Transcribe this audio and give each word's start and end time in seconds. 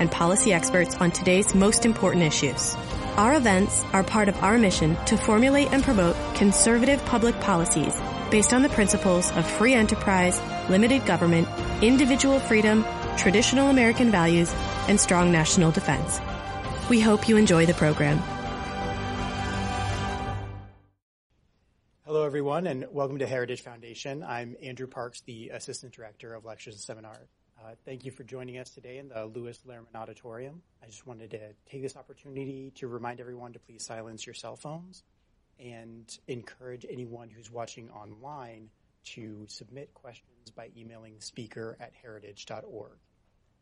and 0.00 0.10
policy 0.10 0.52
experts 0.52 0.96
on 0.96 1.12
today's 1.12 1.54
most 1.54 1.86
important 1.86 2.24
issues. 2.24 2.74
Our 3.16 3.34
events 3.34 3.84
are 3.92 4.02
part 4.02 4.28
of 4.28 4.42
our 4.42 4.58
mission 4.58 4.96
to 5.04 5.16
formulate 5.16 5.72
and 5.72 5.84
promote 5.84 6.16
conservative 6.34 7.04
public 7.04 7.38
policies 7.40 7.94
based 8.30 8.52
on 8.52 8.62
the 8.62 8.68
principles 8.70 9.30
of 9.32 9.46
free 9.46 9.74
enterprise, 9.74 10.40
limited 10.68 11.04
government, 11.04 11.46
individual 11.82 12.40
freedom, 12.40 12.84
traditional 13.16 13.68
American 13.68 14.10
values, 14.10 14.52
and 14.88 14.98
strong 14.98 15.30
national 15.30 15.70
defense. 15.70 16.20
We 16.88 17.00
hope 17.00 17.28
you 17.28 17.36
enjoy 17.36 17.66
the 17.66 17.74
program. 17.74 18.18
Hello, 22.06 22.24
everyone, 22.24 22.66
and 22.66 22.86
welcome 22.90 23.18
to 23.18 23.26
Heritage 23.26 23.62
Foundation. 23.62 24.24
I'm 24.24 24.56
Andrew 24.62 24.86
Parks, 24.86 25.20
the 25.20 25.50
Assistant 25.50 25.92
Director 25.92 26.34
of 26.34 26.44
Lectures 26.44 26.74
and 26.74 26.80
Seminars. 26.80 27.28
Uh, 27.62 27.74
thank 27.84 28.06
you 28.06 28.10
for 28.10 28.24
joining 28.24 28.56
us 28.56 28.70
today 28.70 28.96
in 28.96 29.08
the 29.08 29.26
Lewis 29.26 29.60
Lehrman 29.68 29.94
Auditorium. 29.94 30.62
I 30.82 30.86
just 30.86 31.06
wanted 31.06 31.32
to 31.32 31.40
take 31.70 31.82
this 31.82 31.94
opportunity 31.94 32.72
to 32.76 32.88
remind 32.88 33.20
everyone 33.20 33.52
to 33.52 33.58
please 33.58 33.84
silence 33.84 34.24
your 34.24 34.34
cell 34.34 34.56
phones 34.56 35.02
and 35.58 36.18
encourage 36.26 36.86
anyone 36.88 37.28
who's 37.28 37.50
watching 37.50 37.90
online 37.90 38.70
to 39.04 39.44
submit 39.46 39.92
questions 39.92 40.50
by 40.56 40.70
emailing 40.74 41.20
speaker 41.20 41.76
at 41.80 41.92
heritage.org. 42.00 42.96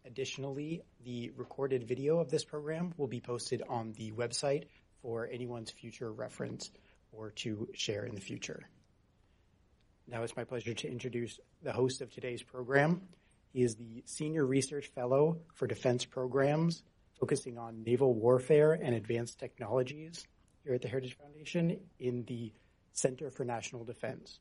Additionally, 0.05 0.83
the 1.05 1.33
recorded 1.37 1.83
video 1.83 2.21
of 2.21 2.31
this 2.31 2.45
program 2.45 2.95
will 2.99 3.09
be 3.09 3.21
posted 3.21 3.63
on 3.69 3.93
the 3.95 4.13
website 4.13 4.67
for 5.03 5.27
anyone's 5.27 5.73
future 5.73 6.13
reference 6.13 6.71
or 7.11 7.31
to 7.31 7.69
share 7.75 8.05
in 8.05 8.15
the 8.15 8.21
future. 8.21 8.69
Now 10.07 10.23
it's 10.23 10.37
my 10.37 10.45
pleasure 10.45 10.73
to 10.73 10.89
introduce 10.89 11.41
the 11.63 11.73
host 11.73 12.01
of 12.01 12.13
today's 12.13 12.43
program. 12.45 13.03
He 13.59 13.65
is 13.65 13.75
the 13.75 14.05
Senior 14.07 14.47
Research 14.47 14.87
Fellow 14.87 15.39
for 15.53 15.67
Defense 15.67 16.05
Programs, 16.05 16.85
focusing 17.19 17.59
on 17.59 17.83
naval 17.83 18.15
warfare 18.15 18.75
and 18.75 18.95
advanced 18.95 19.41
technologies 19.41 20.29
here 20.63 20.75
at 20.75 20.83
the 20.83 20.87
Heritage 20.87 21.17
Foundation 21.21 21.81
in 21.99 22.25
the 22.27 22.53
Center 22.93 23.33
for 23.33 23.45
National 23.45 23.83
Defense. 23.83 24.39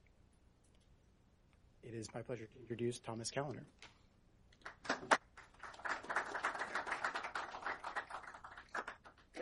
It 1.82 1.96
is 1.96 2.14
my 2.14 2.22
pleasure 2.22 2.46
to 2.46 2.60
introduce 2.62 3.00
Thomas 3.00 3.32
Callender. 3.32 3.64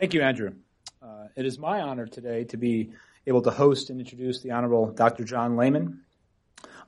Thank 0.00 0.14
you, 0.14 0.22
Andrew. 0.22 0.54
Uh, 1.02 1.26
it 1.36 1.44
is 1.44 1.58
my 1.58 1.82
honor 1.82 2.06
today 2.06 2.44
to 2.44 2.56
be 2.56 2.92
able 3.26 3.42
to 3.42 3.50
host 3.50 3.90
and 3.90 4.00
introduce 4.00 4.40
the 4.40 4.52
Honorable 4.52 4.90
Dr. 4.90 5.24
John 5.24 5.58
Lehman. 5.58 6.00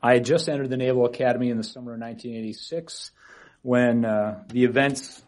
I 0.03 0.15
had 0.15 0.25
just 0.25 0.49
entered 0.49 0.71
the 0.71 0.77
Naval 0.77 1.07
Academy 1.07 1.51
in 1.51 1.57
the 1.57 1.65
summer 1.65 1.95
of 1.95 2.01
1986 2.01 3.11
when 3.63 4.05
uh, 4.05 4.43
the 4.49 4.65
events 4.65 5.23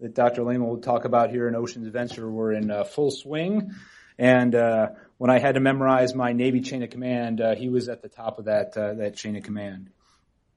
that 0.00 0.14
Dr. 0.14 0.42
Lehman 0.42 0.66
will 0.66 0.80
talk 0.80 1.04
about 1.04 1.30
here 1.30 1.48
in 1.48 1.54
Oceans 1.54 1.88
Venture 1.88 2.30
were 2.30 2.52
in 2.52 2.70
uh, 2.70 2.84
full 2.84 3.10
swing. 3.10 3.72
And 4.18 4.54
uh, 4.54 4.88
when 5.18 5.30
I 5.30 5.38
had 5.38 5.54
to 5.54 5.60
memorize 5.60 6.14
my 6.14 6.32
Navy 6.32 6.60
chain 6.60 6.82
of 6.82 6.90
command, 6.90 7.40
uh, 7.40 7.54
he 7.54 7.68
was 7.68 7.88
at 7.88 8.02
the 8.02 8.08
top 8.08 8.38
of 8.38 8.46
that 8.46 8.76
uh, 8.76 8.94
that 8.94 9.16
chain 9.16 9.36
of 9.36 9.42
command. 9.42 9.90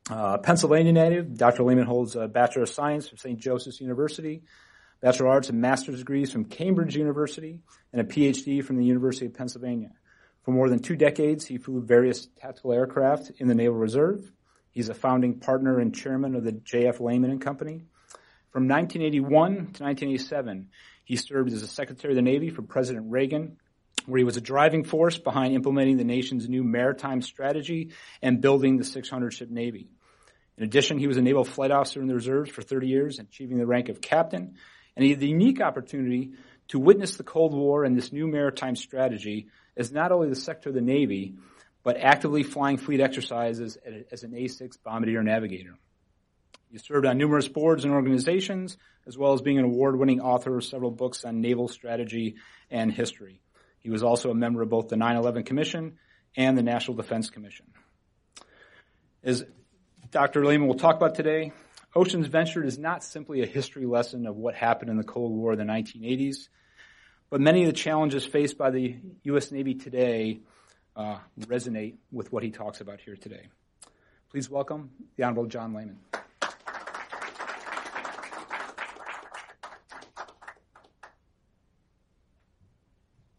Uh, 0.10 0.38
Pennsylvania 0.40 0.92
native, 0.92 1.38
Dr. 1.38 1.64
Lehman 1.64 1.86
holds 1.86 2.16
a 2.16 2.28
Bachelor 2.28 2.64
of 2.64 2.70
Science 2.70 3.08
from 3.08 3.20
St. 3.20 3.40
Joseph's 3.40 3.80
University 3.80 4.42
Bachelor 5.02 5.28
of 5.28 5.34
Arts 5.34 5.50
and 5.50 5.62
Master's 5.62 6.00
degrees 6.00 6.32
from 6.32 6.46
Cambridge 6.46 6.96
University, 6.96 7.60
and 7.94 8.02
a 8.02 8.04
PhD 8.04 8.64
from 8.64 8.78
the 8.78 8.84
University 8.84 9.26
of 9.28 9.34
Pennsylvania. 9.34 9.92
For 10.50 10.54
more 10.54 10.70
than 10.70 10.80
two 10.80 10.96
decades, 10.96 11.46
he 11.46 11.60
flew 11.60 11.80
various 11.80 12.28
tactical 12.42 12.74
aircraft 12.74 13.34
in 13.38 13.48
the 13.48 13.54
Naval 13.54 13.78
Reserve. 13.78 14.32
He's 14.72 14.90
a 14.90 14.96
founding 14.96 15.40
partner 15.40 15.78
and 15.80 15.94
chairman 15.94 16.34
of 16.34 16.44
the 16.44 16.54
J.F. 16.54 17.00
Lehman 17.00 17.30
and 17.30 17.40
Company. 17.40 17.84
From 18.50 18.68
1981 18.68 19.30
to 19.30 19.84
1987, 19.84 20.70
he 21.06 21.18
served 21.18 21.54
as 21.54 21.62
a 21.62 21.68
Secretary 21.68 22.14
of 22.14 22.16
the 22.16 22.24
Navy 22.24 22.50
for 22.50 22.64
President 22.64 23.12
Reagan, 23.12 23.58
where 24.08 24.18
he 24.18 24.24
was 24.24 24.38
a 24.38 24.42
driving 24.42 24.84
force 24.84 25.20
behind 25.20 25.54
implementing 25.54 25.98
the 25.98 26.04
nation's 26.04 26.50
new 26.50 26.64
maritime 26.64 27.22
strategy 27.22 27.92
and 28.24 28.42
building 28.42 28.78
the 28.78 28.84
600 28.84 29.32
ship 29.32 29.52
Navy. 29.52 29.88
In 30.58 30.64
addition, 30.64 30.98
he 30.98 31.06
was 31.06 31.18
a 31.18 31.22
naval 31.22 31.46
flight 31.46 31.70
officer 31.70 32.02
in 32.02 32.08
the 32.08 32.16
reserves 32.16 32.50
for 32.50 32.64
30 32.64 32.88
years, 32.88 33.20
achieving 33.20 33.60
the 33.60 33.68
rank 33.68 33.88
of 33.90 34.02
captain 34.02 34.56
and 35.00 35.06
he 35.06 35.12
had 35.12 35.22
the 35.22 35.30
unique 35.30 35.62
opportunity 35.62 36.34
to 36.68 36.78
witness 36.78 37.16
the 37.16 37.24
Cold 37.24 37.54
War 37.54 37.86
and 37.86 37.96
this 37.96 38.12
new 38.12 38.28
maritime 38.28 38.76
strategy 38.76 39.48
as 39.80 39.92
not 39.92 40.12
only 40.12 40.30
the 40.30 40.36
Secretary 40.36 40.72
of 40.72 40.76
the 40.76 40.82
Navy, 40.82 41.36
but 41.82 41.98
actively 41.98 42.44
flying 42.44 42.78
fleet 42.78 43.00
exercises 43.00 43.78
as 44.12 44.24
an 44.24 44.36
A-6 44.36 44.78
bombardier 44.84 45.24
navigator. 45.24 45.76
He 46.70 46.78
served 46.78 47.06
on 47.06 47.18
numerous 47.18 47.48
boards 47.48 47.86
and 47.86 47.94
organizations, 47.94 48.78
as 49.08 49.18
well 49.18 49.34
as 49.34 49.42
being 49.42 49.58
an 49.58 49.66
award-winning 49.66 50.20
author 50.20 50.58
of 50.58 50.66
several 50.66 50.92
books 50.92 51.24
on 51.24 51.42
naval 51.42 51.68
strategy 51.68 52.36
and 52.70 52.92
history. 52.92 53.42
He 53.80 53.90
was 53.90 54.04
also 54.04 54.30
a 54.30 54.36
member 54.36 54.62
of 54.62 54.70
both 54.70 54.90
the 54.90 54.98
9-11 54.98 55.46
Commission 55.46 55.98
and 56.36 56.58
the 56.58 56.62
National 56.62 56.98
Defense 56.98 57.30
Commission. 57.30 57.68
As 59.24 59.46
Dr. 60.12 60.46
Lehman 60.46 60.68
will 60.68 60.76
talk 60.76 60.98
about 60.98 61.16
today, 61.16 61.54
Oceans 61.96 62.28
Venture 62.28 62.64
is 62.64 62.78
not 62.78 63.04
simply 63.04 63.42
a 63.42 63.48
history 63.48 63.86
lesson 63.86 64.28
of 64.28 64.36
what 64.36 64.54
happened 64.54 64.92
in 64.92 64.98
the 64.98 65.04
Cold 65.04 65.32
War 65.32 65.54
of 65.54 65.58
the 65.58 65.64
1980s, 65.64 66.50
but 67.30 67.42
many 67.42 67.62
of 67.64 67.68
the 67.68 67.74
challenges 67.74 68.26
faced 68.26 68.58
by 68.58 68.72
the 68.72 68.96
U.S. 69.24 69.52
Navy 69.52 69.76
today 69.76 70.40
uh, 70.96 71.18
resonate 71.42 71.96
with 72.12 72.32
what 72.32 72.44
he 72.44 72.50
talks 72.50 72.82
about 72.82 73.00
here 73.00 73.16
today. 73.16 73.48
Please 74.32 74.50
welcome 74.50 74.90
the 75.16 75.24
Honorable 75.24 75.46
John 75.46 75.74
Lehman. 75.74 76.00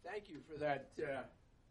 Thank 0.03 0.29
you 0.29 0.39
for 0.51 0.57
that 0.59 0.89
uh, 0.99 1.23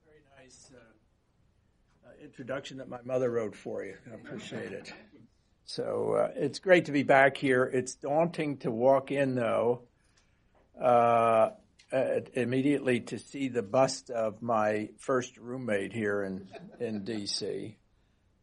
very 0.05 0.23
nice 0.39 0.73
uh, 0.75 2.09
uh 2.09 2.11
introduction 2.23 2.79
that 2.79 2.89
my 2.89 2.99
mother 3.05 3.31
wrote 3.31 3.55
for 3.55 3.85
you. 3.85 3.95
I 4.11 4.15
appreciate 4.15 4.73
it. 4.73 4.93
So 5.65 6.15
uh, 6.15 6.33
it's 6.35 6.59
great 6.59 6.87
to 6.87 6.93
be 6.93 7.03
back 7.03 7.37
here. 7.37 7.65
It's 7.65 7.95
daunting 7.95 8.57
to 8.59 8.71
walk 8.71 9.13
in, 9.13 9.37
though, 9.37 9.83
uh, 11.93 12.21
immediately 12.35 13.01
to 13.01 13.19
see 13.19 13.49
the 13.49 13.63
bust 13.63 14.11
of 14.11 14.43
my 14.43 14.91
first 14.99 15.37
roommate 15.37 15.93
here 15.93 16.23
in 16.23 16.49
in 16.79 17.05
D.C. 17.05 17.77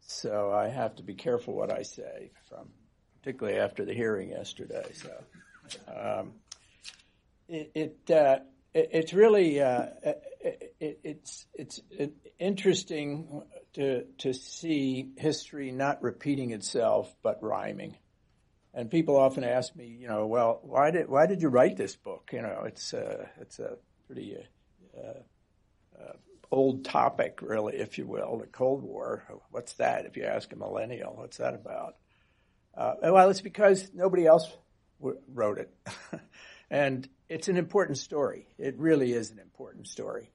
So 0.00 0.52
I 0.52 0.68
have 0.68 0.96
to 0.96 1.02
be 1.02 1.14
careful 1.14 1.54
what 1.54 1.70
I 1.70 1.82
say, 1.82 2.30
from 2.48 2.68
particularly 3.20 3.58
after 3.58 3.84
the 3.84 3.94
hearing 3.94 4.30
yesterday. 4.30 4.86
So 4.94 5.12
um, 5.88 6.32
it. 7.48 7.70
it 7.74 8.10
uh, 8.10 8.38
it's 8.74 9.12
really 9.12 9.60
uh, 9.60 9.86
it, 10.40 11.00
it's 11.02 11.46
it's 11.54 11.80
interesting 12.38 13.42
to 13.74 14.04
to 14.18 14.32
see 14.32 15.10
history 15.16 15.72
not 15.72 16.02
repeating 16.02 16.52
itself 16.52 17.12
but 17.22 17.42
rhyming. 17.42 17.96
And 18.78 18.88
people 18.88 19.16
often 19.16 19.42
ask 19.42 19.74
me, 19.74 19.86
you 19.86 20.06
know, 20.06 20.28
well, 20.28 20.60
why 20.62 20.92
did 20.92 21.08
why 21.08 21.26
did 21.26 21.42
you 21.42 21.48
write 21.48 21.76
this 21.76 21.96
book? 21.96 22.30
You 22.32 22.42
know, 22.42 22.62
it's 22.64 22.94
uh, 22.94 23.26
it's 23.40 23.58
a 23.58 23.76
pretty 24.06 24.36
uh, 24.96 26.00
uh, 26.00 26.12
old 26.52 26.84
topic, 26.84 27.40
really, 27.42 27.74
if 27.74 27.98
you 27.98 28.06
will, 28.06 28.38
the 28.38 28.46
Cold 28.46 28.84
War. 28.84 29.24
What's 29.50 29.72
that? 29.74 30.06
If 30.06 30.16
you 30.16 30.22
ask 30.22 30.52
a 30.52 30.56
millennial, 30.56 31.14
what's 31.16 31.38
that 31.38 31.54
about? 31.54 31.96
Uh, 32.72 32.94
well, 33.02 33.28
it's 33.30 33.40
because 33.40 33.90
nobody 33.92 34.26
else 34.26 34.48
w- 35.00 35.18
wrote 35.26 35.58
it, 35.58 35.74
and 36.70 37.08
it's 37.28 37.48
an 37.48 37.56
important 37.56 37.98
story. 37.98 38.46
It 38.58 38.78
really 38.78 39.12
is 39.12 39.32
an 39.32 39.40
important 39.40 39.88
story. 39.88 40.30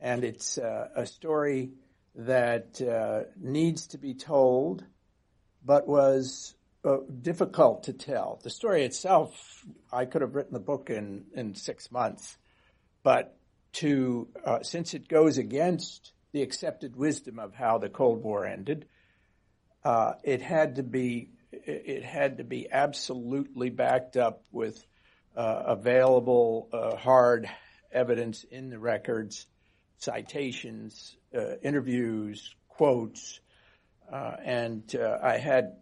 And 0.00 0.24
it's 0.24 0.56
uh, 0.56 0.88
a 0.96 1.04
story 1.04 1.72
that 2.14 2.80
uh, 2.80 3.24
needs 3.38 3.88
to 3.88 3.98
be 3.98 4.14
told, 4.14 4.82
but 5.62 5.86
was 5.86 6.54
uh, 6.84 6.98
difficult 7.22 7.84
to 7.84 7.94
tell. 7.94 8.38
The 8.42 8.50
story 8.50 8.84
itself, 8.84 9.64
I 9.90 10.04
could 10.04 10.20
have 10.20 10.34
written 10.34 10.52
the 10.52 10.60
book 10.60 10.90
in, 10.90 11.24
in 11.34 11.54
six 11.54 11.90
months, 11.90 12.36
but 13.02 13.36
to 13.74 14.28
uh, 14.44 14.62
since 14.62 14.92
it 14.92 15.08
goes 15.08 15.38
against 15.38 16.12
the 16.32 16.42
accepted 16.42 16.94
wisdom 16.94 17.38
of 17.38 17.54
how 17.54 17.78
the 17.78 17.88
Cold 17.88 18.22
War 18.22 18.44
ended, 18.44 18.86
uh, 19.82 20.12
it 20.22 20.42
had 20.42 20.76
to 20.76 20.82
be 20.82 21.30
it 21.52 22.04
had 22.04 22.38
to 22.38 22.44
be 22.44 22.70
absolutely 22.70 23.70
backed 23.70 24.16
up 24.16 24.42
with 24.52 24.84
uh, 25.36 25.62
available 25.66 26.68
uh, 26.72 26.96
hard 26.96 27.48
evidence 27.92 28.44
in 28.44 28.68
the 28.70 28.78
records, 28.78 29.46
citations, 29.98 31.16
interviews, 31.62 32.54
quotes, 32.68 33.40
and 34.12 34.94
I 35.22 35.38
had 35.38 35.76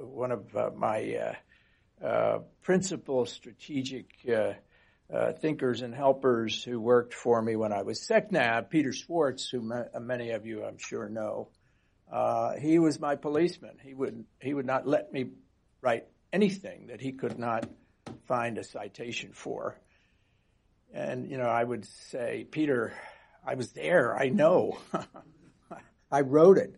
one 0.00 0.32
of 0.32 0.56
uh, 0.56 0.70
my 0.76 1.16
uh, 2.02 2.06
uh, 2.06 2.38
principal 2.62 3.26
strategic 3.26 4.06
thinkers 5.40 5.82
and 5.82 5.94
helpers 5.94 6.62
who 6.62 6.80
worked 6.80 7.14
for 7.14 7.40
me 7.42 7.56
when 7.56 7.72
I 7.72 7.82
was 7.82 8.00
SecNav, 8.00 8.70
Peter 8.70 8.92
Swartz, 8.92 9.48
who 9.48 9.72
many 10.00 10.30
of 10.30 10.46
you 10.46 10.64
I'm 10.64 10.78
sure 10.78 11.08
know. 11.08 11.48
he 12.60 12.78
was 12.78 13.00
my 13.00 13.16
policeman. 13.16 13.76
He 13.82 13.94
would 13.94 14.24
he 14.40 14.54
would 14.54 14.66
not 14.66 14.86
let 14.86 15.12
me 15.12 15.30
write 15.82 16.06
anything 16.32 16.88
that 16.88 17.00
he 17.00 17.12
could 17.12 17.38
not 17.38 17.68
find 18.26 18.58
a 18.58 18.64
citation 18.64 19.30
for. 19.32 19.76
And, 20.92 21.30
you 21.30 21.38
know, 21.38 21.46
I 21.46 21.62
would 21.62 21.86
say, 22.10 22.46
Peter, 22.50 22.92
I 23.46 23.54
was 23.54 23.72
there. 23.72 24.16
I 24.16 24.28
know. 24.28 24.78
I 26.12 26.20
wrote 26.22 26.58
it. 26.58 26.74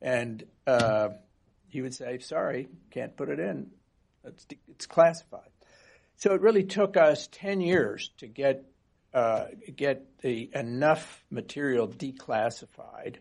And 0.00 0.44
uh, 0.66 1.10
he 1.68 1.82
would 1.82 1.94
say, 1.94 2.18
sorry, 2.18 2.68
can't 2.90 3.16
put 3.16 3.28
it 3.28 3.38
in. 3.38 3.70
It's, 4.24 4.46
it's 4.68 4.86
classified. 4.86 5.50
So 6.16 6.34
it 6.34 6.40
really 6.40 6.64
took 6.64 6.96
us 6.96 7.28
10 7.32 7.60
years 7.60 8.10
to 8.18 8.26
get 8.26 8.64
uh, 9.14 9.46
get 9.74 10.20
the 10.20 10.50
enough 10.54 11.24
material 11.30 11.88
declassified, 11.88 13.16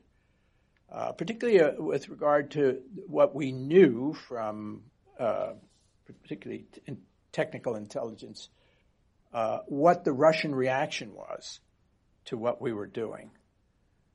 uh, 0.91 1.13
particularly 1.13 1.61
uh, 1.61 1.81
with 1.81 2.09
regard 2.09 2.51
to 2.51 2.81
what 3.07 3.33
we 3.33 3.53
knew 3.53 4.13
from 4.27 4.81
uh, 5.17 5.53
particularly 6.23 6.65
in 6.85 6.97
technical 7.31 7.75
intelligence, 7.75 8.49
uh, 9.33 9.59
what 9.67 10.03
the 10.03 10.11
Russian 10.11 10.53
reaction 10.53 11.13
was 11.13 11.59
to 12.25 12.37
what 12.37 12.61
we 12.61 12.73
were 12.73 12.87
doing, 12.87 13.31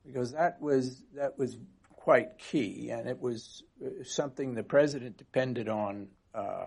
because 0.05 0.33
that 0.33 0.61
was 0.61 1.03
that 1.15 1.39
was 1.39 1.57
quite 2.03 2.37
key, 2.37 2.91
and 2.91 3.09
it 3.09 3.21
was 3.21 3.63
uh, 3.85 4.03
something 4.03 4.55
the 4.55 4.65
president 4.65 5.17
depended 5.17 5.69
on 5.69 6.09
uh, 6.35 6.67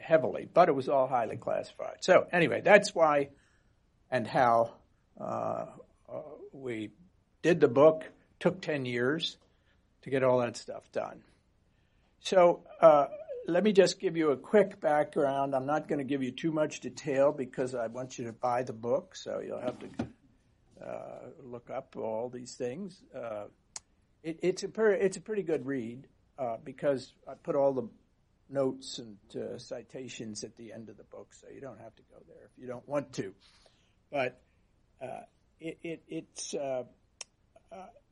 heavily. 0.00 0.48
But 0.52 0.70
it 0.70 0.72
was 0.72 0.88
all 0.88 1.06
highly 1.06 1.36
classified. 1.36 1.98
So 2.00 2.26
anyway, 2.32 2.62
that's 2.64 2.94
why 2.94 3.28
and 4.10 4.26
how 4.26 4.72
uh, 5.20 5.66
uh 6.08 6.22
we 6.52 6.90
did 7.42 7.60
the 7.60 7.68
book. 7.68 8.04
Took 8.40 8.62
ten 8.62 8.86
years 8.86 9.36
to 10.02 10.10
get 10.10 10.22
all 10.22 10.38
that 10.38 10.56
stuff 10.56 10.90
done. 10.92 11.22
So 12.20 12.62
uh, 12.80 13.06
let 13.46 13.64
me 13.64 13.72
just 13.72 14.00
give 14.00 14.16
you 14.16 14.30
a 14.30 14.36
quick 14.36 14.80
background. 14.80 15.54
I'm 15.54 15.66
not 15.66 15.88
going 15.88 15.98
to 15.98 16.04
give 16.04 16.22
you 16.22 16.30
too 16.30 16.52
much 16.52 16.80
detail 16.80 17.32
because 17.32 17.74
I 17.74 17.86
want 17.88 18.18
you 18.18 18.24
to 18.24 18.32
buy 18.32 18.62
the 18.62 18.72
book, 18.72 19.14
so 19.14 19.40
you'll 19.46 19.60
have 19.60 19.78
to 19.78 19.88
uh, 20.82 21.18
look 21.42 21.68
up 21.68 21.96
all 21.96 22.30
these 22.30 22.54
things. 22.54 23.02
Uh, 23.14 23.44
it, 24.24 24.40
it's 24.42 24.62
a 24.64 24.68
per, 24.68 24.90
it's 24.90 25.16
a 25.16 25.20
pretty 25.20 25.42
good 25.42 25.66
read 25.66 26.08
uh, 26.38 26.56
because 26.64 27.12
I 27.28 27.34
put 27.34 27.54
all 27.54 27.72
the 27.72 27.88
notes 28.50 28.98
and 28.98 29.18
uh, 29.36 29.58
citations 29.58 30.42
at 30.42 30.56
the 30.56 30.72
end 30.72 30.88
of 30.88 30.96
the 30.96 31.04
book, 31.04 31.28
so 31.32 31.46
you 31.54 31.60
don't 31.60 31.80
have 31.80 31.94
to 31.94 32.02
go 32.10 32.16
there 32.26 32.44
if 32.44 32.60
you 32.60 32.66
don't 32.66 32.88
want 32.88 33.12
to. 33.14 33.34
But 34.10 34.40
uh, 35.00 35.22
it, 35.60 35.78
it, 35.82 36.02
it's 36.08 36.54
uh, 36.54 36.84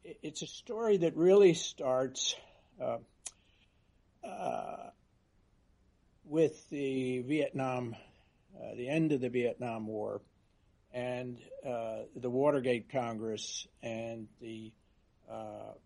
it's 0.04 0.42
a 0.42 0.46
story 0.46 0.98
that 0.98 1.16
really 1.16 1.54
starts 1.54 2.36
with 6.24 6.68
the 6.70 7.20
Vietnam, 7.20 7.94
uh, 8.56 8.74
the 8.74 8.88
end 8.88 9.12
of 9.12 9.20
the 9.20 9.28
Vietnam 9.28 9.86
War, 9.86 10.22
and 10.92 11.38
uh, 11.66 12.04
the 12.16 12.30
Watergate 12.30 12.90
Congress 12.90 13.66
and 13.82 14.28
the 14.40 14.72
uh, 14.72 14.81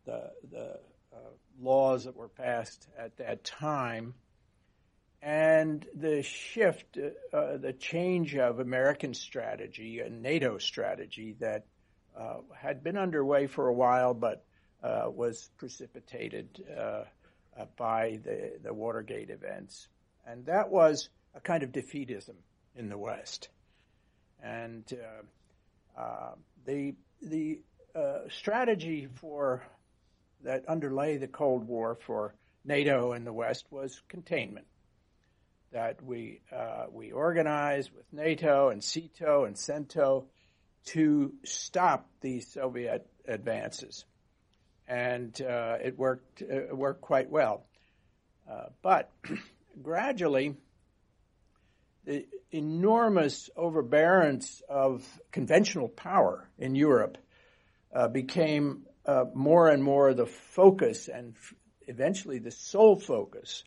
the, 0.04 0.31
the 0.50 0.78
uh, 1.12 1.19
laws 1.60 2.04
that 2.04 2.16
were 2.16 2.28
passed 2.28 2.88
at 2.98 3.16
that 3.19 3.44
time, 3.44 4.14
and 5.22 5.87
the 5.94 6.22
shift, 6.22 6.98
uh, 7.32 7.56
the 7.56 7.72
change 7.72 8.37
of 8.37 8.60
American 8.60 9.14
strategy 9.14 10.00
and 10.00 10.22
NATO 10.22 10.58
strategy 10.58 11.37
that 11.40 11.64
had 12.54 12.82
been 12.82 12.96
underway 12.96 13.46
for 13.46 13.69
a 13.69 13.75
while, 13.75 14.14
but 14.14 14.44
was 14.82 15.50
precipitated 15.56 16.62
by 17.76 18.20
the, 18.22 18.52
the 18.62 18.72
Watergate 18.72 19.31
events. 19.31 19.88
And 20.26 20.46
that 20.46 20.70
was 20.70 21.08
a 21.34 21.40
kind 21.40 21.62
of 21.62 21.72
defeatism 21.72 22.34
in 22.75 22.88
the 22.88 22.98
West. 22.98 23.48
And 24.43 24.84
uh, 24.93 26.00
uh, 26.00 26.34
the, 26.66 26.94
the 27.22 27.60
uh, 27.96 28.28
strategy 28.28 29.08
for 29.20 29.62
that 30.44 30.69
underlay 30.69 31.16
the 31.16 31.26
Cold 31.26 31.66
War 31.66 31.96
for 32.06 32.34
NATO 32.64 33.12
and 33.12 33.26
the 33.26 33.32
West 33.32 33.64
was 33.70 34.00
containment. 34.08 34.66
That 35.72 36.02
we, 36.02 36.40
uh, 36.54 36.87
we 36.93 37.12
organized 37.12 37.90
with 37.96 38.04
NATO 38.12 38.69
and 38.69 38.82
SEATO 38.82 39.44
and 39.46 39.56
CENTO 39.56 40.26
to 40.87 41.32
stop 41.44 42.08
these 42.20 42.46
Soviet 42.46 43.06
advances. 43.26 44.04
And 44.87 45.40
uh, 45.40 45.78
it 45.82 45.98
worked, 45.98 46.43
it 46.43 46.76
worked 46.76 47.00
quite 47.00 47.31
well. 47.31 47.64
Uh, 48.48 48.66
but 48.82 49.10
gradually, 49.82 50.54
the 52.04 52.26
enormous 52.52 53.50
overbearance 53.56 54.62
of 54.69 55.04
conventional 55.32 55.88
power 55.88 56.48
in 56.58 56.76
Europe 56.76 57.19
uh, 57.96 58.08
became 58.08 58.82
uh, 59.06 59.25
more 59.34 59.69
and 59.70 59.82
more 59.82 60.12
the 60.12 60.26
focus 60.26 61.08
and 61.08 61.34
f- 61.34 61.54
eventually 61.87 62.38
the 62.38 62.50
sole 62.50 63.00
focus 63.00 63.64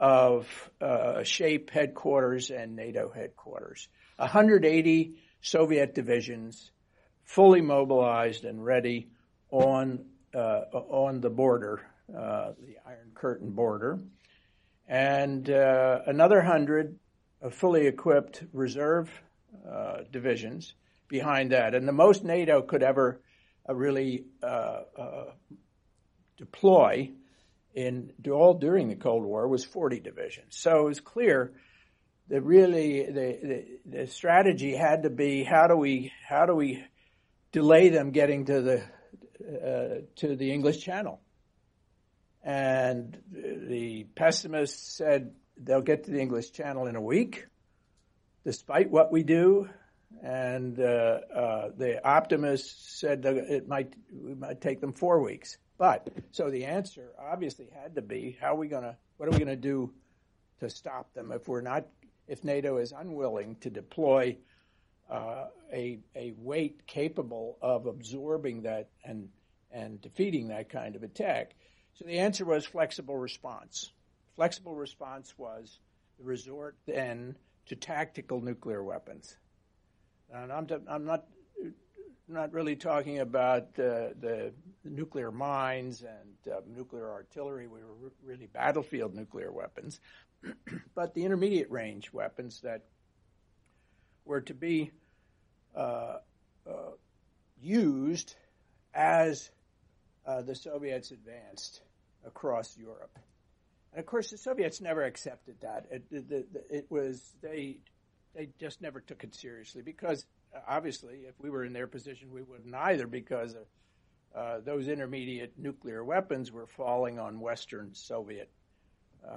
of 0.00 0.46
uh, 0.80 1.22
SHAPE 1.22 1.68
headquarters 1.68 2.50
and 2.50 2.76
NATO 2.76 3.12
headquarters. 3.14 3.88
180 4.16 5.16
Soviet 5.42 5.94
divisions 5.94 6.70
fully 7.24 7.60
mobilized 7.60 8.44
and 8.44 8.64
ready 8.64 9.10
on 9.50 10.06
uh, 10.34 10.62
on 10.72 11.20
the 11.20 11.30
border, 11.30 11.82
uh, 12.10 12.52
the 12.58 12.76
Iron 12.86 13.10
Curtain 13.14 13.50
border 13.50 13.98
and 14.86 15.50
uh, 15.50 16.00
another 16.06 16.40
hundred 16.40 16.98
of 17.42 17.54
fully 17.54 17.86
equipped 17.86 18.44
reserve 18.52 19.10
divisions 20.10 20.74
behind 21.08 21.52
that. 21.52 21.74
And 21.74 21.86
the 21.86 21.92
most 21.92 22.24
NATO 22.24 22.62
could 22.62 22.82
ever 22.82 23.20
really 23.74 24.24
uh, 24.42 24.80
uh, 24.96 25.24
deploy 26.36 27.10
in 27.74 28.12
all 28.30 28.54
during 28.54 28.88
the 28.88 28.96
Cold 28.96 29.24
War 29.24 29.46
was 29.46 29.64
40 29.64 30.00
divisions. 30.00 30.56
So 30.56 30.80
it 30.80 30.88
was 30.88 31.00
clear 31.00 31.52
that 32.28 32.42
really 32.42 33.04
the, 33.04 33.38
the, 33.42 33.98
the 33.98 34.06
strategy 34.06 34.74
had 34.74 35.04
to 35.04 35.10
be 35.10 35.44
how 35.44 35.66
do 35.66 35.76
we 35.76 36.12
how 36.26 36.46
do 36.46 36.54
we 36.54 36.84
delay 37.52 37.88
them 37.88 38.10
getting 38.10 38.46
to 38.46 38.60
the 38.60 38.82
uh, 39.48 40.00
to 40.16 40.36
the 40.36 40.52
English 40.52 40.80
Channel 40.80 41.20
and 42.42 43.18
the 43.30 44.06
pessimists 44.14 44.96
said 44.96 45.34
they'll 45.56 45.82
get 45.82 46.04
to 46.04 46.10
the 46.10 46.20
English 46.20 46.52
Channel 46.52 46.86
in 46.86 46.96
a 46.96 47.00
week, 47.00 47.46
despite 48.44 48.90
what 48.90 49.12
we 49.12 49.22
do. 49.22 49.68
And 50.22 50.80
uh, 50.80 51.20
uh, 51.34 51.70
the 51.76 52.00
optimists 52.06 52.98
said 52.98 53.24
it 53.24 53.68
might 53.68 53.94
we 54.12 54.34
might 54.34 54.60
take 54.60 54.80
them 54.80 54.92
four 54.92 55.22
weeks. 55.22 55.58
But 55.76 56.08
so 56.32 56.50
the 56.50 56.64
answer 56.64 57.12
obviously 57.18 57.68
had 57.82 57.94
to 57.94 58.02
be 58.02 58.36
how 58.40 58.54
are 58.54 58.56
we 58.56 58.68
going 58.68 58.82
to 58.82 58.96
what 59.16 59.28
are 59.28 59.32
we 59.32 59.38
going 59.38 59.48
to 59.48 59.56
do 59.56 59.92
to 60.60 60.70
stop 60.70 61.14
them 61.14 61.30
if 61.30 61.46
we're 61.46 61.60
not 61.60 61.86
if 62.26 62.42
NATO 62.42 62.78
is 62.78 62.92
unwilling 62.92 63.56
to 63.60 63.70
deploy 63.70 64.36
uh, 65.10 65.46
a 65.72 66.00
a 66.16 66.34
weight 66.36 66.86
capable 66.86 67.58
of 67.62 67.86
absorbing 67.86 68.62
that 68.62 68.88
and 69.04 69.28
and 69.70 70.00
defeating 70.00 70.48
that 70.48 70.68
kind 70.68 70.96
of 70.96 71.02
attack. 71.02 71.54
So 71.94 72.04
the 72.04 72.18
answer 72.18 72.44
was 72.44 72.64
flexible 72.64 73.16
response. 73.16 73.92
Flexible 74.36 74.74
response 74.74 75.34
was 75.36 75.80
the 76.18 76.24
resort 76.24 76.76
then 76.86 77.36
to 77.66 77.76
tactical 77.76 78.40
nuclear 78.40 78.82
weapons. 78.82 79.36
And 80.32 80.52
I'm, 80.52 80.66
I'm 80.88 81.04
not 81.04 81.24
not 82.28 82.52
really 82.52 82.76
talking 82.76 83.20
about 83.20 83.62
uh, 83.78 84.12
the 84.20 84.52
nuclear 84.84 85.30
mines 85.30 86.02
and 86.02 86.54
uh, 86.54 86.60
nuclear 86.66 87.10
artillery. 87.10 87.66
We 87.66 87.80
were 87.80 88.12
really 88.22 88.46
battlefield 88.46 89.14
nuclear 89.14 89.50
weapons, 89.50 90.00
but 90.94 91.14
the 91.14 91.24
intermediate 91.24 91.70
range 91.70 92.12
weapons 92.12 92.60
that 92.60 92.84
were 94.24 94.42
to 94.42 94.54
be 94.54 94.90
uh, 95.74 96.18
uh 96.68 96.90
used 97.60 98.36
as 98.94 99.50
uh, 100.26 100.42
the 100.42 100.54
Soviets 100.54 101.10
advanced 101.10 101.80
across 102.26 102.76
Europe. 102.76 103.18
And 103.92 104.00
of 104.00 104.06
course, 104.06 104.30
the 104.30 104.38
Soviets 104.38 104.80
never 104.80 105.02
accepted 105.02 105.56
that. 105.62 105.86
It, 105.90 106.04
it, 106.10 106.48
it, 106.70 106.86
was 106.90 107.34
they 107.40 107.78
they 108.34 108.48
just 108.58 108.80
never 108.80 109.00
took 109.00 109.24
it 109.24 109.34
seriously 109.34 109.82
because 109.82 110.26
uh, 110.54 110.60
obviously, 110.66 111.20
if 111.28 111.34
we 111.38 111.50
were 111.50 111.64
in 111.64 111.72
their 111.72 111.86
position, 111.86 112.30
we 112.32 112.42
wouldn't 112.42 112.74
either 112.74 113.06
because 113.06 113.56
uh, 114.34 114.60
those 114.64 114.88
intermediate 114.88 115.52
nuclear 115.58 116.04
weapons 116.04 116.52
were 116.52 116.66
falling 116.66 117.18
on 117.18 117.40
Western 117.40 117.94
Soviet 117.94 118.50
uh, 119.26 119.30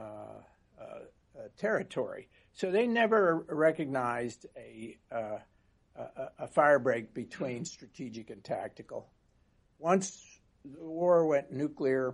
uh, 0.80 0.84
uh 0.84 1.48
territory. 1.58 2.28
So 2.54 2.72
they 2.72 2.88
never 2.88 3.46
recognized 3.50 4.46
a, 4.58 4.98
a, 5.12 5.40
a 6.40 6.48
fire 6.48 6.80
break 6.80 7.14
between 7.14 7.66
strategic 7.66 8.30
and 8.30 8.44
tactical. 8.44 9.10
Once 9.80 10.40
the 10.64 10.84
war 10.84 11.26
went 11.26 11.52
nuclear, 11.52 12.14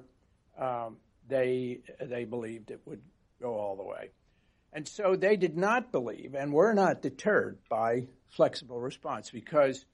um, 0.58 0.98
they 1.28 1.82
they 2.02 2.24
believed 2.24 2.72
it 2.72 2.80
would 2.86 3.02
go 3.42 3.54
all 3.56 3.76
the 3.76 3.84
way. 3.84 4.10
And 4.74 4.88
so 4.88 5.16
they 5.16 5.38
did 5.38 5.58
not 5.58 5.92
believe 5.92 6.36
and 6.36 6.54
were 6.54 6.74
not 6.74 7.02
deterred 7.02 7.58
by 7.70 8.08
flexible 8.28 8.80
response 8.80 9.32
because 9.32 9.86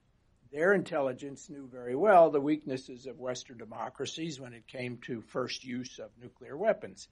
their 0.52 0.74
intelligence 0.74 1.50
knew 1.50 1.68
very 1.72 1.96
well 1.96 2.30
the 2.30 2.42
weaknesses 2.42 3.06
of 3.06 3.20
Western 3.20 3.58
democracies 3.58 4.40
when 4.40 4.54
it 4.54 4.68
came 4.68 4.98
to 4.98 5.22
first 5.22 5.64
use 5.64 6.00
of 6.00 6.12
nuclear 6.22 6.58
weapons. 6.58 7.08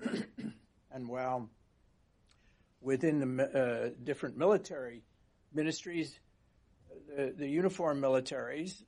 and 0.92 1.08
while 1.08 1.48
within 2.80 3.36
the 3.36 3.44
uh, 3.44 3.90
different 4.02 4.36
military 4.36 5.02
ministries, 5.52 6.18
the, 7.16 7.34
the 7.36 7.48
uniformed 7.48 8.02
militaries 8.02 8.82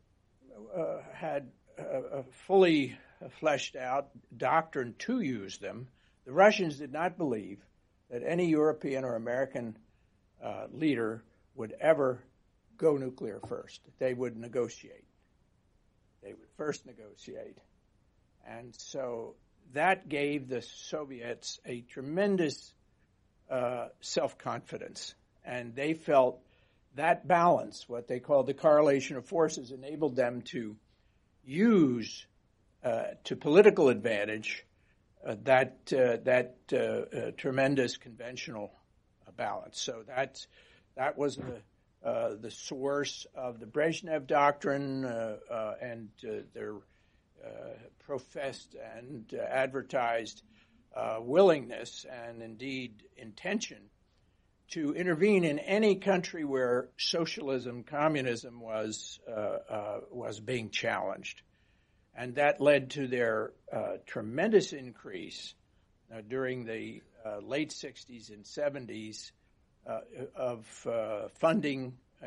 uh, 0.77 0.99
had 1.13 1.49
a 1.79 2.23
fully 2.47 2.97
fleshed 3.39 3.77
out 3.77 4.09
doctrine 4.37 4.95
to 4.99 5.21
use 5.21 5.59
them. 5.59 5.89
The 6.25 6.33
Russians 6.33 6.79
did 6.79 6.93
not 6.93 7.19
believe 7.19 7.59
that 8.11 8.23
any 8.25 8.49
European 8.49 9.05
or 9.05 9.15
American 9.17 9.77
uh, 10.43 10.67
leader 10.73 11.23
would 11.55 11.75
ever 11.81 12.23
go 12.77 12.97
nuclear 12.97 13.41
first. 13.49 13.81
They 13.99 14.15
would 14.15 14.37
negotiate. 14.37 15.05
They 16.23 16.33
would 16.33 16.49
first 16.57 16.87
negotiate. 16.87 17.59
And 18.47 18.75
so 18.75 19.35
that 19.73 20.09
gave 20.09 20.49
the 20.49 20.63
Soviets 20.63 21.61
a 21.65 21.81
tremendous 21.83 22.73
uh, 23.51 23.89
self 24.01 24.39
confidence. 24.39 25.15
And 25.45 25.75
they 25.75 25.95
felt 25.95 26.41
that 26.97 27.27
balance, 27.29 27.89
what 27.89 28.09
they 28.09 28.21
called 28.21 28.47
the 28.47 28.55
correlation 28.55 29.17
of 29.17 29.27
forces, 29.27 29.71
enabled 29.71 30.17
them 30.17 30.43
to 30.43 30.77
use 31.45 32.27
uh, 32.85 33.05
to 33.25 33.37
political 33.37 33.89
advantage 33.89 34.65
Uh, 35.27 35.35
that 35.43 35.77
uh, 35.93 36.19
that 36.23 36.55
uh, 36.73 36.77
uh, 36.77 37.31
tremendous 37.37 37.97
conventional 37.97 38.71
balance. 39.37 39.81
So 39.81 40.05
that 40.07 40.47
that 40.97 41.19
was 41.19 41.37
the 41.37 41.63
the 42.41 42.51
source 42.51 43.27
of 43.35 43.59
the 43.59 43.67
Brezhnev 43.67 44.29
doctrine 44.29 45.05
and 45.05 46.09
their 46.55 46.75
professed 47.99 48.77
and 48.97 49.35
advertised 49.35 50.43
willingness 51.21 52.07
and 52.09 52.41
indeed 52.41 53.03
intention 53.17 53.79
to 54.69 54.95
intervene 54.95 55.45
in 55.45 55.59
any 55.59 55.97
country 55.97 56.45
where 56.45 56.89
socialism, 56.99 57.83
communism 57.83 58.61
was 58.61 59.19
uh, 59.29 59.59
uh, 59.69 60.01
was 60.11 60.39
being 60.39 60.71
challenged 60.71 61.43
and 62.17 62.35
that 62.37 62.61
led 62.61 62.91
to 62.91 63.07
their 63.07 63.53
uh, 63.73 63.99
tremendous 64.07 64.73
increase 64.73 65.55
uh, 66.13 66.23
during 66.29 66.65
the 66.65 67.03
uh, 67.25 67.39
late 67.41 67.71
60s 67.71 68.31
and 68.31 68.45
70s 68.45 69.33
uh, 69.87 70.01
of 70.35 70.87
uh, 70.87 71.29
funding 71.35 71.97
uh, 72.23 72.27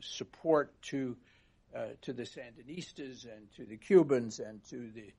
support 0.00 0.72
to 0.82 1.16
to 2.00 2.14
the 2.14 2.22
Sandinistas 2.22 3.26
and 3.30 3.52
to 3.54 3.66
the 3.66 3.76
Cubans 3.76 4.38
and 4.38 4.64
to 4.70 4.90
the 4.94 5.12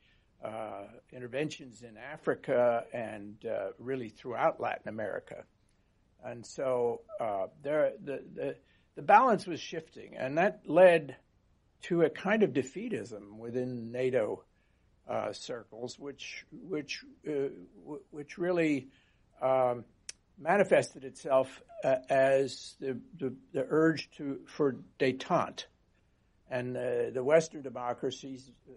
interventions 1.15 1.83
in 1.83 1.97
Africa 1.97 2.83
and 2.91 3.36
really 3.77 4.09
throughout 4.09 4.59
Latin 4.59 4.89
America. 4.89 5.43
And 6.25 6.43
so 6.43 7.01
there, 7.62 7.91
the, 8.03 8.24
the, 8.33 8.55
the 8.95 9.03
balance 9.03 9.45
was 9.45 9.59
shifting, 9.59 10.15
and 10.17 10.39
that 10.39 10.62
led 10.65 11.15
to 11.84 12.01
a 12.01 12.10
kind 12.10 12.43
of 12.43 12.51
defeatism 12.51 13.38
within 13.38 13.91
NATO 13.91 14.43
uh, 15.07 15.31
circles, 15.31 15.98
which 15.98 16.46
which 16.51 17.03
uh, 17.27 17.50
w- 17.84 18.03
which 18.12 18.38
really 18.38 18.89
um, 19.41 19.86
manifested 20.38 21.03
itself 21.03 21.62
uh, 21.84 21.96
as 22.10 22.75
the, 22.79 23.00
the, 23.19 23.34
the 23.53 23.65
urge 23.69 24.10
to 24.17 24.39
for 24.46 24.75
détente, 25.00 25.65
and 26.50 26.75
uh, 26.75 27.10
the 27.13 27.24
Western 27.24 27.62
democracies 27.62 28.51
uh, 28.69 28.74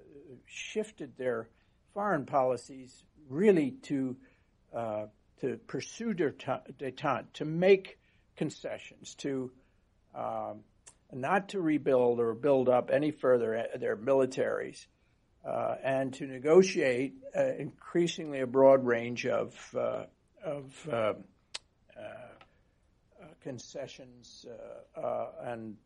shifted 0.46 1.16
their 1.16 1.48
foreign 1.94 2.26
policies 2.26 3.04
really 3.28 3.72
to 3.82 4.16
uh, 4.74 5.06
to 5.40 5.56
pursue 5.66 6.14
détente, 6.14 7.24
to 7.32 7.44
make 7.44 7.98
concessions, 8.36 9.14
to 9.16 9.50
um, 10.14 10.60
not 11.12 11.50
to 11.50 11.60
rebuild 11.60 12.20
or 12.20 12.34
build 12.34 12.68
up 12.68 12.90
any 12.92 13.10
further 13.10 13.56
uh, 13.56 13.78
their 13.78 13.96
militaries, 13.96 14.86
uh, 15.44 15.76
and 15.82 16.12
to 16.14 16.26
negotiate 16.26 17.14
uh, 17.36 17.44
increasingly 17.58 18.40
a 18.40 18.46
broad 18.46 18.84
range 18.84 19.26
of 19.26 19.54
uh, 19.76 20.04
of 20.44 20.88
uh, 20.90 20.94
uh, 20.94 21.12
concessions 23.42 24.46
and 25.42 25.76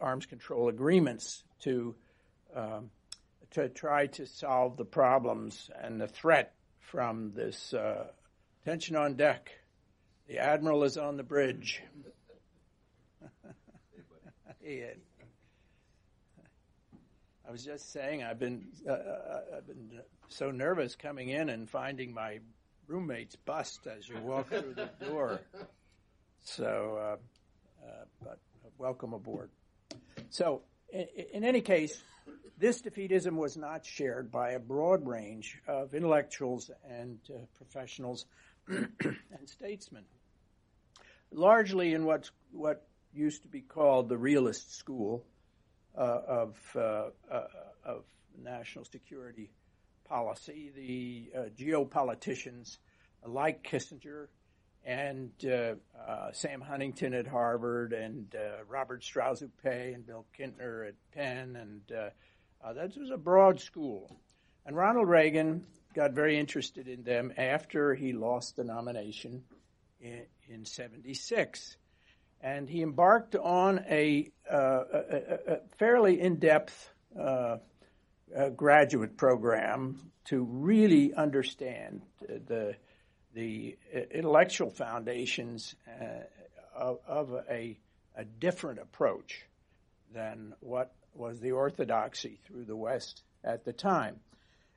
arms 0.00 0.26
control 0.26 0.68
agreements 0.68 1.44
to 1.60 1.94
um, 2.54 2.90
to 3.50 3.68
try 3.68 4.06
to 4.06 4.26
solve 4.26 4.76
the 4.76 4.84
problems 4.84 5.70
and 5.82 6.00
the 6.00 6.06
threat 6.06 6.54
from 6.78 7.32
this 7.34 7.74
tension 8.64 8.96
on 8.96 9.14
deck. 9.14 9.50
The 10.28 10.38
admiral 10.38 10.84
is 10.84 10.96
on 10.96 11.16
the 11.16 11.22
bridge. 11.22 11.82
I 17.50 17.50
was 17.50 17.64
just 17.64 17.92
saying 17.92 18.22
I've 18.22 18.38
been 18.38 18.64
uh, 18.86 18.92
uh, 18.92 19.40
I've 19.56 19.66
been 19.66 20.00
so 20.28 20.50
nervous 20.50 20.94
coming 20.94 21.30
in 21.30 21.48
and 21.48 21.68
finding 21.68 22.14
my 22.14 22.38
roommate's 22.86 23.36
bust 23.36 23.86
as 23.86 24.08
you 24.08 24.18
walk 24.20 24.48
through 24.48 24.74
the 24.74 24.90
door. 25.04 25.40
So, 26.42 26.98
uh, 27.00 27.86
uh, 27.86 28.04
but 28.22 28.38
welcome 28.78 29.12
aboard. 29.12 29.50
So, 30.30 30.62
in, 30.92 31.06
in, 31.32 31.44
any 31.44 31.60
case, 31.60 32.02
this 32.58 32.82
defeatism 32.82 33.32
was 33.32 33.56
not 33.56 33.84
shared 33.84 34.30
by 34.30 34.52
a 34.52 34.58
broad 34.58 35.06
range 35.06 35.58
of 35.66 35.94
intellectuals 35.94 36.70
and 36.88 37.18
uh, 37.28 37.38
professionals 37.56 38.26
and 38.68 38.88
statesmen. 39.46 40.04
Largely 41.32 41.94
in 41.94 42.04
what's 42.04 42.30
what 42.52 42.86
used 43.12 43.42
to 43.42 43.48
be 43.48 43.60
called 43.60 44.08
the 44.08 44.16
realist 44.16 44.76
school 44.76 45.24
uh, 45.96 46.20
of, 46.26 46.76
uh, 46.76 47.10
uh, 47.30 47.44
of 47.84 48.04
national 48.42 48.84
security 48.84 49.50
policy. 50.08 50.70
The 50.74 51.38
uh, 51.38 51.42
geopoliticians 51.58 52.78
like 53.26 53.62
Kissinger 53.64 54.28
and 54.84 55.30
uh, 55.44 55.74
Sam 56.32 56.60
Huntington 56.60 57.12
at 57.12 57.26
Harvard 57.26 57.92
and 57.92 58.34
Robert 58.68 59.02
Strausz-Hupé 59.02 59.94
and 59.94 60.06
Bill 60.06 60.24
Kintner 60.38 60.88
at 60.88 60.94
Penn, 61.12 61.56
and 61.56 61.82
that 61.88 62.96
was 62.96 63.10
a 63.10 63.18
broad 63.18 63.60
school. 63.60 64.16
And 64.64 64.76
Ronald 64.76 65.08
Reagan 65.08 65.66
got 65.94 66.12
very 66.12 66.38
interested 66.38 66.88
in 66.88 67.02
them 67.02 67.32
after 67.36 67.94
he 67.94 68.12
lost 68.12 68.56
the 68.56 68.64
nomination 68.64 69.42
in, 70.00 70.22
in 70.48 70.64
76 70.64 71.76
and 72.42 72.68
he 72.68 72.82
embarked 72.82 73.36
on 73.36 73.84
a, 73.88 74.30
uh, 74.50 74.56
a, 74.92 75.54
a 75.54 75.58
fairly 75.78 76.20
in-depth 76.20 76.90
uh, 77.18 77.56
uh, 78.36 78.48
graduate 78.50 79.16
program 79.16 79.98
to 80.26 80.42
really 80.44 81.12
understand 81.14 82.02
the 82.46 82.74
the 83.34 83.76
intellectual 84.10 84.70
foundations 84.70 85.76
uh, 85.88 86.24
of, 86.74 86.98
of 87.06 87.32
a, 87.48 87.78
a, 88.16 88.24
different 88.24 88.80
approach 88.80 89.44
than 90.12 90.52
what 90.60 90.92
was 91.14 91.38
the 91.40 91.52
orthodoxy 91.52 92.40
through 92.46 92.64
the 92.64 92.76
West 92.76 93.22
at 93.44 93.64
the 93.64 93.72
time. 93.72 94.16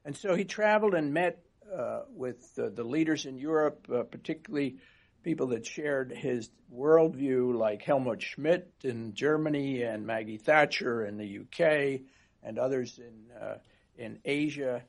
And 0.05 0.15
so 0.15 0.35
he 0.35 0.43
traveled 0.43 0.93
and 0.93 1.13
met 1.13 1.43
uh, 1.75 2.01
with 2.09 2.53
the 2.55 2.83
leaders 2.83 3.25
in 3.25 3.37
Europe, 3.37 3.87
uh, 3.91 4.03
particularly 4.03 4.75
people 5.23 5.47
that 5.47 5.65
shared 5.65 6.11
his 6.11 6.49
worldview, 6.73 7.57
like 7.57 7.81
Helmut 7.81 8.21
Schmidt 8.21 8.71
in 8.83 9.13
Germany 9.13 9.83
and 9.83 10.05
Maggie 10.05 10.37
Thatcher 10.37 11.05
in 11.05 11.17
the 11.17 11.39
UK 11.39 12.01
and 12.43 12.59
others 12.59 12.99
in 12.99 13.35
uh, 13.41 13.57
in 13.97 14.19
Asia, 14.25 14.83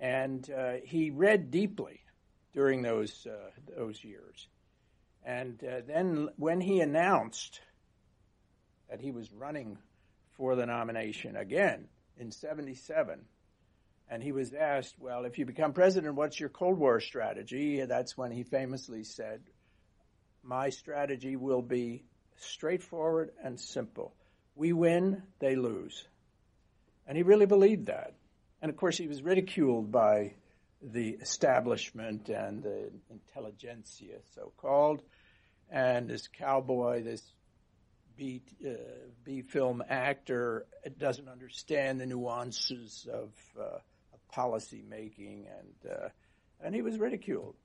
and 0.00 0.48
uh, 0.50 0.74
he 0.84 1.10
read 1.10 1.50
deeply 1.50 2.00
during 2.52 2.82
those 2.82 3.26
uh, 3.26 3.50
those 3.76 4.02
years. 4.02 4.48
And 5.24 5.62
uh, 5.64 5.80
then 5.86 6.28
when 6.36 6.60
he 6.60 6.80
announced 6.80 7.60
that 8.88 9.00
he 9.00 9.10
was 9.10 9.32
running 9.32 9.78
for 10.36 10.54
the 10.54 10.66
nomination 10.66 11.36
again 11.36 11.88
in 12.16 12.30
77, 12.30 13.24
and 14.08 14.22
he 14.22 14.32
was 14.32 14.54
asked, 14.54 14.94
Well, 14.98 15.24
if 15.24 15.38
you 15.38 15.44
become 15.44 15.72
president, 15.72 16.14
what's 16.14 16.38
your 16.38 16.48
Cold 16.48 16.78
War 16.78 17.00
strategy? 17.00 17.84
That's 17.84 18.16
when 18.16 18.30
he 18.30 18.44
famously 18.44 19.02
said, 19.02 19.42
My 20.46 20.70
strategy 20.70 21.34
will 21.34 21.62
be 21.62 22.04
straightforward 22.36 23.32
and 23.42 23.58
simple. 23.58 24.14
We 24.54 24.72
win, 24.72 25.24
they 25.40 25.56
lose. 25.56 26.06
And 27.04 27.16
he 27.16 27.24
really 27.24 27.46
believed 27.46 27.86
that. 27.86 28.14
And 28.62 28.70
of 28.70 28.76
course, 28.76 28.96
he 28.96 29.08
was 29.08 29.22
ridiculed 29.22 29.90
by 29.90 30.34
the 30.80 31.10
establishment 31.20 32.28
and 32.28 32.62
the 32.62 32.92
intelligentsia, 33.10 34.18
so 34.36 34.52
called, 34.56 35.02
and 35.68 36.08
this 36.08 36.28
cowboy, 36.28 37.02
this 37.02 37.22
B, 38.16 38.40
uh, 38.64 38.70
B 39.24 39.42
film 39.42 39.82
actor, 39.88 40.66
doesn't 40.96 41.28
understand 41.28 42.00
the 42.00 42.06
nuances 42.06 43.08
of, 43.12 43.30
uh, 43.58 43.78
of 44.12 44.28
policy 44.30 44.84
making, 44.88 45.48
and 45.58 45.92
uh, 45.92 46.08
and 46.60 46.74
he 46.74 46.82
was 46.82 46.98
ridiculed. 46.98 47.56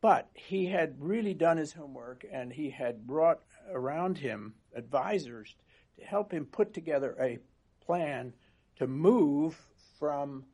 But 0.00 0.30
he 0.34 0.66
had 0.66 0.96
really 0.98 1.34
done 1.34 1.58
his 1.58 1.72
homework, 1.72 2.24
and 2.30 2.52
he 2.52 2.70
had 2.70 3.06
brought 3.06 3.40
around 3.70 4.18
him 4.18 4.54
advisors 4.74 5.56
to 5.98 6.04
help 6.04 6.32
him 6.32 6.46
put 6.46 6.72
together 6.72 7.16
a 7.20 7.38
plan 7.84 8.32
to 8.76 8.86
move 8.86 9.60
from 9.98 10.44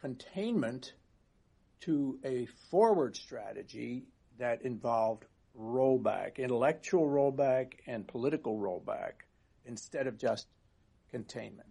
containment 0.00 0.94
to 1.80 2.18
a 2.24 2.46
forward 2.70 3.14
strategy 3.14 4.04
that 4.38 4.62
involved 4.62 5.26
rollback, 5.58 6.38
intellectual 6.38 7.06
rollback 7.06 7.74
and 7.86 8.08
political 8.08 8.58
rollback, 8.58 9.12
instead 9.66 10.06
of 10.06 10.16
just 10.16 10.48
containment. 11.10 11.68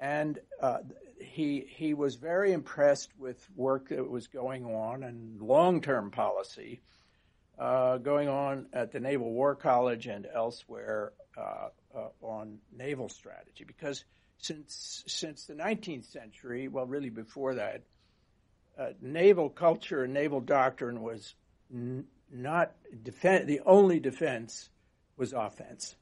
And 0.00 0.40
uh, 0.60 0.78
he 1.20 1.66
he 1.68 1.94
was 1.94 2.16
very 2.16 2.52
impressed 2.52 3.10
with 3.18 3.46
work 3.54 3.88
that 3.88 4.08
was 4.08 4.26
going 4.26 4.64
on 4.64 5.02
and 5.02 5.40
long-term 5.40 6.10
policy 6.10 6.80
uh, 7.58 7.98
going 7.98 8.28
on 8.28 8.66
at 8.72 8.90
the 8.90 9.00
Naval 9.00 9.30
War 9.30 9.54
College 9.54 10.06
and 10.06 10.26
elsewhere 10.32 11.12
uh, 11.36 11.68
uh 11.94 12.08
on 12.22 12.58
naval 12.76 13.08
strategy. 13.08 13.64
Because 13.64 14.04
since 14.38 15.04
since 15.06 15.46
the 15.46 15.54
19th 15.54 16.10
century, 16.10 16.68
well, 16.68 16.86
really 16.86 17.10
before 17.10 17.56
that, 17.56 17.82
uh, 18.78 18.90
naval 19.02 19.50
culture 19.50 20.04
and 20.04 20.14
naval 20.14 20.40
doctrine 20.40 21.02
was 21.02 21.34
n- 21.72 22.06
not. 22.32 22.72
The 23.04 23.60
only 23.66 24.00
defense 24.00 24.70
was 25.16 25.34
offense. 25.34 25.94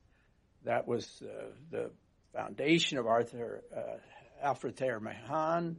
That 0.64 0.87
was 0.87 1.22
uh, 1.22 1.46
the 1.70 1.90
foundation 2.32 2.98
of 2.98 3.06
Arthur 3.06 3.62
uh, 3.76 3.96
Alfred 4.42 4.76
Thayer 4.76 5.00
Mahan. 5.00 5.76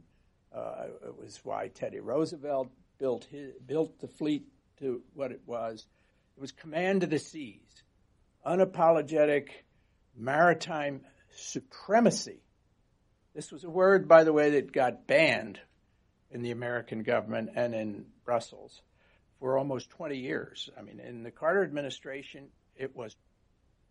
Uh, 0.54 0.86
it 1.06 1.18
was 1.18 1.40
why 1.44 1.68
Teddy 1.68 2.00
Roosevelt 2.00 2.70
built 2.98 3.24
his, 3.24 3.52
built 3.66 4.00
the 4.00 4.08
fleet 4.08 4.46
to 4.80 5.02
what 5.14 5.32
it 5.32 5.42
was. 5.46 5.86
It 6.36 6.40
was 6.40 6.52
command 6.52 7.02
of 7.02 7.10
the 7.10 7.18
seas, 7.18 7.82
unapologetic 8.46 9.48
maritime 10.16 11.02
supremacy. 11.34 12.42
This 13.34 13.52
was 13.52 13.64
a 13.64 13.70
word, 13.70 14.08
by 14.08 14.24
the 14.24 14.32
way, 14.32 14.50
that 14.50 14.72
got 14.72 15.06
banned 15.06 15.60
in 16.30 16.42
the 16.42 16.50
American 16.50 17.02
government 17.02 17.50
and 17.54 17.74
in 17.74 18.06
Brussels 18.24 18.82
for 19.38 19.56
almost 19.56 19.90
20 19.90 20.16
years. 20.16 20.68
I 20.78 20.82
mean, 20.82 21.00
in 21.00 21.22
the 21.22 21.30
Carter 21.30 21.62
administration, 21.62 22.48
it 22.76 22.94
was 22.94 23.16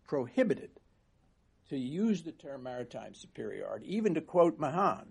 prohibited 0.08 0.72
to 1.70 1.78
use 1.78 2.24
the 2.24 2.32
term 2.32 2.64
maritime 2.64 3.14
superiority, 3.14 3.96
even 3.96 4.16
to 4.16 4.22
quote 4.22 4.60
Mahan, 4.60 5.08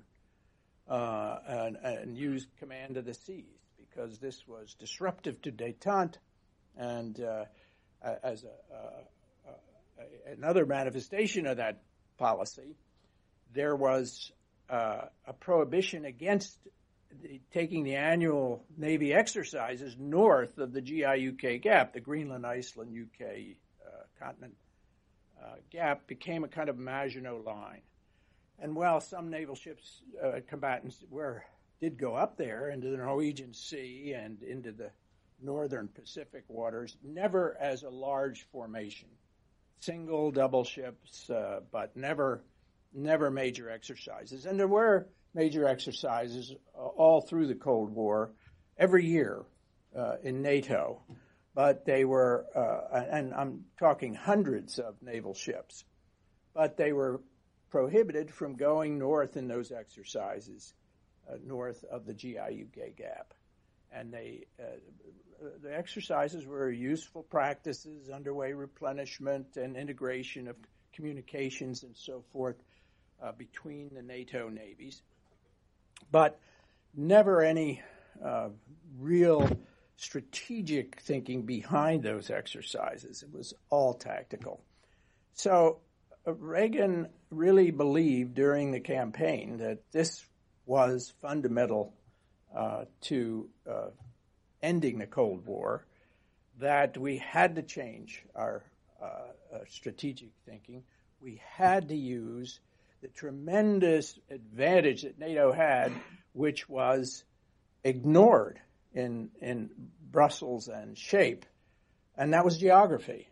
uh, 0.89 1.39
and, 1.47 1.77
and, 1.77 2.17
use 2.17 2.47
command 2.59 2.97
of 2.97 3.05
the 3.05 3.13
seas, 3.13 3.45
because 3.77 4.19
this 4.19 4.47
was 4.49 4.75
disruptive 4.79 5.41
to 5.43 5.53
detente. 5.53 6.17
And 6.77 7.21
uh, 7.21 7.45
as 8.23 8.45
a, 8.45 8.75
uh, 8.75 9.53
another 10.27 10.65
manifestation 10.65 11.47
of 11.47 11.59
that 11.59 11.83
policy, 12.17 12.77
there 13.55 13.77
was 13.77 14.33
uh, 14.71 15.03
a 15.27 15.33
prohibition 15.33 16.05
against 16.05 16.59
the, 17.23 17.41
taking 17.53 17.85
the 17.85 17.97
annual 17.97 18.65
Navy 18.77 19.13
exercises 19.13 19.97
north 19.99 20.59
of 20.59 20.73
the 20.73 20.81
GI-UK 20.81 21.61
gap, 21.61 21.93
the 21.93 22.01
Greenland, 22.01 22.47
Iceland, 22.47 22.97
UK 22.97 23.27
uh, 23.87 24.25
continent 24.25 24.55
uh, 25.43 25.57
gap, 25.71 26.07
became 26.07 26.45
a 26.45 26.49
kind 26.49 26.69
of 26.69 26.79
Maginot 26.79 27.45
line. 27.45 27.83
And 28.59 28.75
while 28.75 29.01
some 29.01 29.31
naval 29.31 29.55
ships, 29.55 30.03
uh, 30.23 30.41
combatants, 30.49 31.05
were 31.11 31.45
did 31.81 31.97
go 31.97 32.15
up 32.15 32.37
there 32.37 32.71
into 32.71 32.89
the 32.89 32.97
Norwegian 32.97 33.55
Sea 33.55 34.15
and 34.17 34.43
into 34.43 34.73
the 34.73 34.91
northern 35.41 35.89
Pacific 35.89 36.45
waters, 36.49 36.97
never 37.05 37.57
as 37.61 37.85
a 37.85 37.89
large 37.89 38.47
formation, 38.51 39.09
single, 39.81 40.33
double 40.33 40.65
ships, 40.65 41.31
uh, 41.31 41.61
but 41.71 41.97
never, 41.97 42.43
never 42.93 43.31
major 43.31 43.71
exercises. 43.71 44.47
And 44.47 44.59
there 44.59 44.67
were 44.67 45.07
major 45.35 45.69
exercises 45.69 46.55
all 46.75 47.21
through 47.21 47.47
the 47.47 47.55
Cold 47.55 47.95
War, 47.95 48.33
every 48.77 49.07
year 49.07 49.45
uh, 49.97 50.17
in 50.23 50.43
NATO, 50.43 51.01
but 51.59 51.85
they 51.85 52.05
were, 52.05 52.47
uh, 52.55 53.03
and 53.11 53.35
I'm 53.35 53.65
talking 53.81 54.15
hundreds 54.15 54.79
of 54.79 54.95
naval 55.03 55.35
ships, 55.35 55.83
but 56.55 56.77
they 56.77 56.93
were 56.93 57.21
prohibited 57.71 58.31
from 58.31 58.55
going 58.55 58.97
north 58.97 59.37
in 59.37 59.49
those 59.49 59.73
exercises, 59.73 60.73
uh, 61.29 61.35
north 61.45 61.83
of 61.91 62.07
the 62.07 62.15
GI-UK 62.15 62.95
gap. 62.97 63.35
And 63.91 64.15
they, 64.15 64.47
uh, 64.61 64.77
the 65.61 65.77
exercises 65.77 66.47
were 66.47 66.71
useful 66.71 67.25
practices, 67.25 68.09
underway 68.09 68.53
replenishment 68.53 69.57
and 69.57 69.77
integration 69.77 70.47
of 70.47 70.55
communications 70.93 71.83
and 71.83 71.97
so 71.97 72.23
forth 72.33 72.63
uh, 73.21 73.33
between 73.33 73.91
the 73.93 74.03
NATO 74.03 74.49
navies 74.49 75.03
but 76.13 76.39
never 76.95 77.43
any 77.43 77.83
uh, 78.25 78.49
real 79.01 79.49
strategic 79.99 81.01
thinking 81.01 81.43
behind 81.43 82.05
those 82.05 82.31
exercises. 82.31 83.25
It 83.25 83.35
was 83.35 83.53
all 83.69 83.95
tactical. 83.95 84.63
So 85.35 85.81
uh, 86.27 86.35
Reagan 86.35 87.09
really 87.31 87.73
believed 87.73 88.35
during 88.35 88.71
the 88.71 88.81
campaign 88.81 89.59
that 89.59 89.81
this 89.91 90.25
was 90.67 91.13
fundamental 91.21 91.95
uh, 92.57 92.85
to 93.03 93.49
uh, 93.69 93.89
ending 94.63 94.99
the 94.99 95.07
Cold 95.07 95.45
War, 95.47 95.85
that 96.61 96.97
we 96.97 97.19
had 97.19 97.57
to 97.57 97.63
change 97.63 98.25
our 98.37 98.63
uh, 99.03 99.05
uh, 99.05 99.59
strategic 99.69 100.31
thinking. 100.47 100.85
We 101.21 101.43
had 101.45 101.89
to 101.89 101.97
use 101.97 102.61
the 103.03 103.09
tremendous 103.09 104.17
advantage 104.31 105.03
that 105.03 105.19
NATO 105.19 105.53
had, 105.53 105.93
which 106.35 106.69
was 106.69 107.25
ignored 107.83 108.61
in, 108.93 109.31
in 109.41 109.71
Brussels 110.11 110.69
and 110.69 110.97
SHAPE, 110.97 111.45
and 112.17 112.35
that 112.35 112.45
was 112.45 112.59
geography. 112.59 113.29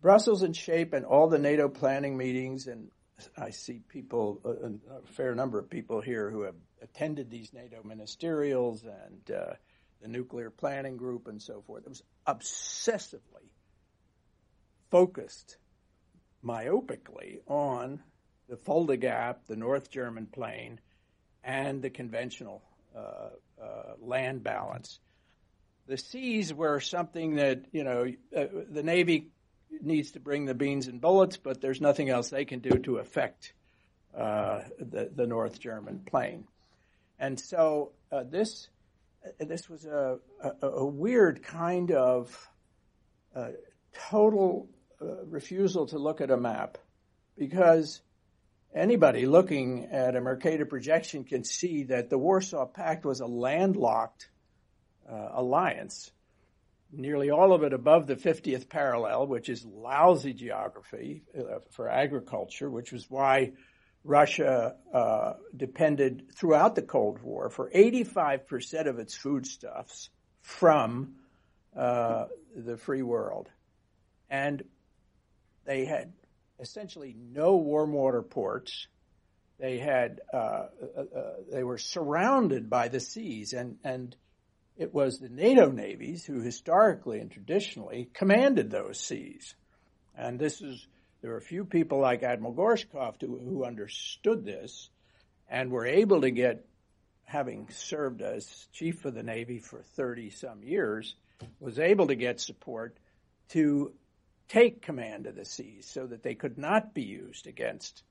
Brussels 0.00 0.42
and 0.42 0.56
SHAPE 0.56 0.94
and 0.94 1.04
all 1.04 1.28
the 1.28 1.38
NATO 1.38 1.68
planning 1.68 2.16
meetings, 2.16 2.66
and 2.66 2.90
I 3.36 3.50
see 3.50 3.82
people, 3.88 4.40
a, 4.44 5.06
fair 5.12 5.34
number 5.34 5.58
of 5.58 5.68
people 5.68 6.00
here 6.00 6.30
who 6.30 6.42
have 6.42 6.54
attended 6.82 7.30
these 7.30 7.52
NATO 7.52 7.82
ministerials 7.82 8.84
and 8.84 9.36
uh, 9.36 9.54
the 10.00 10.08
nuclear 10.08 10.50
planning 10.50 10.96
group 10.96 11.28
and 11.28 11.40
so 11.40 11.62
forth. 11.66 11.82
It 11.84 11.90
was 11.90 12.02
obsessively 12.26 13.50
focused 14.90 15.58
myopically 16.44 17.40
on 17.46 18.02
the 18.48 18.56
Fulda 18.56 18.96
Gap, 18.96 19.46
the 19.46 19.56
North 19.56 19.90
German 19.90 20.26
Plain, 20.26 20.80
and 21.44 21.82
the 21.82 21.90
conventional 21.90 22.62
uh, 22.96 23.30
uh, 23.62 23.94
land 24.00 24.42
balance. 24.42 24.98
The 25.86 25.96
seas 25.96 26.54
were 26.54 26.80
something 26.80 27.36
that, 27.36 27.64
you 27.72 27.84
know, 27.84 28.12
uh, 28.36 28.44
the 28.70 28.82
Navy 28.82 29.28
needs 29.82 30.12
to 30.12 30.20
bring 30.20 30.46
the 30.46 30.54
beans 30.54 30.86
and 30.86 31.00
bullets, 31.00 31.36
but 31.36 31.60
there's 31.60 31.80
nothing 31.80 32.10
else 32.10 32.30
they 32.30 32.44
can 32.44 32.60
do 32.60 32.78
to 32.78 32.98
affect 32.98 33.52
uh, 34.16 34.62
the, 34.78 35.10
the 35.14 35.26
North 35.26 35.60
German 35.60 36.00
Plain. 36.06 36.44
And 37.18 37.38
so 37.38 37.92
uh, 38.10 38.24
this 38.24 38.68
this 39.38 39.68
was 39.68 39.84
a, 39.84 40.18
a, 40.42 40.66
a, 40.66 40.86
weird 40.86 41.42
kind 41.42 41.90
of 41.92 42.48
uh, 43.36 43.50
total 44.08 44.66
refusal 45.26 45.86
to 45.86 45.98
look 45.98 46.22
at 46.22 46.30
a 46.30 46.36
map 46.36 46.78
because 47.36 48.00
Anybody 48.74 49.26
looking 49.26 49.86
at 49.86 50.14
a 50.14 50.20
Mercator 50.20 50.64
projection 50.64 51.24
can 51.24 51.42
see 51.42 51.84
that 51.84 52.08
the 52.08 52.18
Warsaw 52.18 52.66
Pact 52.66 53.04
was 53.04 53.20
a 53.20 53.26
landlocked 53.26 54.28
uh, 55.10 55.30
alliance, 55.32 56.12
nearly 56.92 57.30
all 57.30 57.52
of 57.52 57.64
it 57.64 57.72
above 57.72 58.06
the 58.06 58.14
50th 58.14 58.68
parallel, 58.68 59.26
which 59.26 59.48
is 59.48 59.64
lousy 59.64 60.32
geography 60.32 61.24
uh, 61.36 61.58
for 61.70 61.88
agriculture, 61.88 62.70
which 62.70 62.92
was 62.92 63.10
why 63.10 63.52
Russia 64.04 64.76
uh, 64.94 65.32
depended 65.56 66.32
throughout 66.36 66.76
the 66.76 66.82
Cold 66.82 67.20
War 67.22 67.50
for 67.50 67.70
85% 67.70 68.86
of 68.86 69.00
its 69.00 69.16
foodstuffs 69.16 70.10
from 70.42 71.16
uh, 71.76 72.26
the 72.54 72.76
free 72.76 73.02
world. 73.02 73.48
And 74.30 74.62
they 75.64 75.86
had 75.86 76.12
essentially 76.60 77.14
no 77.18 77.56
warm 77.56 77.92
water 77.92 78.22
ports. 78.22 78.86
They 79.58 79.78
had 79.78 80.20
uh, 80.32 80.36
uh, 80.36 81.00
uh, 81.00 81.32
they 81.52 81.64
were 81.64 81.78
surrounded 81.78 82.70
by 82.70 82.88
the 82.88 83.00
seas, 83.00 83.52
and 83.52 83.76
and 83.84 84.16
it 84.76 84.94
was 84.94 85.18
the 85.18 85.28
NATO 85.28 85.70
navies 85.70 86.24
who 86.24 86.40
historically 86.40 87.20
and 87.20 87.30
traditionally 87.30 88.08
commanded 88.14 88.70
those 88.70 88.98
seas. 88.98 89.54
And 90.16 90.38
this 90.38 90.62
is 90.62 90.86
there 91.20 91.32
were 91.32 91.36
a 91.36 91.42
few 91.42 91.64
people 91.64 91.98
like 91.98 92.22
Admiral 92.22 92.54
Gorshkov 92.54 93.20
who, 93.20 93.38
who 93.38 93.64
understood 93.64 94.44
this 94.44 94.88
and 95.48 95.70
were 95.70 95.86
able 95.86 96.22
to 96.22 96.30
get, 96.30 96.64
having 97.24 97.68
served 97.70 98.22
as 98.22 98.66
chief 98.72 99.04
of 99.04 99.14
the 99.14 99.22
Navy 99.22 99.58
for 99.58 99.82
30 99.96 100.30
some 100.30 100.62
years, 100.62 101.14
was 101.58 101.78
able 101.78 102.06
to 102.06 102.14
get 102.14 102.40
support 102.40 102.96
to 103.50 103.92
take 104.50 104.82
command 104.82 105.26
of 105.26 105.36
the 105.36 105.44
seas 105.44 105.86
so 105.86 106.06
that 106.06 106.22
they 106.24 106.34
could 106.34 106.58
not 106.58 106.92
be 106.92 107.02
used 107.02 107.46
against 107.46 108.02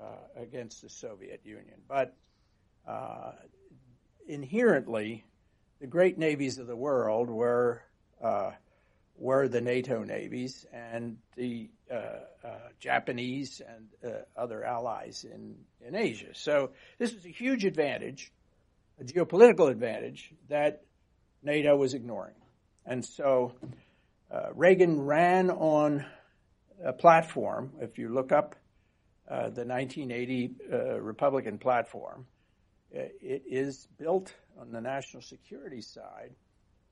uh, 0.00 0.40
against 0.40 0.80
the 0.82 0.88
Soviet 0.88 1.40
Union. 1.44 1.74
But 1.86 2.16
uh, 2.86 3.32
inherently, 4.26 5.24
the 5.80 5.86
great 5.86 6.18
navies 6.18 6.58
of 6.58 6.66
the 6.66 6.76
world 6.76 7.28
were 7.28 7.82
uh, 8.22 8.52
were 9.16 9.46
the 9.48 9.60
NATO 9.60 10.04
navies 10.04 10.64
and 10.72 11.18
the 11.36 11.68
uh, 11.90 11.94
uh, 11.94 12.48
Japanese 12.80 13.60
and 13.60 14.12
uh, 14.12 14.18
other 14.36 14.64
allies 14.64 15.26
in 15.30 15.56
in 15.86 15.94
Asia. 15.94 16.32
So 16.32 16.70
this 16.98 17.12
was 17.12 17.26
a 17.26 17.30
huge 17.30 17.66
advantage, 17.66 18.32
a 18.98 19.04
geopolitical 19.04 19.70
advantage 19.70 20.32
that 20.48 20.84
NATO 21.42 21.76
was 21.76 21.92
ignoring, 21.92 22.36
and 22.86 23.04
so 23.04 23.52
uh, 24.30 24.48
Reagan 24.54 25.00
ran 25.00 25.50
on 25.50 26.04
a 26.84 26.92
platform. 26.92 27.72
If 27.80 27.98
you 27.98 28.08
look 28.08 28.32
up 28.32 28.56
uh, 29.28 29.50
the 29.50 29.64
1980 29.64 30.54
uh, 30.72 31.00
Republican 31.00 31.58
platform, 31.58 32.26
it 32.90 33.42
is 33.46 33.86
built 33.98 34.32
on 34.58 34.72
the 34.72 34.80
national 34.80 35.22
security 35.22 35.82
side 35.82 36.34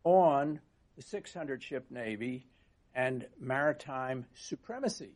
on 0.04 0.60
the 0.96 1.02
600 1.02 1.62
ship 1.62 1.86
Navy 1.90 2.46
and 2.94 3.26
maritime 3.40 4.26
supremacy. 4.34 5.12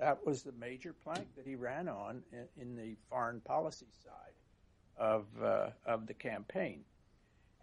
That 0.00 0.26
was 0.26 0.42
the 0.42 0.52
major 0.52 0.92
plank 0.92 1.28
that 1.36 1.46
he 1.46 1.54
ran 1.54 1.88
on 1.88 2.22
in, 2.32 2.46
in 2.60 2.76
the 2.76 2.96
foreign 3.08 3.40
policy 3.40 3.86
side 4.02 4.34
of, 4.98 5.26
uh, 5.42 5.70
of 5.86 6.06
the 6.06 6.14
campaign. 6.14 6.84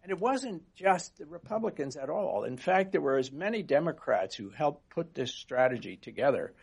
And 0.03 0.11
it 0.11 0.19
wasn't 0.19 0.63
just 0.75 1.17
the 1.17 1.25
Republicans 1.27 1.95
at 1.95 2.09
all. 2.09 2.43
In 2.43 2.57
fact, 2.57 2.91
there 2.91 3.01
were 3.01 3.17
as 3.17 3.31
many 3.31 3.61
Democrats 3.61 4.35
who 4.35 4.49
helped 4.49 4.89
put 4.89 5.13
this 5.13 5.31
strategy 5.31 5.95
together, 5.95 6.53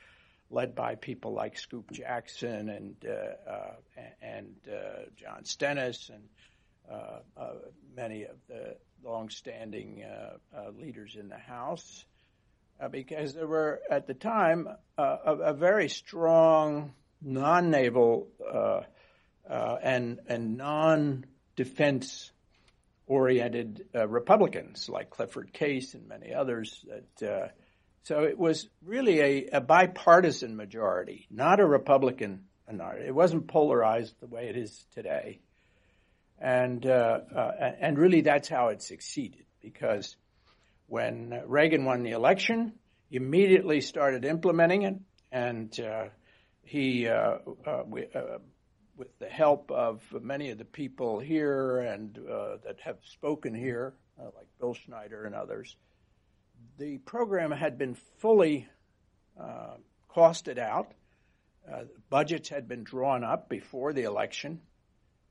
led 0.51 0.75
by 0.75 0.97
people 0.97 1.35
like 1.35 1.57
Scoop 1.57 1.91
Jackson 1.93 2.69
and 2.69 2.97
uh, 3.07 3.51
uh, 3.51 3.73
and 4.21 4.57
uh, 4.67 5.03
John 5.17 5.45
Stennis 5.45 6.11
and 6.13 6.23
uh, 6.91 7.19
uh, 7.37 7.53
many 7.95 8.25
of 8.25 8.37
the 8.49 8.77
longstanding 9.05 10.03
uh, 10.03 10.71
leaders 10.81 11.17
in 11.17 11.29
the 11.29 11.39
House, 11.39 12.05
because 12.91 13.35
there 13.35 13.47
were 13.47 13.81
at 13.91 14.07
the 14.07 14.15
time 14.15 14.69
a, 14.97 15.03
a, 15.03 15.53
very 15.53 15.89
strong 15.89 16.93
non-naval 17.21 18.29
and 19.49 20.19
and 20.29 20.57
non-defense 20.57 22.33
oriented 23.09 23.85
uh, 23.95 24.07
Republicans 24.07 24.89
like 24.89 25.11
Clifford 25.11 25.53
Case 25.53 25.95
and 25.95 26.07
many 26.07 26.33
others. 26.33 26.85
That 27.19 27.29
uh, 27.29 27.49
so 28.05 28.23
it 28.23 28.39
was 28.39 28.69
really 28.85 29.21
a, 29.21 29.49
a, 29.55 29.61
bipartisan 29.61 30.57
majority, 30.57 31.27
not 31.31 31.61
a 31.61 31.67
Republican 31.67 32.45
minority. 32.67 33.07
It 33.07 33.15
wasn't 33.15 33.49
polarized 33.49 34.15
the 34.21 34.27
way 34.27 34.49
it 34.49 34.57
is 34.57 34.87
today 34.95 35.41
and 36.41 36.87
uh, 36.87 37.21
uh, 37.35 37.51
and 37.81 37.99
really 37.99 38.21
that's 38.21 38.49
how 38.49 38.69
it 38.69 38.83
succeeded 38.83 39.45
because 39.61 40.17
when 40.87 41.43
Reagan 41.47 41.85
won 41.85 42.03
the 42.03 42.13
election, 42.13 42.73
he 43.11 43.17
immediately 43.17 43.81
started 43.81 44.25
implementing 44.25 44.83
it, 44.83 44.95
and 45.31 45.79
uh, 45.81 46.05
he 46.63 47.09
uh, 47.09 47.39
uh, 47.67 47.83
with 48.99 49.17
the 49.21 49.29
help 49.29 49.71
of 49.71 50.03
many 50.21 50.51
of 50.51 50.59
the 50.59 50.65
people 50.65 51.21
here 51.21 51.79
and 51.79 52.19
uh, 52.19 52.57
that 52.65 52.81
have 52.81 52.99
spoken 53.05 53.55
here, 53.55 53.95
uh, 54.21 54.25
like 54.37 54.47
Bill 54.59 54.75
Schneider 54.75 55.25
and 55.25 55.35
others, 55.35 55.77
the 56.79 56.99
program 56.99 57.53
had 57.53 57.79
been 57.79 57.95
fully 58.19 58.69
uh, 59.41 59.77
costed 60.11 60.59
out. 60.59 60.93
budgets 62.11 62.49
had 62.49 62.67
been 62.67 62.83
drawn 62.83 63.23
up 63.23 63.49
before 63.49 63.93
the 63.93 64.03
election 64.03 64.61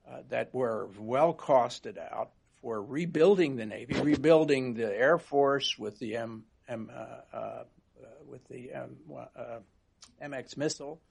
uh, 0.09 0.19
that 0.29 0.53
were 0.53 0.87
well 0.97 1.33
costed 1.33 1.97
out 1.97 2.31
for 2.61 2.81
rebuilding 2.81 3.57
the 3.57 3.65
Navy, 3.65 3.99
rebuilding 3.99 4.73
the 4.73 4.95
Air 4.97 5.17
Force 5.17 5.77
with 5.77 5.99
the 5.99 6.15
M, 6.15 6.45
M 6.69 6.89
uh, 6.93 7.35
uh, 7.35 7.63
with 8.25 8.47
the 8.47 8.71
M, 8.71 8.95
MX 10.21 10.55
missile, 10.55 11.01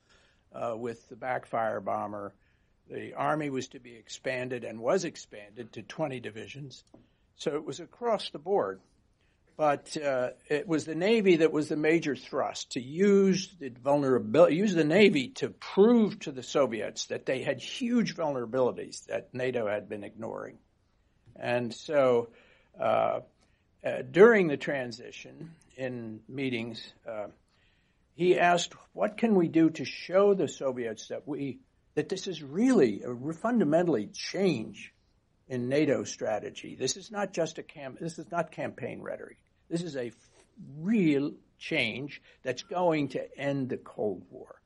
with 0.77 1.07
the 1.11 1.17
backfire 1.17 1.81
bomber. 1.81 2.33
The 2.91 3.15
Army 3.15 3.51
was 3.51 3.69
to 3.69 3.81
be 3.81 3.95
expanded 3.95 4.65
and 4.65 4.81
was 4.81 5.05
expanded 5.05 5.73
to 5.73 5.83
20 5.83 6.21
divisions. 6.21 6.85
So 7.37 7.57
it 7.57 7.65
was 7.65 7.81
across 7.81 8.31
the 8.31 8.39
board 8.39 8.81
but 9.57 9.97
uh, 9.97 10.31
it 10.51 10.69
was 10.69 10.85
the 10.85 10.95
Navy 10.95 11.37
that 11.37 11.53
was 11.53 11.69
the 11.69 11.77
major 11.77 12.15
thrust 12.15 12.73
to 12.73 12.81
use 12.81 13.55
the 13.59 13.71
vulnerability, 13.71 14.57
use 14.57 14.75
the 14.75 14.85
Navy 14.85 15.29
to 15.37 15.49
prove 15.49 16.19
to 16.21 16.33
the 16.33 16.43
Soviets 16.43 17.07
that 17.07 17.25
they 17.25 17.43
had 17.43 17.61
huge 17.61 18.15
vulnerabilities 18.15 19.07
that 19.07 19.33
NATO 19.33 19.67
had 19.67 19.89
been 19.89 20.05
ignoring. 20.05 20.59
And 21.37 21.73
so 21.73 22.29
uh, 22.79 23.21
uh, 23.85 24.03
during 24.11 24.49
the 24.49 24.59
transition 24.59 25.53
in 25.77 26.21
meetings, 26.29 26.93
uh, 27.09 27.29
he 28.15 28.39
asked, 28.39 28.75
"What 28.93 29.17
can 29.17 29.35
we 29.35 29.49
do 29.49 29.71
to 29.71 29.85
show 29.87 30.35
the 30.35 30.49
Soviets 30.49 31.09
that 31.09 31.27
we 31.27 31.61
that 31.97 32.09
this 32.11 32.29
is 32.29 32.43
really 32.43 33.03
a 33.03 33.33
fundamentally 33.33 34.07
change 34.07 34.93
in 35.49 35.69
NATO 35.69 36.05
strategy. 36.05 36.77
This 36.77 36.97
is 36.97 37.11
not 37.11 37.33
just 37.33 37.59
a 37.59 37.63
cam- 37.63 37.97
this 38.01 38.19
is 38.19 38.31
not 38.31 38.53
campaign 38.53 39.01
rhetoric. 39.01 39.39
This 39.69 39.83
is 39.83 39.97
a 39.97 40.13
real 40.79 41.33
change 41.59 42.23
that's 42.43 42.63
going 42.63 43.09
to 43.09 43.39
end 43.39 43.71
the 43.71 43.79
Cold 43.79 44.23
War. 44.31 44.61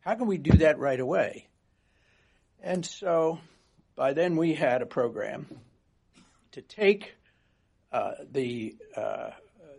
How 0.00 0.14
can 0.14 0.26
we 0.26 0.38
do 0.38 0.58
that 0.58 0.78
right 0.78 1.00
away? 1.00 1.48
And 2.62 2.84
so 2.84 3.38
by 3.96 4.12
then 4.12 4.36
we 4.36 4.54
had 4.54 4.82
a 4.82 4.86
program 4.86 5.46
to 6.52 6.60
take 6.60 7.14
uh, 7.90 8.12
the, 8.30 8.76
uh, 8.94 9.30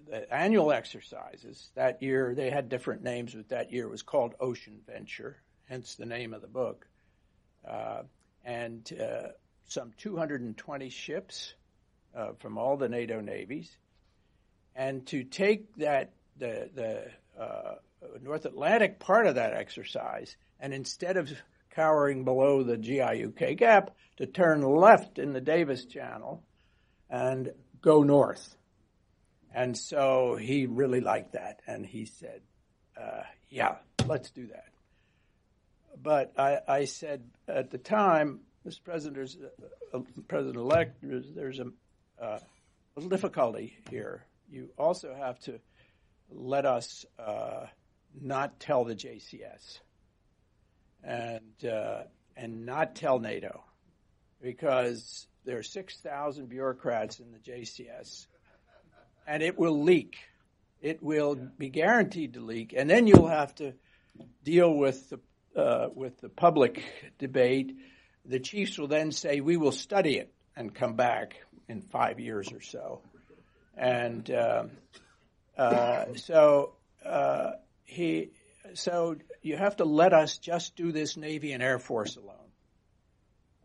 the, 0.10 0.34
annual 0.34 0.72
exercises. 0.72 1.70
That 1.76 2.02
year 2.02 2.34
they 2.34 2.50
had 2.50 2.70
different 2.70 3.04
names, 3.04 3.36
but 3.36 3.50
that 3.50 3.72
year 3.72 3.88
was 3.88 4.02
called 4.02 4.34
Ocean 4.40 4.80
Venture, 4.88 5.38
hence 5.67 5.95
the 5.95 6.06
name 6.06 6.34
of 6.34 6.41
the 6.41 6.47
book. 6.47 6.88
Uh, 7.67 8.03
and 8.43 8.91
uh, 8.99 9.30
some 9.67 9.91
220 9.97 10.89
ships 10.89 11.53
uh, 12.15 12.32
from 12.39 12.58
all 12.58 12.77
the 12.77 12.89
NATO 12.89 13.19
navies 13.19 13.69
and 14.77 15.06
to 15.08 15.23
take 15.23 15.75
that 15.77 16.12
the 16.38 16.69
the 16.73 17.41
uh, 17.41 17.75
North 18.21 18.45
Atlantic 18.45 18.99
part 18.99 19.25
of 19.27 19.36
that 19.36 19.53
exercise, 19.53 20.38
and 20.60 20.73
instead 20.73 21.17
of 21.17 21.30
cowering 21.71 22.23
below 22.23 22.63
the 22.63 22.77
GIUK 22.77 23.58
gap, 23.58 23.95
to 24.17 24.27
turn 24.27 24.62
left 24.62 25.19
in 25.19 25.34
the 25.34 25.41
Davis 25.41 25.86
Channel 25.86 26.43
and 27.10 27.51
go 27.82 28.03
north. 28.03 28.56
And 29.53 29.75
so 29.75 30.36
he 30.36 30.67
really 30.67 31.01
liked 31.01 31.34
that, 31.34 31.62
and 31.65 31.86
he 31.86 32.06
said, 32.06 32.41
uh, 32.95 33.23
"Yeah, 33.49 33.77
let's 34.06 34.30
do 34.30 34.47
that." 34.47 34.65
But 36.02 36.34
I, 36.38 36.60
I 36.68 36.86
said 36.86 37.24
at 37.48 37.72
the 37.72 37.78
time, 37.78 38.42
Mr. 38.68 38.84
President, 38.84 39.36
President-elect, 40.28 40.98
there's, 41.02 41.26
there's 41.34 41.60
a, 41.60 41.68
uh, 42.22 42.40
a 42.40 42.42
little 42.96 43.10
difficulty 43.10 43.78
here 43.90 44.26
you 44.50 44.70
also 44.78 45.14
have 45.14 45.40
to 45.40 45.60
let 46.32 46.66
us 46.66 47.06
uh, 47.20 47.66
not 48.20 48.60
tell 48.60 48.84
the 48.84 48.96
JCS 48.96 49.80
and 51.04 51.66
uh, 51.66 52.04
and 52.36 52.66
not 52.66 52.96
tell 52.96 53.20
NATO 53.20 53.64
because 54.42 55.28
there 55.46 55.58
are 55.58 55.64
6,000 55.64 56.48
bureaucrats 56.50 57.20
in 57.20 57.32
the 57.32 57.40
JCS, 57.40 58.28
and 59.26 59.42
it 59.42 59.58
will 59.58 59.82
leak. 59.82 60.18
It 60.82 61.02
will 61.02 61.36
be 61.36 61.70
guaranteed 61.70 62.34
to 62.34 62.42
leak, 62.42 62.74
and 62.78 62.90
then 62.90 63.08
you'll 63.08 63.28
have 63.28 63.56
to 63.56 63.74
deal 64.44 64.74
with 64.74 65.10
the 65.10 65.20
uh, 65.58 65.89
with 65.93 66.20
the 66.22 66.30
public 66.30 66.84
debate. 67.17 67.76
The 68.26 68.39
chiefs 68.39 68.78
will 68.78 68.88
then 68.88 69.12
say, 69.12 69.41
"We 69.41 69.58
will 69.58 69.72
study 69.72 70.17
it 70.17 70.34
and 70.56 70.74
come 70.74 70.96
back 70.96 71.36
in 71.67 71.82
five 71.82 72.20
years 72.20 72.52
or 72.52 72.62
so," 72.62 73.02
and 73.76 74.30
uh, 74.30 74.63
uh, 75.58 76.06
so 76.15 76.74
uh, 77.06 77.52
he 77.86 78.30
so 78.74 79.15
you 79.41 79.58
have 79.58 79.78
to 79.78 79.86
let 79.86 80.13
us 80.13 80.38
just 80.38 80.76
do 80.76 80.91
this 80.91 81.17
Navy 81.17 81.54
and 81.54 81.63
Air 81.63 81.80
Force 81.80 82.17
alone. 82.17 82.36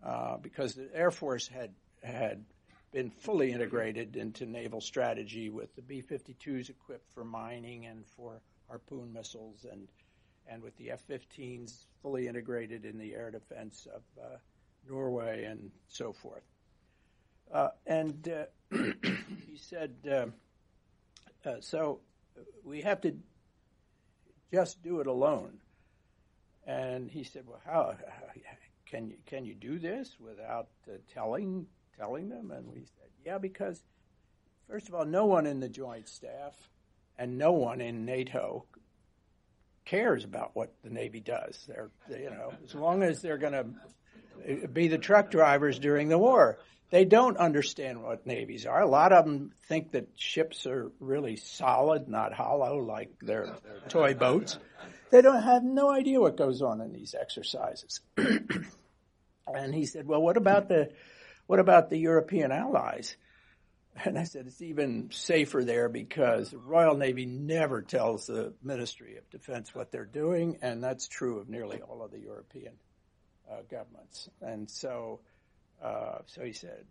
Uh, 0.04 0.36
because 0.38 0.74
the 0.74 0.88
Air 0.94 1.10
Force 1.10 1.46
had 1.46 1.70
had 2.02 2.44
been 2.92 3.10
fully 3.10 3.52
integrated 3.52 4.16
into 4.16 4.44
naval 4.44 4.80
strategy 4.80 5.48
with 5.48 5.74
the 5.76 5.82
B-52s 5.82 6.68
equipped 6.68 7.10
for 7.14 7.24
mining 7.24 7.86
and 7.86 8.04
for 8.06 8.40
harpoon 8.68 9.12
missiles, 9.12 9.64
and 9.70 9.88
and 10.48 10.62
with 10.62 10.76
the 10.76 10.90
F-15s 10.90 11.86
fully 12.02 12.26
integrated 12.26 12.84
in 12.84 12.98
the 12.98 13.14
air 13.14 13.30
defense 13.30 13.86
of 13.94 14.02
uh, 14.20 14.36
Norway 14.88 15.44
and 15.44 15.70
so 15.88 16.12
forth. 16.12 16.42
Uh, 17.52 17.68
and 17.86 18.28
uh, 18.28 18.76
he 19.46 19.56
said, 19.56 19.94
uh, 20.10 20.26
uh, 21.48 21.56
so 21.60 22.00
we 22.64 22.80
have 22.80 23.00
to 23.02 23.14
just 24.52 24.82
do 24.82 25.00
it 25.00 25.06
alone. 25.06 25.58
And 26.66 27.10
he 27.10 27.24
said, 27.24 27.44
well, 27.46 27.60
how, 27.64 27.96
can 28.86 29.08
you 29.08 29.16
can 29.26 29.44
you 29.44 29.54
do 29.54 29.78
this 29.78 30.16
without 30.20 30.68
telling 31.12 31.66
telling 31.98 32.28
them? 32.28 32.50
And 32.50 32.66
we 32.68 32.80
said, 32.80 33.08
yeah, 33.24 33.38
because 33.38 33.82
first 34.68 34.88
of 34.88 34.94
all, 34.94 35.04
no 35.04 35.26
one 35.26 35.46
in 35.46 35.60
the 35.60 35.68
Joint 35.68 36.08
Staff 36.08 36.56
and 37.18 37.36
no 37.36 37.52
one 37.52 37.80
in 37.80 38.04
NATO 38.04 38.64
cares 39.84 40.24
about 40.24 40.50
what 40.54 40.72
the 40.82 40.90
Navy 40.90 41.20
does. 41.20 41.58
They're 41.66 41.90
you 42.10 42.30
know 42.30 42.52
as 42.64 42.74
long 42.74 43.02
as 43.02 43.20
they're 43.20 43.38
going 43.38 43.52
to 43.52 44.68
be 44.68 44.88
the 44.88 44.98
truck 44.98 45.30
drivers 45.30 45.78
during 45.78 46.08
the 46.08 46.18
war. 46.18 46.58
They 46.90 47.06
don't 47.06 47.38
understand 47.38 48.02
what 48.02 48.26
navies 48.26 48.66
are. 48.66 48.82
A 48.82 48.86
lot 48.86 49.14
of 49.14 49.24
them 49.24 49.52
think 49.66 49.92
that 49.92 50.08
ships 50.16 50.66
are 50.66 50.92
really 51.00 51.36
solid, 51.36 52.06
not 52.06 52.34
hollow, 52.34 52.76
like 52.76 53.18
their, 53.22 53.56
toy 53.88 54.12
boats. 54.12 54.58
They 55.10 55.22
don't 55.22 55.42
have 55.42 55.64
no 55.64 55.90
idea 55.90 56.20
what 56.20 56.36
goes 56.36 56.60
on 56.60 56.82
in 56.82 56.92
these 56.92 57.14
exercises. 57.18 58.00
And 59.46 59.74
he 59.74 59.86
said, 59.86 60.06
well, 60.06 60.22
what 60.22 60.36
about 60.36 60.68
the, 60.68 60.90
what 61.46 61.58
about 61.58 61.90
the 61.90 61.98
European 61.98 62.52
allies? 62.52 63.16
And 64.04 64.18
I 64.18 64.24
said, 64.24 64.46
it's 64.46 64.62
even 64.62 65.10
safer 65.12 65.64
there 65.64 65.88
because 65.88 66.50
the 66.50 66.58
Royal 66.58 66.96
Navy 66.96 67.26
never 67.26 67.82
tells 67.82 68.26
the 68.26 68.54
Ministry 68.62 69.18
of 69.18 69.28
Defense 69.30 69.74
what 69.74 69.92
they're 69.92 70.04
doing, 70.06 70.58
and 70.62 70.82
that's 70.82 71.08
true 71.08 71.38
of 71.38 71.48
nearly 71.48 71.80
all 71.82 72.02
of 72.02 72.10
the 72.10 72.18
European 72.18 72.72
uh, 73.50 73.56
governments. 73.70 74.30
And 74.40 74.70
so, 74.70 75.20
uh, 75.82 76.18
so 76.26 76.42
he 76.42 76.52
said, 76.52 76.84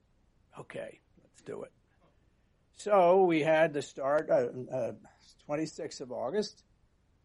okay, 0.60 1.00
let's 1.24 1.42
do 1.42 1.64
it. 1.64 1.72
So 2.76 3.26
we 3.26 3.42
had 3.42 3.74
the 3.74 3.82
start, 3.82 4.30
uh, 4.30 4.94
26th 5.50 6.02
uh, 6.02 6.04
of 6.04 6.12
August. 6.12 6.64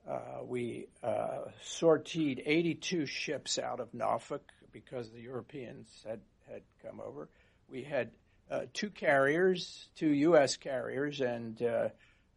Uh, 0.08 0.44
we 0.44 0.86
uh, 1.02 1.50
sortied 1.62 2.42
82 2.44 3.06
ships 3.06 3.58
out 3.58 3.80
of 3.80 3.92
Norfolk 3.92 4.42
because 4.72 5.10
the 5.10 5.20
Europeans 5.20 5.88
had, 6.06 6.20
had 6.48 6.62
come 6.82 7.00
over. 7.00 7.28
We 7.68 7.82
had 7.82 8.10
uh, 8.50 8.62
two 8.72 8.90
carriers, 8.90 9.88
two 9.96 10.08
U.S. 10.08 10.56
carriers, 10.56 11.20
and 11.20 11.60
uh, 11.62 11.88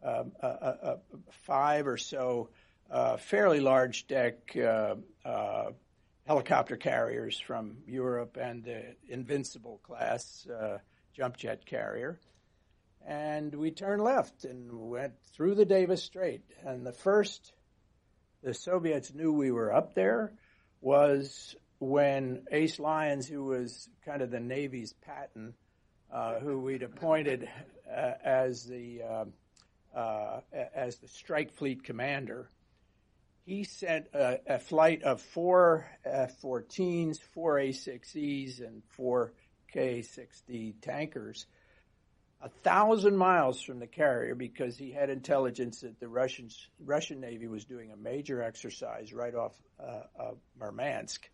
uh, 0.03 0.23
uh, 0.41 0.45
uh, 0.45 0.95
five 1.45 1.87
or 1.87 1.97
so 1.97 2.49
fairly 3.19 3.59
large 3.59 4.07
deck 4.07 4.55
helicopter 6.25 6.77
carriers 6.77 7.39
from 7.39 7.77
Europe 7.85 8.37
and 8.39 8.63
the 8.63 8.95
Invincible 9.07 9.79
class 9.83 10.47
jump 11.13 11.37
jet 11.37 11.65
carrier. 11.65 12.19
And 13.05 13.55
we 13.55 13.71
turned 13.71 14.03
left 14.03 14.45
and 14.45 14.71
went 14.89 15.13
through 15.33 15.55
the 15.55 15.65
Davis 15.65 16.03
Strait. 16.03 16.43
And 16.65 16.85
the 16.85 16.91
first 16.91 17.53
the 18.43 18.53
Soviets 18.53 19.13
knew 19.13 19.33
we 19.33 19.51
were 19.51 19.73
up 19.73 19.95
there 19.95 20.31
was 20.81 21.55
when 21.79 22.45
Ace 22.51 22.79
Lyons, 22.79 23.27
who 23.27 23.43
was 23.43 23.89
kind 24.05 24.21
of 24.21 24.31
the 24.31 24.39
Navy's 24.39 24.93
Patton, 24.93 25.49
uh, 25.49 25.68
who 26.39 26.59
we'd 26.59 26.83
appointed 26.83 27.49
uh, 27.89 28.13
as 28.23 28.65
the 28.65 29.01
uh, 29.03 29.25
uh 29.97 30.41
as 30.75 30.97
the 30.97 31.07
Strike 31.07 31.51
Fleet 31.53 31.83
commander, 31.83 32.49
he 33.45 33.63
sent 33.63 34.07
a, 34.13 34.39
a 34.55 34.59
flight 34.59 35.03
of 35.03 35.21
four 35.21 35.87
F-14s, 36.05 37.19
four 37.33 37.59
A-6Es, 37.59 38.59
and 38.59 38.83
four 38.89 39.33
KA-6D 39.73 40.75
tankers 40.81 41.45
a 42.41 42.49
thousand 42.63 43.17
miles 43.17 43.61
from 43.61 43.79
the 43.79 43.87
carrier 43.87 44.33
because 44.33 44.77
he 44.77 44.91
had 44.91 45.09
intelligence 45.09 45.81
that 45.81 45.99
the 45.99 46.07
Russians 46.07 46.67
Russian 46.79 47.19
Navy 47.19 47.47
was 47.47 47.65
doing 47.65 47.91
a 47.91 47.97
major 47.97 48.41
exercise 48.41 49.13
right 49.13 49.35
off 49.35 49.53
uh, 49.79 50.03
of 50.17 50.37
Murmansk. 50.57 51.29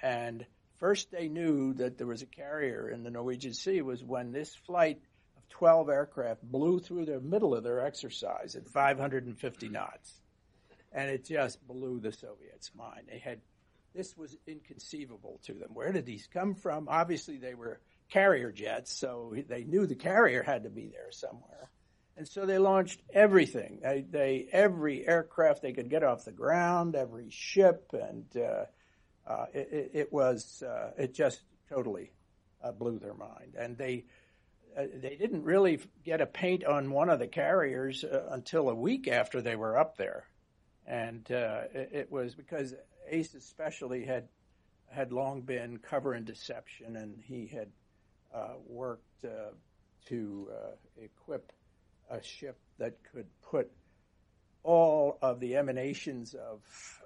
And 0.00 0.46
first 0.82 1.12
they 1.12 1.28
knew 1.28 1.72
that 1.74 1.96
there 1.96 2.08
was 2.08 2.22
a 2.22 2.26
carrier 2.26 2.90
in 2.90 3.04
the 3.04 3.10
Norwegian 3.10 3.54
Sea 3.54 3.82
was 3.82 4.02
when 4.02 4.32
this 4.32 4.52
flight 4.66 5.00
of 5.36 5.48
12 5.50 5.88
aircraft 5.88 6.42
blew 6.42 6.80
through 6.80 7.04
the 7.04 7.20
middle 7.20 7.54
of 7.54 7.62
their 7.62 7.86
exercise 7.86 8.56
at 8.56 8.68
550 8.68 9.68
knots. 9.68 10.20
And 10.90 11.08
it 11.08 11.24
just 11.24 11.64
blew 11.68 12.00
the 12.00 12.10
Soviets' 12.10 12.72
mind. 12.76 13.02
They 13.08 13.20
had 13.20 13.38
this 13.94 14.16
was 14.16 14.36
inconceivable 14.44 15.38
to 15.44 15.52
them. 15.52 15.70
Where 15.72 15.92
did 15.92 16.04
these 16.04 16.26
come 16.32 16.56
from? 16.56 16.88
Obviously, 16.88 17.36
they 17.36 17.54
were 17.54 17.78
carrier 18.10 18.50
jets, 18.50 18.92
so 18.92 19.36
they 19.48 19.62
knew 19.62 19.86
the 19.86 19.94
carrier 19.94 20.42
had 20.42 20.64
to 20.64 20.70
be 20.70 20.88
there 20.88 21.12
somewhere. 21.12 21.70
And 22.16 22.26
so 22.26 22.44
they 22.44 22.58
launched 22.58 23.00
everything. 23.14 23.78
They, 23.82 24.04
they 24.10 24.48
every 24.50 25.06
aircraft 25.06 25.62
they 25.62 25.72
could 25.74 25.90
get 25.90 26.02
off 26.02 26.24
the 26.24 26.32
ground, 26.32 26.96
every 26.96 27.30
ship, 27.30 27.90
and 27.92 28.24
uh, 28.36 28.64
uh, 29.26 29.46
it, 29.52 29.90
it, 29.92 30.12
was 30.12 30.62
uh, 30.62 30.90
it 30.98 31.14
just 31.14 31.40
totally 31.68 32.12
uh, 32.62 32.72
blew 32.72 32.98
their 32.98 33.14
mind, 33.14 33.54
and 33.56 33.76
they 33.76 34.04
uh, 34.76 34.84
they 35.00 35.16
didn't 35.16 35.44
really 35.44 35.80
get 36.04 36.20
a 36.20 36.26
paint 36.26 36.64
on 36.64 36.90
one 36.90 37.10
of 37.10 37.18
the 37.18 37.26
carriers 37.26 38.04
uh, 38.04 38.28
until 38.30 38.70
a 38.70 38.74
week 38.74 39.06
after 39.06 39.40
they 39.40 39.54
were 39.54 39.78
up 39.78 39.96
there, 39.96 40.26
and 40.86 41.30
it, 41.30 41.90
it, 41.92 42.12
was 42.12 42.34
because 42.34 42.74
Ace 43.08 43.34
especially 43.34 44.04
had 44.04 44.28
had 44.88 45.12
long 45.12 45.42
been 45.42 45.78
cover 45.78 46.14
and 46.14 46.26
deception, 46.26 46.96
and 46.96 47.22
he 47.22 47.46
had 47.46 47.68
worked 48.66 49.04
to 50.06 50.36
equip 51.00 51.52
a 52.10 52.22
ship 52.22 52.58
that 52.78 52.96
could 53.12 53.26
put 53.42 53.70
all 54.64 55.18
of 55.22 55.40
the 55.40 55.56
emanations 55.56 56.34
of, 56.34 56.60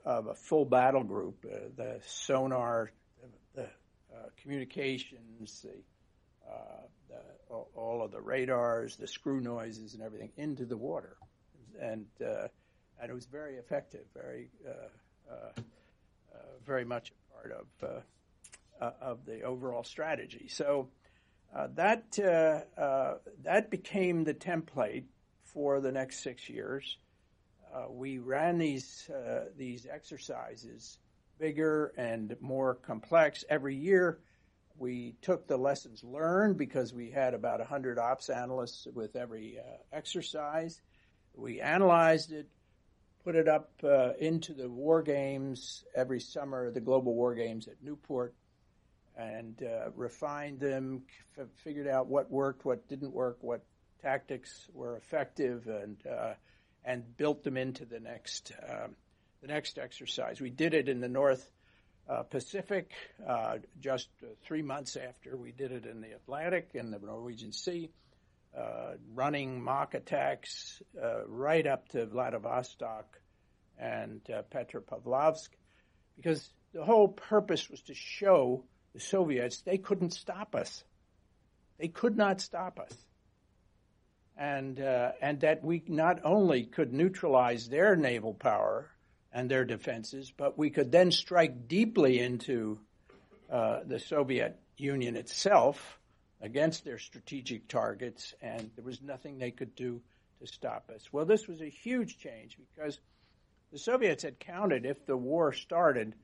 of 0.05 0.27
a 0.27 0.35
full 0.35 0.65
battle 0.65 1.03
group, 1.03 1.45
uh, 1.51 1.57
the 1.77 2.01
sonar, 2.07 2.91
the, 3.55 3.63
uh, 3.63 4.29
communications, 4.43 5.63
the, 5.63 6.51
uh, 6.51 6.83
the, 7.09 7.55
all 7.75 8.03
of 8.03 8.11
the 8.11 8.21
radars, 8.21 8.97
the 8.97 9.07
screw 9.07 9.41
noises, 9.41 9.95
and 9.95 10.03
everything 10.03 10.31
into 10.37 10.65
the 10.65 10.77
water, 10.77 11.17
and 11.81 12.07
uh, 12.25 12.49
and 13.01 13.11
it 13.11 13.15
was 13.15 13.27
very 13.27 13.57
effective, 13.57 14.05
very 14.15 14.49
uh, 14.67 15.61
very 16.67 16.85
much 16.85 17.11
a 17.11 17.33
part 17.33 17.53
of 17.53 18.03
of 19.01 19.25
the 19.25 19.43
overall 19.43 19.85
strategy. 19.85 20.49
So. 20.49 20.89
that 21.75 22.11
that 23.45 23.71
became 23.71 24.25
the 24.25 24.35
template 24.35 25.05
for 25.45 25.81
the 25.81 25.93
next 25.93 26.23
six 26.23 26.51
years 26.51 26.99
uh, 27.77 27.91
we 27.91 28.19
ran 28.19 28.59
these 28.59 29.11
uh, 29.11 29.47
these 29.57 29.87
exercises 29.91 30.99
bigger 31.39 31.93
and 31.99 32.35
more 32.41 32.75
complex 32.75 33.45
every 33.51 33.77
year. 33.77 34.19
We 34.79 35.17
took 35.21 35.47
the 35.47 35.57
lessons 35.57 36.03
learned 36.03 36.57
because 36.57 36.95
we 36.95 37.11
had 37.11 37.35
about 37.35 37.61
100 37.61 37.99
ops 37.99 38.31
analysts 38.31 38.87
with 38.95 39.17
every 39.17 39.59
uh, 39.59 39.63
exercise. 39.93 40.81
We 41.35 41.61
analyzed 41.61 42.33
it, 42.33 42.49
put 43.25 43.37
it 43.37 43.49
up 43.49 43.71
uh, 43.85 44.13
into 44.19 44.55
the 44.55 44.69
war 44.69 45.03
games 45.03 45.85
every 45.95 46.21
summer, 46.21 46.71
the 46.71 46.81
global 46.81 47.15
war 47.15 47.35
games 47.35 47.69
at 47.69 47.83
Newport, 47.83 48.35
and 49.17 49.63
uh, 49.63 49.91
refined 49.95 50.61
them, 50.61 51.03
f- 51.39 51.47
figured 51.65 51.89
out 51.89 52.07
what 52.07 52.31
worked, 52.31 52.65
what 52.65 52.89
didn't 52.89 53.13
work, 53.13 53.39
what 53.43 53.65
tactics 54.01 54.69
were 54.73 54.97
effective, 54.97 55.67
and 55.67 55.97
uh, 56.07 56.35
and 56.87 57.17
built 57.17 57.43
them 57.43 57.57
into 57.57 57.85
the 57.85 58.01
next 58.01 58.53
um, 58.67 58.95
the 59.43 59.49
next 59.49 59.79
exercise. 59.79 60.41
We 60.41 60.51
did 60.51 60.73
it 60.73 60.89
in 60.89 61.01
the 61.01 61.09
North 61.09 61.51
uh, 62.09 62.23
Pacific 62.23 62.93
uh, 63.29 63.59
just 63.81 64.09
uh, 64.23 64.29
three 64.45 64.63
months 64.63 64.97
after 64.97 65.37
we 65.37 65.53
did 65.53 65.73
it 65.73 65.85
in 65.85 66.01
the 66.01 66.13
Atlantic 66.13 66.71
and 66.75 66.93
the 66.93 67.01
Norwegian 67.05 67.53
Sea, 67.53 67.91
uh, 68.57 68.93
running 69.15 69.63
mock 69.63 69.95
attacks 69.95 70.81
uh, 71.03 71.27
right 71.27 71.67
up 71.67 71.89
to 71.89 72.07
Vladivostok 72.07 73.19
and 73.79 74.23
Petropavlovsk, 74.51 75.49
because 76.17 76.49
the 76.73 76.85
whole 76.85 77.09
purpose 77.09 77.69
was 77.69 77.83
to 77.83 77.95
show 77.95 78.65
the 78.95 79.01
Soviets 79.01 79.61
they 79.63 79.77
couldn't 79.77 80.15
stop 80.15 80.55
us. 80.55 80.83
They 81.79 81.89
could 81.89 82.17
not 82.17 82.41
stop 82.41 82.81
us. 82.81 83.06
And, 84.39 84.79
and 84.79 85.41
that 85.41 85.65
we 85.65 85.83
not 85.87 86.21
only 86.25 86.65
could 86.65 86.93
neutralize 86.93 87.69
their 87.69 87.97
naval 87.97 88.35
power, 88.35 88.91
and 89.37 89.51
their 89.51 89.67
defenses, 89.67 90.33
but 90.35 90.57
we 90.57 90.71
could 90.71 90.91
then 90.91 91.13
strike 91.13 91.69
deeply 91.69 92.21
into 92.21 92.81
uh, 93.53 93.81
the 93.85 93.99
Soviet 93.99 94.59
Union 94.79 95.15
itself 95.15 95.99
against 96.41 96.87
their 96.87 96.99
strategic 96.99 97.69
targets, 97.69 98.33
and 98.41 98.71
there 98.77 98.85
was 98.85 99.03
nothing 99.03 99.39
they 99.39 99.51
could 99.51 99.75
do 99.75 100.01
to 100.41 100.47
stop 100.47 100.91
us. 100.95 101.13
Well, 101.13 101.27
this 101.27 101.47
was 101.47 101.61
a 101.61 101.69
huge 101.69 102.17
change 102.17 102.57
because 102.57 102.99
the 103.73 103.79
Soviets 103.79 104.23
had 104.23 104.41
counted 104.41 104.87
if 104.87 105.05
the 105.05 105.19
war 105.19 105.53
started 105.53 106.15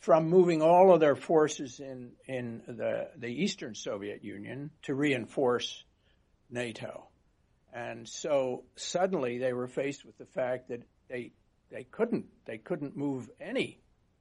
from 0.00 0.28
moving 0.28 0.60
all 0.60 0.92
of 0.92 1.00
their 1.00 1.16
forces 1.16 1.80
in, 1.80 2.10
in 2.26 2.60
the, 2.66 3.08
the 3.16 3.28
Eastern 3.28 3.74
Soviet 3.74 4.22
Union 4.22 4.70
to 4.82 4.94
reinforce 4.94 5.82
NATO. 6.50 7.08
And 7.72 8.08
so 8.08 8.64
suddenly 8.76 9.38
they 9.38 9.52
were 9.52 9.68
faced 9.68 10.04
with 10.04 10.16
the 10.18 10.26
fact 10.26 10.68
that 10.68 10.82
they 11.08 11.32
they 11.70 11.84
couldn't 11.84 12.26
they 12.46 12.58
couldn't 12.58 12.96
move 12.96 13.30
any 13.40 13.78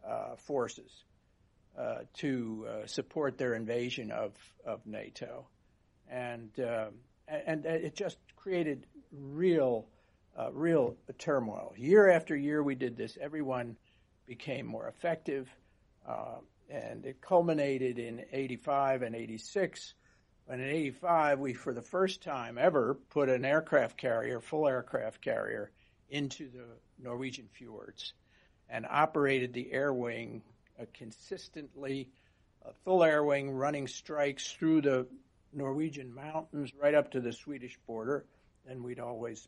uh, 0.08 0.36
forces 0.36 0.92
uh, 1.78 2.00
to 2.16 2.68
uh, 2.68 2.88
support 2.88 3.38
their 3.38 3.54
invasion 3.54 4.12
of 4.12 4.34
of 4.66 4.86
NATO, 4.86 5.48
and 6.10 6.50
uh, 6.60 6.88
and 7.28 7.66
it 7.66 7.96
just 7.96 8.18
created 8.36 8.86
real 9.12 9.88
uh, 10.38 10.52
real 10.52 10.96
turmoil. 11.18 11.74
Year 11.78 12.10
after 12.10 12.36
year, 12.36 12.62
we 12.62 12.76
did 12.76 12.98
this. 12.98 13.18
Everyone 13.20 13.78
became 14.26 14.66
more 14.66 14.88
effective, 14.88 15.50
uh, 16.08 16.38
and 16.70 17.06
it 17.06 17.22
culminated 17.22 18.00
in 18.00 18.26
'85 18.32 19.04
and 19.04 19.16
'86. 19.16 19.94
And 20.50 20.62
in 20.62 20.70
'85, 20.70 21.40
we, 21.40 21.54
for 21.54 21.74
the 21.74 21.82
first 21.82 22.24
time 22.24 22.58
ever, 22.58 22.96
put 23.10 23.30
an 23.30 23.44
aircraft 23.44 23.98
carrier, 23.98 24.40
full 24.40 24.68
aircraft 24.68 25.22
carrier, 25.22 25.72
into 26.10 26.50
the 26.50 26.66
Norwegian 27.04 27.48
fjords 27.52 28.14
and 28.70 28.86
operated 28.90 29.54
the 29.54 29.72
air 29.72 29.94
wing 29.94 30.42
uh, 30.80 30.86
consistently, 30.94 32.10
a 32.66 32.74
full 32.84 33.04
air 33.04 33.24
wing 33.24 33.52
running 33.52 33.88
strikes 33.88 34.52
through 34.52 34.82
the 34.82 35.08
Norwegian 35.54 36.14
mountains 36.14 36.72
right 36.82 36.94
up 36.94 37.12
to 37.12 37.22
the 37.22 37.34
Swedish 37.34 37.78
border. 37.88 38.26
Then 38.66 38.84
we'd 38.84 39.00
always 39.00 39.48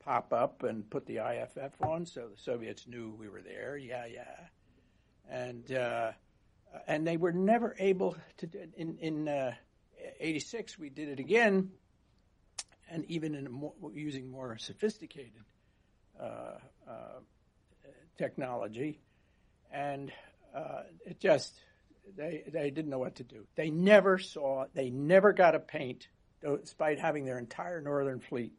pop 0.00 0.32
up 0.32 0.62
and 0.62 0.88
put 0.88 1.06
the 1.06 1.18
IFF 1.18 1.80
on, 1.82 2.06
so 2.06 2.28
the 2.28 2.40
Soviets 2.40 2.86
knew 2.86 3.14
we 3.18 3.28
were 3.28 3.42
there. 3.42 3.76
Yeah, 3.76 4.06
yeah, 4.06 4.36
and 5.28 5.70
uh, 5.72 6.12
and 6.86 7.06
they 7.06 7.16
were 7.16 7.32
never 7.32 7.76
able 7.78 8.16
to. 8.38 8.48
In 8.76 8.96
in 8.98 9.28
uh, 9.28 9.54
'86, 10.20 10.78
we 10.78 10.90
did 10.90 11.08
it 11.08 11.20
again, 11.20 11.70
and 12.90 13.04
even 13.06 13.34
in 13.34 13.50
more, 13.50 13.74
using 13.92 14.30
more 14.30 14.56
sophisticated 14.58 15.32
uh, 16.20 16.58
uh, 16.88 17.20
technology, 18.16 19.00
and 19.72 20.12
uh, 20.54 20.82
it 21.06 21.20
just 21.20 21.54
they 22.16 22.44
they 22.52 22.70
didn't 22.70 22.90
know 22.90 22.98
what 22.98 23.16
to 23.16 23.24
do. 23.24 23.46
They 23.54 23.70
never 23.70 24.18
saw, 24.18 24.66
they 24.74 24.90
never 24.90 25.32
got 25.32 25.54
a 25.54 25.60
paint, 25.60 26.08
despite 26.42 26.98
having 26.98 27.24
their 27.24 27.38
entire 27.38 27.80
northern 27.80 28.20
fleet 28.20 28.52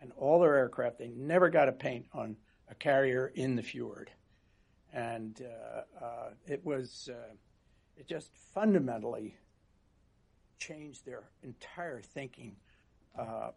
and 0.00 0.12
all 0.16 0.40
their 0.40 0.56
aircraft. 0.56 0.98
They 0.98 1.08
never 1.08 1.48
got 1.48 1.68
a 1.68 1.72
paint 1.72 2.06
on 2.12 2.36
a 2.68 2.74
carrier 2.74 3.32
in 3.34 3.56
the 3.56 3.62
fjord, 3.62 4.10
and 4.92 5.40
uh, 5.40 6.04
uh, 6.04 6.30
it 6.46 6.64
was 6.64 7.08
uh, 7.12 7.34
it 7.96 8.06
just 8.08 8.30
fundamentally 8.54 9.36
changed 10.58 11.04
their 11.04 11.24
entire 11.42 12.00
thinking 12.00 12.56
of 13.14 13.54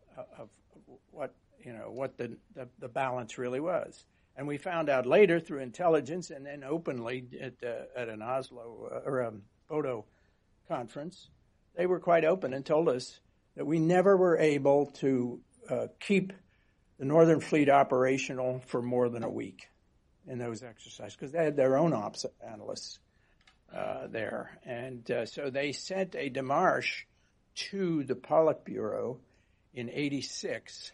what 1.12 1.33
you 1.63 1.73
know 1.73 1.91
what 1.91 2.17
the, 2.17 2.38
the, 2.55 2.67
the 2.79 2.88
balance 2.88 3.38
really 3.38 3.59
was. 3.59 4.05
And 4.38 4.47
we 4.47 4.57
found 4.57 4.89
out 4.89 5.05
later 5.05 5.39
through 5.39 5.59
intelligence 5.59 6.29
and 6.29 6.45
then 6.45 6.63
openly 6.63 7.25
at, 7.41 7.53
uh, 7.62 7.99
at 7.99 8.07
an 8.07 8.21
Oslo 8.21 8.89
uh, 8.89 9.09
or 9.09 9.19
a 9.19 9.33
Bodo 9.67 10.05
conference, 10.67 11.29
they 11.75 11.85
were 11.85 11.99
quite 11.99 12.23
open 12.23 12.53
and 12.53 12.65
told 12.65 12.88
us 12.88 13.19
that 13.57 13.65
we 13.65 13.79
never 13.79 14.15
were 14.15 14.38
able 14.38 14.85
to 14.85 15.41
uh, 15.69 15.88
keep 15.99 16.31
the 16.99 17.05
Northern 17.05 17.41
Fleet 17.41 17.69
operational 17.69 18.62
for 18.67 18.81
more 18.81 19.09
than 19.09 19.23
a 19.23 19.29
week 19.29 19.67
in 20.27 20.38
those 20.38 20.63
exercises 20.63 21.15
because 21.15 21.31
they 21.31 21.43
had 21.43 21.57
their 21.57 21.77
own 21.77 21.91
ops 21.91 22.25
analysts 22.45 22.99
uh, 23.75 24.08
there. 24.08 24.58
And 24.65 25.10
uh, 25.12 25.25
so 25.25 25.49
they 25.49 25.71
sent 25.71 26.15
a 26.15 26.29
demarche 26.29 27.03
to 27.55 28.03
the 28.03 28.15
Politburo 28.15 29.17
in 29.73 29.89
86 29.89 30.91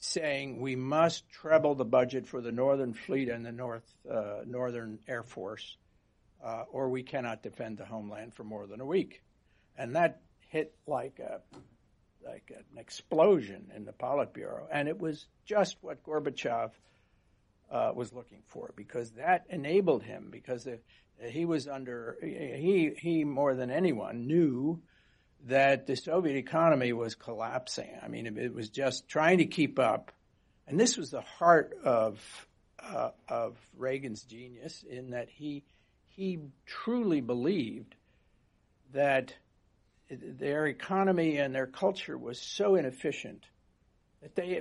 saying 0.00 0.60
we 0.60 0.76
must 0.76 1.28
treble 1.30 1.74
the 1.74 1.84
budget 1.84 2.26
for 2.26 2.40
the 2.40 2.52
Northern 2.52 2.94
Fleet 2.94 3.28
and 3.28 3.44
the 3.44 3.52
North 3.52 3.84
uh, 4.10 4.40
Northern 4.46 4.98
Air 5.06 5.22
Force, 5.22 5.76
uh, 6.42 6.64
or 6.72 6.88
we 6.88 7.02
cannot 7.02 7.42
defend 7.42 7.76
the 7.76 7.84
homeland 7.84 8.34
for 8.34 8.42
more 8.42 8.66
than 8.66 8.80
a 8.80 8.86
week, 8.86 9.22
and 9.76 9.94
that 9.96 10.22
hit 10.48 10.74
like 10.86 11.18
a 11.18 11.40
like 12.26 12.50
an 12.56 12.78
explosion 12.78 13.70
in 13.76 13.84
the 13.84 13.92
Politburo, 13.92 14.62
and 14.72 14.88
it 14.88 14.98
was 14.98 15.26
just 15.44 15.76
what 15.82 16.02
Gorbachev 16.02 16.70
uh, 17.70 17.92
was 17.94 18.12
looking 18.12 18.42
for 18.48 18.72
because 18.76 19.10
that 19.12 19.46
enabled 19.48 20.02
him 20.02 20.28
because 20.30 20.66
he 21.28 21.44
was 21.44 21.68
under 21.68 22.16
he 22.22 22.92
he 22.98 23.24
more 23.24 23.54
than 23.54 23.70
anyone 23.70 24.26
knew 24.26 24.80
that 25.46 25.86
the 25.86 25.96
Soviet 25.96 26.36
economy 26.36 26.92
was 26.92 27.14
collapsing. 27.14 27.90
I 28.02 28.08
mean, 28.08 28.26
it, 28.38 28.54
was 28.54 28.68
just 28.68 29.08
trying 29.08 29.38
to 29.38 29.46
keep 29.46 29.78
up. 29.78 30.12
And 30.66 30.78
this 30.78 30.96
was 30.96 31.10
the 31.10 31.22
heart 31.22 31.72
of 31.82 32.46
uh, 32.78 33.10
of 33.28 33.56
Reagan's 33.76 34.22
genius 34.22 34.84
in 34.88 35.10
that 35.10 35.28
he 35.28 35.64
he 36.08 36.38
truly 36.66 37.20
believed 37.20 37.94
that 38.92 39.34
their 40.10 40.66
economy 40.66 41.38
and 41.38 41.54
their 41.54 41.66
culture 41.66 42.18
was 42.18 42.40
so 42.40 42.74
inefficient 42.74 43.44
that 44.22 44.34
they 44.34 44.60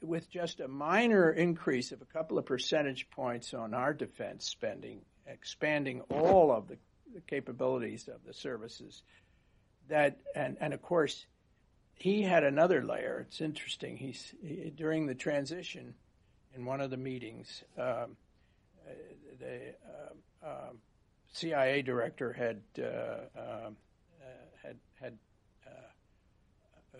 with 0.00 0.30
just 0.30 0.60
a 0.60 0.68
minor 0.68 1.30
increase 1.30 1.92
of 1.92 2.02
a 2.02 2.06
couple 2.06 2.38
of 2.38 2.46
percentage 2.46 3.08
points 3.10 3.54
on 3.54 3.74
our 3.74 3.92
defense 3.92 4.46
spending, 4.46 5.00
expanding 5.26 6.00
all 6.10 6.50
of 6.50 6.68
the, 6.68 6.76
the 7.14 7.20
capabilities 7.20 8.08
of 8.08 8.24
the 8.26 8.34
services, 8.34 9.02
that, 9.88 10.18
and, 10.34 10.56
and 10.60 10.74
of 10.74 10.82
course, 10.82 11.26
he 11.94 12.22
had 12.22 12.44
another 12.44 12.84
layer. 12.84 13.26
It's 13.26 13.40
interesting. 13.40 13.96
He's 13.96 14.34
he, 14.42 14.72
during 14.74 15.06
the 15.06 15.14
transition 15.14 15.94
in 16.54 16.64
one 16.64 16.80
of 16.80 16.90
the 16.90 16.96
meetings, 16.96 17.64
um, 17.76 18.16
the 19.40 19.74
uh, 20.44 20.48
um, 20.48 20.78
CIA 21.32 21.82
director 21.82 22.32
had 22.32 22.60
uh, 22.78 23.38
um, 23.38 23.76
uh, 24.20 24.26
had 24.62 24.76
had 25.00 25.12
uh, 25.12 25.27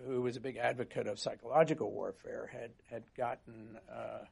who 0.07 0.23
was 0.23 0.37
a 0.37 0.41
big 0.41 0.57
advocate 0.57 1.07
of 1.07 1.19
psychological 1.19 1.91
warfare 1.91 2.51
had 2.53 2.71
had 2.91 3.03
gotten. 3.17 3.79
Uh, 3.91 4.25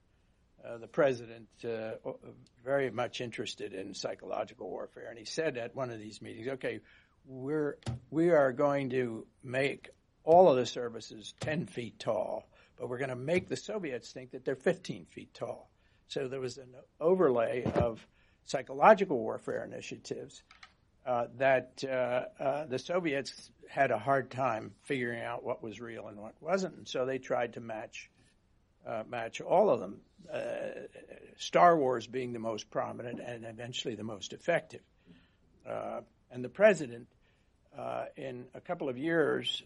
uh, 0.64 0.79
the 0.79 0.88
president 0.88 1.46
very 2.64 2.90
much 2.90 3.21
interested 3.21 3.73
in 3.73 3.94
psychological 3.94 4.69
warfare, 4.69 5.08
and 5.10 5.19
he 5.19 5.25
said 5.25 5.58
at 5.58 5.77
one 5.77 5.90
of 5.90 6.00
these 6.00 6.21
meetings, 6.21 6.48
"Okay, 6.48 6.81
we're 7.27 7.79
we 8.10 8.31
are 8.31 8.52
going 8.52 8.90
to 8.90 9.27
make 9.44 9.90
all 10.27 10.50
of 10.50 10.56
the 10.56 10.67
services 10.67 11.35
10 11.40 11.67
feet 11.67 11.98
tall, 11.98 12.44
but 12.79 12.88
we're 12.88 12.98
going 12.98 13.10
to 13.10 13.17
make 13.17 13.48
the 13.48 13.56
Soviets 13.56 14.10
think 14.10 14.33
that 14.33 14.44
they're 14.44 14.56
15 14.56 15.06
feet 15.06 15.33
tall. 15.33 15.71
So 16.08 16.29
there 16.29 16.40
was 16.40 16.58
an 16.58 16.75
overlay 17.00 17.64
of 17.64 18.06
psychological 18.44 19.19
warfare 19.19 19.64
initiatives 19.64 20.42
uh, 21.07 21.27
that 21.38 21.85
uh, 21.85 22.42
uh, 22.42 22.67
the 22.67 22.79
Soviets 22.79 23.50
had 23.69 23.92
a 23.92 23.98
hard 23.98 24.29
time 24.31 24.73
figuring 24.83 25.23
out 25.23 25.44
what 25.44 25.63
was 25.63 25.81
real 25.81 26.09
and 26.09 26.19
what 26.19 26.35
wasn't, 26.40 26.77
and 26.77 26.88
so 26.88 27.07
they 27.07 27.19
tried 27.19 27.52
to 27.52 27.61
match 27.61 28.11
uh, 28.87 29.04
match 29.09 29.40
all 29.40 29.71
of 29.71 29.81
them. 29.81 30.00
Star 31.38 31.77
Wars 31.77 32.07
being 32.07 32.33
the 32.33 32.38
most 32.38 32.71
prominent 32.71 33.21
and 33.21 33.44
eventually 33.44 33.94
the 33.94 34.04
most 34.04 34.33
effective. 34.33 34.81
And 35.65 36.44
the 36.44 36.48
president 36.48 37.09
in 38.17 38.46
a 38.54 38.61
couple 38.61 38.88
of 38.88 38.96
years 38.96 39.63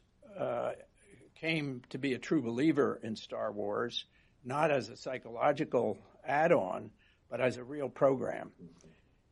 came 1.36 1.82
to 1.90 1.98
be 1.98 2.14
a 2.14 2.18
true 2.18 2.42
believer 2.42 2.98
in 3.02 3.16
Star 3.16 3.52
Wars, 3.52 4.04
not 4.44 4.70
as 4.70 4.88
a 4.88 4.96
psychological 4.96 5.98
add-on, 6.26 6.90
but 7.30 7.40
as 7.40 7.58
a 7.58 7.64
real 7.64 7.88
program. 7.90 8.52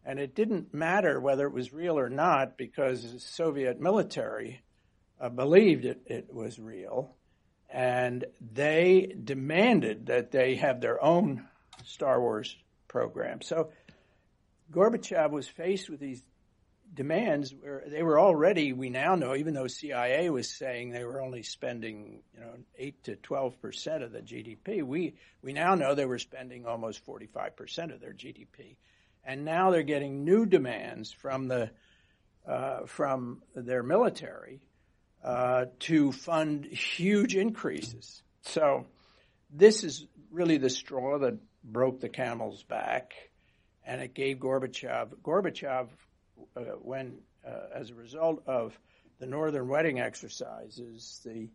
And 0.05 0.18
it 0.18 0.34
didn't 0.34 0.72
matter 0.72 1.20
whether 1.20 1.46
it 1.46 1.53
was 1.53 1.72
real 1.72 1.99
or 1.99 2.09
not 2.09 2.57
because 2.57 3.12
the 3.12 3.20
Soviet 3.20 3.80
military 3.80 4.62
uh, 5.20 5.28
believed 5.28 5.84
it, 5.84 6.01
it 6.07 6.32
was 6.32 6.59
real. 6.59 7.14
And 7.68 8.24
they 8.55 9.12
demanded 9.22 10.07
that 10.07 10.30
they 10.30 10.57
have 10.57 10.80
their 10.80 11.03
own 11.03 11.46
Star 11.84 12.20
Wars 12.20 12.57
program. 12.88 13.42
So 13.42 13.70
Gorbachev 14.72 15.30
was 15.30 15.46
faced 15.46 15.90
with 15.90 16.01
these 16.01 16.22
demands 16.94 17.55
where 17.61 17.84
they 17.86 18.03
were 18.03 18.18
already, 18.18 18.72
we 18.72 18.88
now 18.90 19.14
know, 19.14 19.34
even 19.34 19.55
though 19.55 19.66
CIA 19.66 20.30
was 20.30 20.51
saying 20.51 20.90
they 20.90 21.05
were 21.05 21.20
only 21.20 21.42
spending, 21.42 22.22
you 22.34 22.40
know, 22.40 22.55
8 22.78 23.05
to 23.05 23.16
12 23.16 23.61
percent 23.61 24.03
of 24.03 24.12
the 24.12 24.20
GDP, 24.20 24.82
we, 24.82 25.14
we 25.42 25.53
now 25.53 25.74
know 25.74 25.94
they 25.94 26.07
were 26.07 26.18
spending 26.18 26.66
almost 26.66 27.05
45 27.05 27.57
percent 27.57 27.92
of 27.92 28.01
their 28.01 28.12
GDP. 28.12 28.76
And 29.28 29.44
now 29.44 29.70
they're 29.70 29.82
getting 29.82 30.24
new 30.24 30.46
demands 30.46 31.12
from 31.12 31.48
the, 31.48 31.70
uh, 32.46 32.86
from 32.86 33.42
their 33.54 33.82
military 33.82 34.62
uh, 35.22 35.66
to 35.80 36.12
fund 36.12 36.64
huge 36.64 37.36
increases. 37.36 38.22
So 38.40 38.86
this 39.50 39.84
is 39.84 40.06
really 40.30 40.56
the 40.56 40.70
straw 40.70 41.18
that 41.18 41.36
broke 41.62 42.00
the 42.00 42.08
camel's 42.08 42.62
back, 42.62 43.12
and 43.84 44.00
it 44.00 44.14
gave 44.14 44.38
Gorbachev. 44.38 45.08
Gorbachev, 45.22 45.88
uh, 46.56 46.60
when 46.80 47.18
uh, 47.46 47.50
as 47.74 47.90
a 47.90 47.94
result 47.94 48.42
of 48.46 48.78
the 49.18 49.26
Northern 49.26 49.68
Wedding 49.68 50.00
exercises, 50.00 51.20
the 51.22 51.50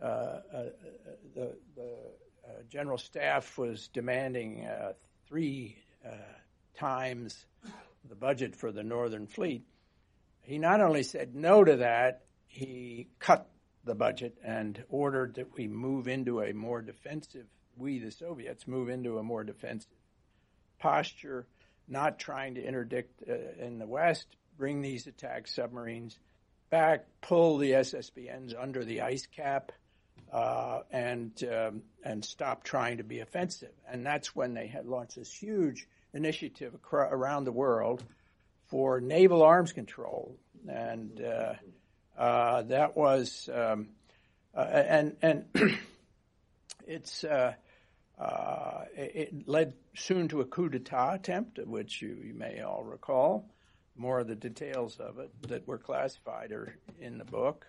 uh, 0.00 0.04
uh, 0.06 0.64
the, 1.34 1.56
the 1.74 1.96
general 2.68 2.98
staff 2.98 3.58
was 3.58 3.88
demanding 3.88 4.68
three 5.26 5.76
times 6.78 7.46
the 8.08 8.14
budget 8.14 8.56
for 8.56 8.72
the 8.72 8.82
Northern 8.82 9.26
Fleet. 9.26 9.64
He 10.42 10.58
not 10.58 10.80
only 10.80 11.02
said 11.02 11.34
no 11.34 11.62
to 11.62 11.76
that, 11.76 12.22
he 12.46 13.08
cut 13.18 13.50
the 13.84 13.94
budget 13.94 14.36
and 14.44 14.82
ordered 14.88 15.34
that 15.34 15.56
we 15.56 15.66
move 15.66 16.08
into 16.08 16.40
a 16.40 16.52
more 16.52 16.80
defensive, 16.80 17.46
we, 17.76 17.98
the 17.98 18.10
Soviets, 18.10 18.66
move 18.66 18.88
into 18.88 19.18
a 19.18 19.22
more 19.22 19.44
defensive 19.44 19.90
posture, 20.78 21.46
not 21.88 22.18
trying 22.18 22.54
to 22.54 22.64
interdict 22.64 23.22
uh, 23.28 23.64
in 23.64 23.78
the 23.78 23.86
West, 23.86 24.26
bring 24.56 24.80
these 24.80 25.06
attack 25.06 25.48
submarines 25.48 26.18
back, 26.70 27.06
pull 27.20 27.58
the 27.58 27.72
SSBNs 27.72 28.54
under 28.58 28.84
the 28.84 29.02
ice 29.02 29.26
cap, 29.26 29.72
uh, 30.32 30.80
and 30.90 31.32
um, 31.44 31.82
and 32.04 32.24
stop 32.24 32.62
trying 32.62 32.98
to 32.98 33.04
be 33.04 33.20
offensive. 33.20 33.72
And 33.90 34.04
that's 34.04 34.36
when 34.36 34.54
they 34.54 34.66
had 34.66 34.86
launched 34.86 35.16
this 35.16 35.32
huge 35.32 35.86
initiative 36.14 36.74
around 36.92 37.44
the 37.44 37.52
world 37.52 38.04
for 38.66 39.00
naval 39.00 39.42
arms 39.42 39.72
control. 39.72 40.36
And 40.68 41.20
uh, 41.20 41.54
uh, 42.18 42.62
that 42.62 42.96
was, 42.96 43.48
um, 43.52 43.88
uh, 44.54 44.60
and 44.60 45.16
and 45.22 45.44
it's 46.86 47.24
uh, 47.24 47.54
uh, 48.18 48.84
it 48.96 49.48
led 49.48 49.74
soon 49.94 50.28
to 50.28 50.40
a 50.40 50.44
coup 50.44 50.68
d'état 50.68 51.14
attempt, 51.14 51.58
which 51.64 52.02
you, 52.02 52.18
you, 52.22 52.34
may 52.34 52.60
all 52.60 52.82
recall. 52.82 53.48
More 53.96 54.20
of 54.20 54.28
the 54.28 54.34
details 54.34 54.98
of 54.98 55.18
it 55.18 55.30
that 55.48 55.66
were 55.66 55.78
classified 55.78 56.52
are 56.52 56.76
in 57.00 57.18
the 57.18 57.24
book, 57.24 57.66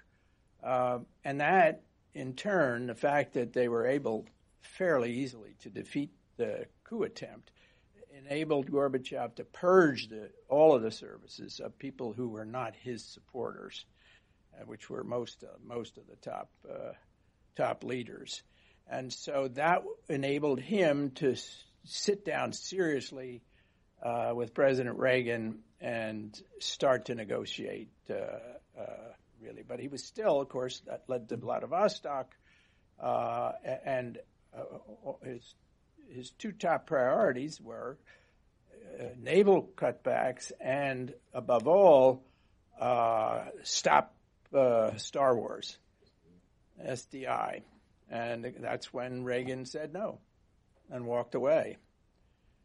uh, 0.64 1.00
and 1.24 1.42
that 1.42 1.84
in 2.14 2.34
turn, 2.34 2.88
the 2.88 2.96
fact 2.96 3.34
that 3.34 3.54
they 3.54 3.68
were 3.68 3.86
able 3.86 4.26
fairly 4.62 5.12
easily 5.14 5.56
to 5.62 5.70
defeat 5.70 6.12
the 6.38 6.66
coup 6.84 7.04
attempt 7.04 7.52
enabled 8.26 8.72
Gorbachev 8.72 9.36
to 9.36 9.44
purge 9.44 10.10
the, 10.10 10.30
all 10.48 10.76
of 10.76 10.82
the 10.82 10.92
services 10.92 11.60
of 11.60 11.78
people 11.78 12.14
who 12.14 12.30
were 12.30 12.46
not 12.46 12.76
his 12.76 13.04
supporters. 13.04 13.86
Uh, 14.60 14.66
which 14.66 14.90
were 14.90 15.04
most 15.04 15.44
uh, 15.44 15.52
most 15.64 15.98
of 15.98 16.08
the 16.08 16.16
top 16.16 16.50
uh, 16.68 16.92
top 17.56 17.84
leaders, 17.84 18.42
and 18.90 19.14
so 19.14 19.48
that 19.50 19.84
enabled 20.10 20.60
him 20.60 21.12
to 21.12 21.34
s- 21.34 21.64
sit 21.84 22.26
down 22.26 22.52
seriously 22.52 23.42
with 24.34 24.54
President 24.54 24.98
Reagan 24.98 25.60
and 25.80 26.42
start 26.60 27.06
to 27.06 27.16
negotiate 27.16 27.90
really. 29.42 29.64
But 29.68 29.80
he 29.80 29.88
was 29.88 30.04
still, 30.04 30.42
of 30.42 30.50
course, 30.50 30.82
that 30.88 31.04
led 31.08 31.30
to 31.30 31.38
Vladivostok, 31.38 32.36
uh, 33.00 33.52
and 33.86 34.18
uh, 34.58 35.14
his 35.24 35.54
his 36.14 36.32
two 36.32 36.52
top 36.52 36.88
priorities 36.88 37.60
were 37.62 37.98
uh, 39.00 39.04
naval 39.18 39.70
cutbacks 39.76 40.52
and, 40.60 41.14
above 41.34 41.68
all, 41.68 42.24
stop 43.64 44.16
uh, 44.54 44.96
Star 44.98 45.36
Wars, 45.36 45.78
SDI. 46.84 47.62
And 48.10 48.54
that's 48.60 48.92
when 48.94 49.24
Reagan 49.24 49.66
said 49.66 49.94
no 49.94 50.20
and 50.90 51.06
walked 51.06 51.36
away. 51.36 51.78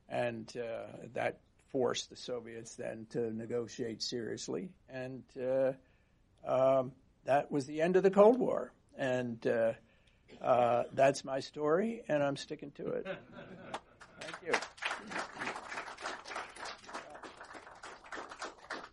And 0.08 0.50
uh, 0.56 1.08
that 1.14 1.40
forced 1.72 2.10
the 2.10 2.16
Soviets 2.16 2.76
then 2.76 3.06
to 3.10 3.30
negotiate 3.34 4.02
seriously. 4.02 4.70
And 4.88 5.22
uh, 5.40 5.72
um, 6.46 6.92
that 7.24 7.50
was 7.50 7.66
the 7.66 7.82
end 7.82 7.96
of 7.96 8.02
the 8.02 8.10
Cold 8.10 8.38
War. 8.38 8.72
And 8.96 9.44
uh, 10.42 10.84
that's 10.92 11.24
my 11.24 11.40
story, 11.40 12.02
and 12.08 12.22
I'm 12.22 12.36
sticking 12.36 12.70
to 12.72 12.86
it. 12.88 13.06
Thank 14.20 14.36
you. 14.46 14.52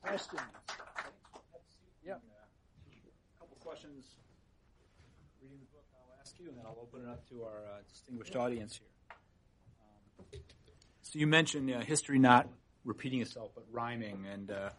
Questions? 0.01 0.41
Yeah. 2.05 2.13
A 2.13 3.39
couple 3.39 3.57
questions 3.61 4.15
reading 5.41 5.59
the 5.59 5.65
book, 5.71 5.85
I'll 5.95 6.19
ask 6.19 6.35
you, 6.39 6.49
and 6.49 6.57
then 6.57 6.65
I'll 6.65 6.79
open 6.81 7.07
it 7.07 7.09
up 7.09 7.27
to 7.29 7.43
our 7.43 7.63
uh, 7.65 7.81
distinguished 7.87 8.35
audience 8.35 8.77
here. 8.77 8.87
Um, 10.33 10.41
so 11.01 11.19
you 11.19 11.27
mentioned 11.27 11.71
uh, 11.71 11.79
history 11.79 12.19
not 12.19 12.49
repeating 12.83 13.21
itself, 13.21 13.51
but 13.55 13.63
rhyming, 13.71 14.25
and 14.31 14.51
uh, 14.51 14.69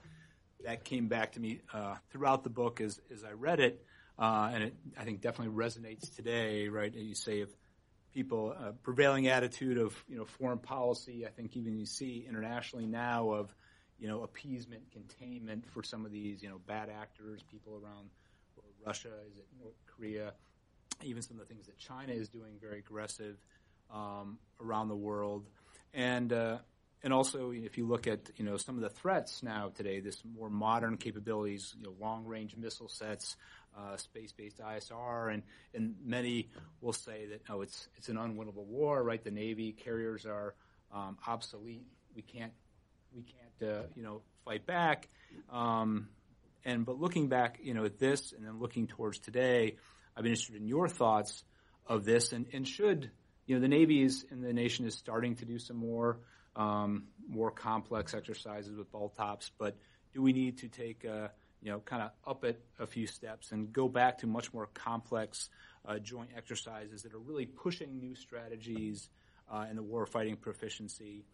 that 0.64 0.84
came 0.84 1.08
back 1.08 1.32
to 1.32 1.40
me 1.40 1.60
uh, 1.72 1.94
throughout 2.10 2.44
the 2.44 2.50
book 2.50 2.80
as, 2.80 3.00
as 3.12 3.24
I 3.24 3.32
read 3.32 3.60
it, 3.60 3.84
uh, 4.18 4.50
and 4.52 4.64
it 4.64 4.74
I 4.98 5.04
think 5.04 5.20
definitely 5.20 5.54
resonates 5.54 6.14
today. 6.14 6.68
Right, 6.68 6.94
you 6.94 7.14
say 7.14 7.40
of 7.40 7.50
people 8.12 8.54
uh, 8.58 8.72
prevailing 8.82 9.28
attitude 9.28 9.78
of 9.78 9.94
you 10.08 10.16
know 10.16 10.24
foreign 10.24 10.58
policy. 10.58 11.26
I 11.26 11.30
think 11.30 11.56
even 11.56 11.76
you 11.76 11.86
see 11.86 12.24
internationally 12.28 12.86
now 12.86 13.30
of 13.30 13.54
you 13.98 14.08
know 14.08 14.22
appeasement, 14.22 14.90
containment 14.92 15.66
for 15.72 15.82
some 15.82 16.04
of 16.04 16.12
these 16.12 16.42
you 16.42 16.48
know 16.48 16.60
bad 16.66 16.88
actors, 16.90 17.42
people 17.50 17.74
around 17.74 18.10
Russia? 18.84 19.08
Is 19.30 19.38
it 19.38 19.46
North 19.60 19.76
Korea? 19.86 20.32
Even 21.02 21.22
some 21.22 21.38
of 21.38 21.48
the 21.48 21.52
things 21.52 21.66
that 21.66 21.78
China 21.78 22.12
is 22.12 22.28
doing 22.28 22.54
very 22.60 22.78
aggressive 22.78 23.36
um, 23.92 24.38
around 24.60 24.88
the 24.88 24.96
world, 24.96 25.48
and 25.94 26.32
uh, 26.32 26.58
and 27.02 27.12
also 27.12 27.50
if 27.50 27.76
you 27.78 27.86
look 27.86 28.06
at 28.06 28.30
you 28.36 28.44
know 28.44 28.56
some 28.56 28.76
of 28.76 28.82
the 28.82 28.88
threats 28.88 29.42
now 29.42 29.70
today, 29.74 30.00
this 30.00 30.22
more 30.36 30.50
modern 30.50 30.96
capabilities, 30.96 31.74
you 31.78 31.84
know, 31.84 31.94
long 32.00 32.24
range 32.24 32.56
missile 32.56 32.88
sets, 32.88 33.36
uh, 33.76 33.96
space 33.96 34.32
based 34.32 34.58
ISR, 34.58 35.32
and 35.32 35.42
and 35.74 35.94
many 36.04 36.48
will 36.80 36.92
say 36.92 37.26
that 37.26 37.42
oh 37.48 37.60
it's 37.62 37.88
it's 37.96 38.08
an 38.08 38.16
unwinnable 38.16 38.66
war, 38.66 39.02
right? 39.02 39.22
The 39.22 39.30
Navy 39.30 39.72
carriers 39.72 40.26
are 40.26 40.54
um, 40.92 41.18
obsolete. 41.26 41.86
We 42.14 42.22
can't 42.22 42.52
we 43.14 43.22
can't 43.22 43.70
uh, 43.70 43.82
you 43.94 44.02
know 44.02 44.22
fight 44.44 44.66
back. 44.66 45.08
Um, 45.50 46.08
and 46.64 46.84
but 46.84 47.00
looking 47.00 47.28
back, 47.28 47.58
you 47.62 47.74
know, 47.74 47.84
at 47.84 47.98
this 47.98 48.32
and 48.32 48.46
then 48.46 48.60
looking 48.60 48.86
towards 48.86 49.18
today, 49.18 49.76
I've 50.16 50.22
been 50.22 50.32
interested 50.32 50.56
in 50.56 50.66
your 50.66 50.88
thoughts 50.88 51.44
of 51.86 52.04
this 52.04 52.32
and, 52.32 52.46
and 52.52 52.66
should 52.66 53.10
you 53.46 53.56
know 53.56 53.60
the 53.60 53.68
Navy 53.68 54.02
is 54.02 54.24
and 54.30 54.42
the 54.44 54.52
nation 54.52 54.86
is 54.86 54.94
starting 54.94 55.34
to 55.36 55.44
do 55.44 55.58
some 55.58 55.76
more 55.76 56.20
um, 56.54 57.04
more 57.28 57.50
complex 57.50 58.14
exercises 58.14 58.76
with 58.76 58.92
BALTOPS, 58.92 59.50
but 59.58 59.76
do 60.12 60.20
we 60.20 60.32
need 60.32 60.58
to 60.58 60.68
take 60.68 61.04
uh, 61.04 61.28
you 61.62 61.70
know 61.70 61.80
kind 61.80 62.02
of 62.02 62.10
up 62.26 62.44
it 62.44 62.60
a 62.78 62.86
few 62.86 63.06
steps 63.06 63.52
and 63.52 63.72
go 63.72 63.88
back 63.88 64.18
to 64.18 64.26
much 64.26 64.52
more 64.52 64.68
complex 64.74 65.48
uh, 65.86 65.98
joint 65.98 66.30
exercises 66.36 67.02
that 67.02 67.14
are 67.14 67.18
really 67.18 67.46
pushing 67.46 67.98
new 67.98 68.14
strategies 68.14 69.08
uh, 69.52 69.66
in 69.70 69.76
the 69.76 69.82
war 69.82 70.06
fighting 70.06 70.36
proficiency 70.36 71.24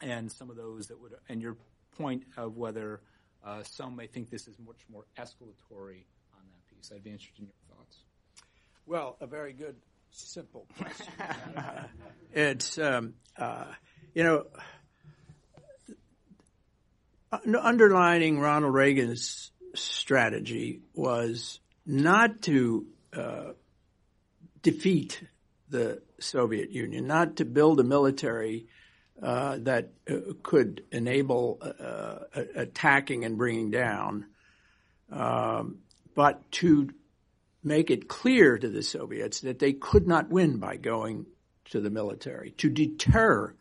and 0.00 0.30
some 0.30 0.50
of 0.50 0.56
those 0.56 0.88
that 0.88 1.00
would 1.00 1.12
and 1.28 1.40
your 1.40 1.56
point 1.96 2.24
of 2.36 2.56
whether 2.56 3.00
uh, 3.44 3.62
some 3.62 3.96
may 3.96 4.06
think 4.06 4.30
this 4.30 4.46
is 4.46 4.56
much 4.58 4.84
more 4.90 5.04
escalatory 5.18 6.04
on 6.34 6.42
that 6.50 6.66
piece. 6.74 6.92
I'd 6.94 7.02
be 7.02 7.10
interested 7.10 7.40
in 7.40 7.46
your 7.46 7.76
thoughts. 7.76 7.98
Well, 8.86 9.16
a 9.20 9.26
very 9.26 9.52
good, 9.52 9.76
simple 10.10 10.66
question. 10.78 11.12
it's, 12.32 12.78
um, 12.78 13.14
uh, 13.38 13.64
you 14.14 14.24
know, 14.24 14.46
underlining 17.60 18.40
Ronald 18.40 18.74
Reagan's 18.74 19.52
strategy 19.74 20.80
was 20.94 21.60
not 21.86 22.42
to 22.42 22.86
uh, 23.12 23.52
defeat 24.62 25.22
the 25.68 26.02
Soviet 26.18 26.70
Union, 26.70 27.06
not 27.06 27.36
to 27.36 27.44
build 27.44 27.80
a 27.80 27.84
military 27.84 28.66
uh, 29.22 29.58
that 29.60 29.90
uh, 30.10 30.32
could 30.42 30.82
enable 30.90 31.60
uh, 31.62 32.18
attacking 32.54 33.24
and 33.24 33.36
bringing 33.36 33.70
down, 33.70 34.26
um, 35.10 35.78
but 36.14 36.50
to 36.50 36.90
make 37.62 37.90
it 37.90 38.08
clear 38.08 38.56
to 38.56 38.68
the 38.68 38.82
Soviets 38.82 39.40
that 39.40 39.58
they 39.58 39.72
could 39.72 40.06
not 40.06 40.30
win 40.30 40.58
by 40.58 40.76
going 40.76 41.26
to 41.66 41.80
the 41.80 41.90
military, 41.90 42.52
to 42.52 42.70
deter. 42.70 43.54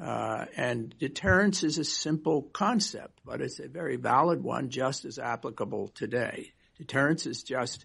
Uh, 0.00 0.46
and 0.56 0.94
deterrence 0.98 1.62
is 1.62 1.76
a 1.76 1.84
simple 1.84 2.42
concept, 2.54 3.20
but 3.24 3.42
it's 3.42 3.60
a 3.60 3.68
very 3.68 3.96
valid 3.96 4.42
one, 4.42 4.70
just 4.70 5.04
as 5.04 5.18
applicable 5.18 5.88
today. 5.88 6.52
Deterrence 6.78 7.26
is 7.26 7.42
just 7.42 7.84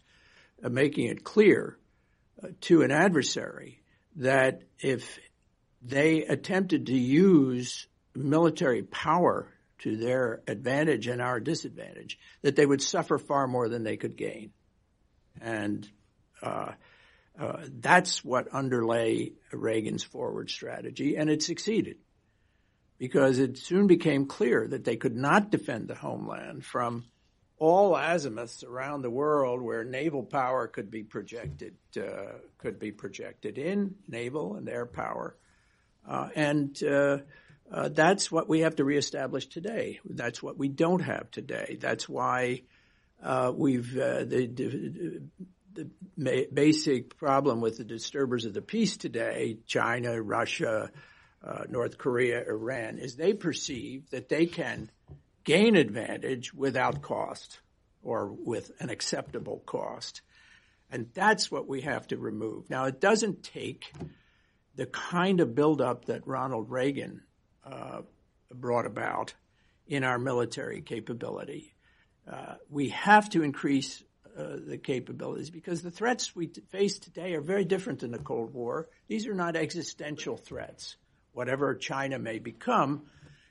uh, 0.64 0.70
making 0.70 1.08
it 1.08 1.26
clear 1.26 1.78
uh, 2.42 2.48
to 2.62 2.84
an 2.84 2.92
adversary 2.92 3.82
that 4.16 4.62
if 4.80 5.20
they 5.82 6.24
attempted 6.24 6.86
to 6.86 6.98
use 6.98 7.86
military 8.16 8.84
power 8.84 9.52
to 9.80 9.98
their 9.98 10.42
advantage 10.48 11.08
and 11.08 11.22
our 11.22 11.42
disadvantage, 11.42 12.18
that 12.44 12.56
they 12.56 12.66
would 12.66 12.82
suffer 12.82 13.18
far 13.18 13.46
more 13.46 13.68
than 13.68 13.84
they 13.84 13.98
could 13.98 14.16
gain. 14.16 14.52
And 15.42 15.86
uh, 16.42 16.72
uh, 17.38 17.58
that's 17.82 18.24
what 18.24 18.54
underlay 18.54 19.34
Reagan's 19.52 20.04
forward 20.04 20.50
strategy, 20.50 21.18
and 21.18 21.30
it 21.30 21.44
succeeded 21.44 21.98
because 22.98 23.40
it 23.40 23.58
soon 23.58 23.88
became 23.88 24.26
clear 24.26 24.68
that 24.68 24.84
they 24.84 24.96
could 24.96 25.16
not 25.16 25.52
defend 25.52 25.88
the 25.88 25.96
homeland 25.96 26.64
from 26.64 27.06
all 27.58 27.96
azimuths 27.96 28.64
around 28.64 29.02
the 29.02 29.10
world 29.10 29.62
where 29.62 29.84
naval 29.84 30.24
power 30.24 30.68
could 30.68 30.92
be 30.92 31.04
projected 31.04 31.76
uh, 31.98 32.34
could 32.58 32.80
be 32.80 32.92
projected 32.92 33.58
in 33.58 33.96
naval 34.08 34.56
and 34.56 34.68
air 34.68 34.86
power, 34.86 35.36
uh, 36.08 36.30
and 36.36 36.82
uh, 36.84 37.20
uh 37.72 37.90
that's 37.90 38.32
what 38.32 38.50
we 38.50 38.60
have 38.62 38.76
to 38.76 38.84
reestablish 38.84 39.48
today. 39.48 40.00
That's 40.06 40.44
what 40.44 40.58
we 40.58 40.68
don't 40.68 41.02
have 41.02 41.32
today. 41.32 41.78
That's 41.80 42.10
why 42.10 42.64
uh, 43.24 43.54
we've 43.56 43.98
uh, 43.98 44.26
the, 44.26 44.48
the, 44.48 45.22
the, 46.18 46.48
basic 46.54 47.18
problem 47.18 47.62
with 47.62 47.78
the 47.78 47.84
disturbers 47.84 48.46
of 48.46 48.54
the 48.54 48.62
peace 48.62 48.98
today, 48.98 49.58
China, 49.66 50.22
Russia, 50.22 50.92
North 51.70 51.98
Korea, 51.98 52.44
Iran, 52.48 52.98
is 52.98 53.16
they 53.16 53.34
perceive 53.34 54.10
that 54.10 54.30
they 54.30 54.46
can 54.46 54.90
gain 55.44 55.76
advantage 55.76 56.54
without 56.54 57.02
cost 57.02 57.60
or 58.04 58.32
with 58.32 58.72
an 58.80 58.90
acceptable 58.90 59.62
cost. 59.66 60.22
And 60.92 61.08
that's 61.14 61.52
what 61.52 61.68
we 61.68 61.82
have 61.82 62.08
to 62.08 62.18
remove. 62.18 62.70
Now, 62.70 62.86
it 62.86 63.00
doesn't 63.00 63.44
take 63.44 63.92
the 64.76 64.86
kind 64.86 65.40
of 65.40 65.56
buildup 65.56 66.06
that 66.06 66.28
Ronald 66.28 66.70
Reagan 66.70 67.22
uh, 67.64 68.02
brought 68.54 68.86
about 68.86 69.34
in 69.88 70.04
our 70.04 70.20
military 70.20 70.82
capability. 70.82 71.74
Uh, 72.32 72.56
we 72.70 72.90
have 72.90 73.30
to 73.30 73.44
increase 73.44 74.04
uh, 74.38 74.58
the 74.68 74.78
capabilities 74.78 75.50
because 75.50 75.82
the 75.82 75.92
threats 75.92 76.36
we 76.36 76.48
face 76.70 77.00
today 77.00 77.34
are 77.36 77.42
very 77.42 77.66
different 77.66 78.00
than 78.00 78.12
the 78.12 78.20
Cold 78.20 78.54
War. 78.54 78.90
These 79.08 79.28
are 79.28 79.34
not 79.34 79.56
existential 79.56 80.38
threats. 80.38 80.98
Whatever 81.36 81.76
China 81.76 82.18
may 82.18 82.40
become, 82.40 83.08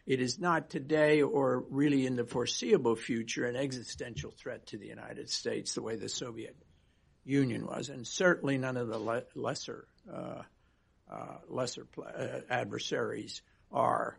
it 0.06 0.18
is 0.18 0.38
not 0.38 0.70
today 0.70 1.20
or 1.20 1.64
really 1.68 2.06
in 2.06 2.16
the 2.16 2.24
foreseeable 2.24 2.96
future 2.96 3.44
an 3.44 3.56
existential 3.56 4.30
threat 4.30 4.66
to 4.68 4.78
the 4.78 4.86
United 4.86 5.28
States 5.28 5.74
the 5.74 5.82
way 5.82 5.96
the 5.96 6.08
Soviet 6.08 6.56
Union 7.24 7.66
was, 7.66 7.90
and 7.90 8.06
certainly 8.06 8.56
none 8.56 8.78
of 8.78 8.88
the 8.88 8.98
le- 8.98 9.24
lesser 9.34 9.86
uh, 10.10 10.42
uh, 11.10 11.36
lesser 11.48 11.84
pl- 11.84 12.06
uh, 12.06 12.40
adversaries 12.48 13.42
are. 13.70 14.18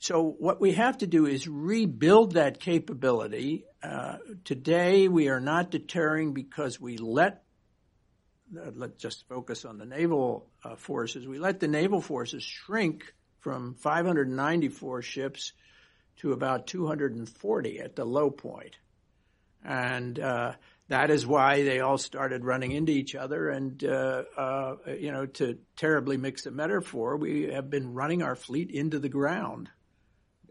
So 0.00 0.34
what 0.36 0.60
we 0.60 0.72
have 0.72 0.98
to 0.98 1.06
do 1.06 1.26
is 1.26 1.46
rebuild 1.46 2.32
that 2.32 2.58
capability. 2.58 3.64
Uh, 3.80 4.16
today 4.44 5.06
we 5.06 5.28
are 5.28 5.40
not 5.40 5.70
deterring 5.70 6.32
because 6.32 6.80
we 6.80 6.96
let 6.96 7.44
let's 8.52 9.00
just 9.00 9.28
focus 9.28 9.64
on 9.64 9.78
the 9.78 9.86
naval 9.86 10.48
uh, 10.64 10.76
forces. 10.76 11.26
We 11.26 11.38
let 11.38 11.60
the 11.60 11.68
naval 11.68 12.00
forces 12.00 12.42
shrink 12.42 13.12
from 13.40 13.74
594 13.74 15.02
ships 15.02 15.52
to 16.16 16.32
about 16.32 16.66
240 16.66 17.80
at 17.80 17.96
the 17.96 18.04
low 18.04 18.30
point. 18.30 18.76
And 19.64 20.18
uh, 20.18 20.52
that 20.88 21.10
is 21.10 21.26
why 21.26 21.62
they 21.62 21.80
all 21.80 21.98
started 21.98 22.44
running 22.44 22.72
into 22.72 22.92
each 22.92 23.14
other. 23.14 23.48
And, 23.48 23.82
uh, 23.84 24.24
uh, 24.36 24.76
you 24.98 25.12
know, 25.12 25.26
to 25.26 25.58
terribly 25.76 26.16
mix 26.16 26.46
a 26.46 26.50
metaphor, 26.50 27.16
we 27.16 27.50
have 27.52 27.70
been 27.70 27.94
running 27.94 28.22
our 28.22 28.36
fleet 28.36 28.70
into 28.70 28.98
the 28.98 29.08
ground. 29.08 29.68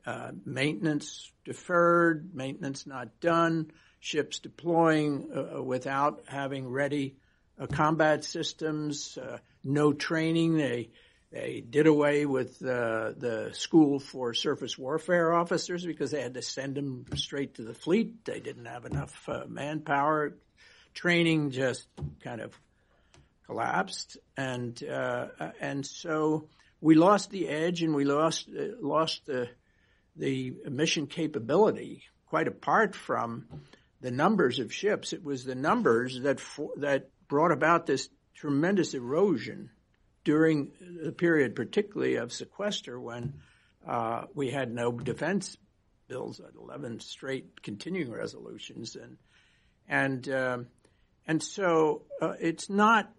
Uh, 0.06 0.32
maintenance 0.46 1.32
deferred, 1.44 2.34
maintenance 2.34 2.88
not 2.88 3.20
done, 3.20 3.72
ships 4.00 4.40
deploying 4.40 5.30
uh, 5.36 5.62
without 5.62 6.24
having 6.28 6.68
ready 6.70 7.18
uh, 7.60 7.68
combat 7.68 8.24
systems, 8.24 9.18
no 9.64 9.94
training. 9.94 10.58
They 10.58 10.90
they 11.32 11.62
did 11.68 11.88
away 11.88 12.26
with 12.26 12.62
uh, 12.62 13.12
the 13.18 13.50
school 13.52 14.00
for 14.00 14.34
surface 14.34 14.78
warfare 14.78 15.34
officers 15.34 15.86
because 15.86 16.12
they 16.12 16.22
had 16.22 16.36
to 16.36 16.42
send 16.42 16.76
them 16.76 17.06
straight 17.16 17.56
to 17.56 17.64
the 17.64 17.74
fleet. 17.74 18.24
They 18.24 18.40
didn't 18.40 18.66
have 18.66 18.86
enough 18.86 19.28
uh, 19.28 19.44
manpower. 19.48 20.38
Training 20.94 21.52
just 21.52 21.88
kind 22.24 22.42
of 22.42 22.58
collapsed, 23.46 24.18
and 24.36 24.82
uh, 24.84 25.28
and 25.60 25.86
so 25.86 26.48
we 26.82 26.96
lost 26.96 27.30
the 27.30 27.48
edge, 27.50 27.84
and 27.84 27.94
we 27.94 28.06
lost 28.06 28.48
uh, 28.50 28.64
lost 28.82 29.26
the 29.26 29.50
the 30.16 30.56
mission 30.70 31.08
capability. 31.08 32.04
Quite 32.28 32.48
apart 32.48 32.96
from 32.96 33.46
the 34.02 34.12
numbers 34.12 34.60
of 34.60 34.74
ships, 34.74 35.14
it 35.14 35.24
was 35.24 35.44
the 35.44 35.56
numbers 35.56 36.22
that 36.22 36.40
for, 36.40 36.72
that 36.78 37.10
brought 37.28 37.52
about 37.52 37.86
this 37.86 38.10
tremendous 38.36 38.94
erosion 38.94 39.70
during 40.24 40.72
the 41.04 41.12
period, 41.12 41.56
particularly 41.56 42.16
of 42.16 42.34
sequester, 42.34 43.00
when 43.00 43.34
uh, 43.88 44.26
we 44.34 44.52
had 44.52 44.74
no 44.74 44.92
defense 44.92 45.58
bills, 46.08 46.40
at 46.40 46.56
11 46.56 47.00
straight 47.00 47.62
continuing 47.62 48.12
resolutions, 48.12 48.96
and 48.96 49.18
and 49.88 50.30
um, 50.30 50.68
and 51.26 51.42
so 51.42 52.04
uh, 52.22 52.34
it's 52.40 52.70
not 52.70 53.12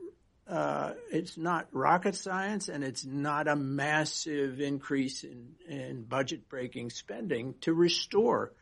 uh, 0.48 0.92
it's 1.10 1.36
not 1.36 1.68
rocket 1.72 2.14
science, 2.14 2.68
and 2.68 2.82
it's 2.82 3.04
not 3.04 3.48
a 3.48 3.56
massive 3.56 4.60
increase 4.60 5.24
in, 5.24 5.54
in 5.68 6.02
budget 6.02 6.48
breaking 6.48 6.90
spending 6.90 7.54
to 7.60 7.74
restore. 7.74 8.52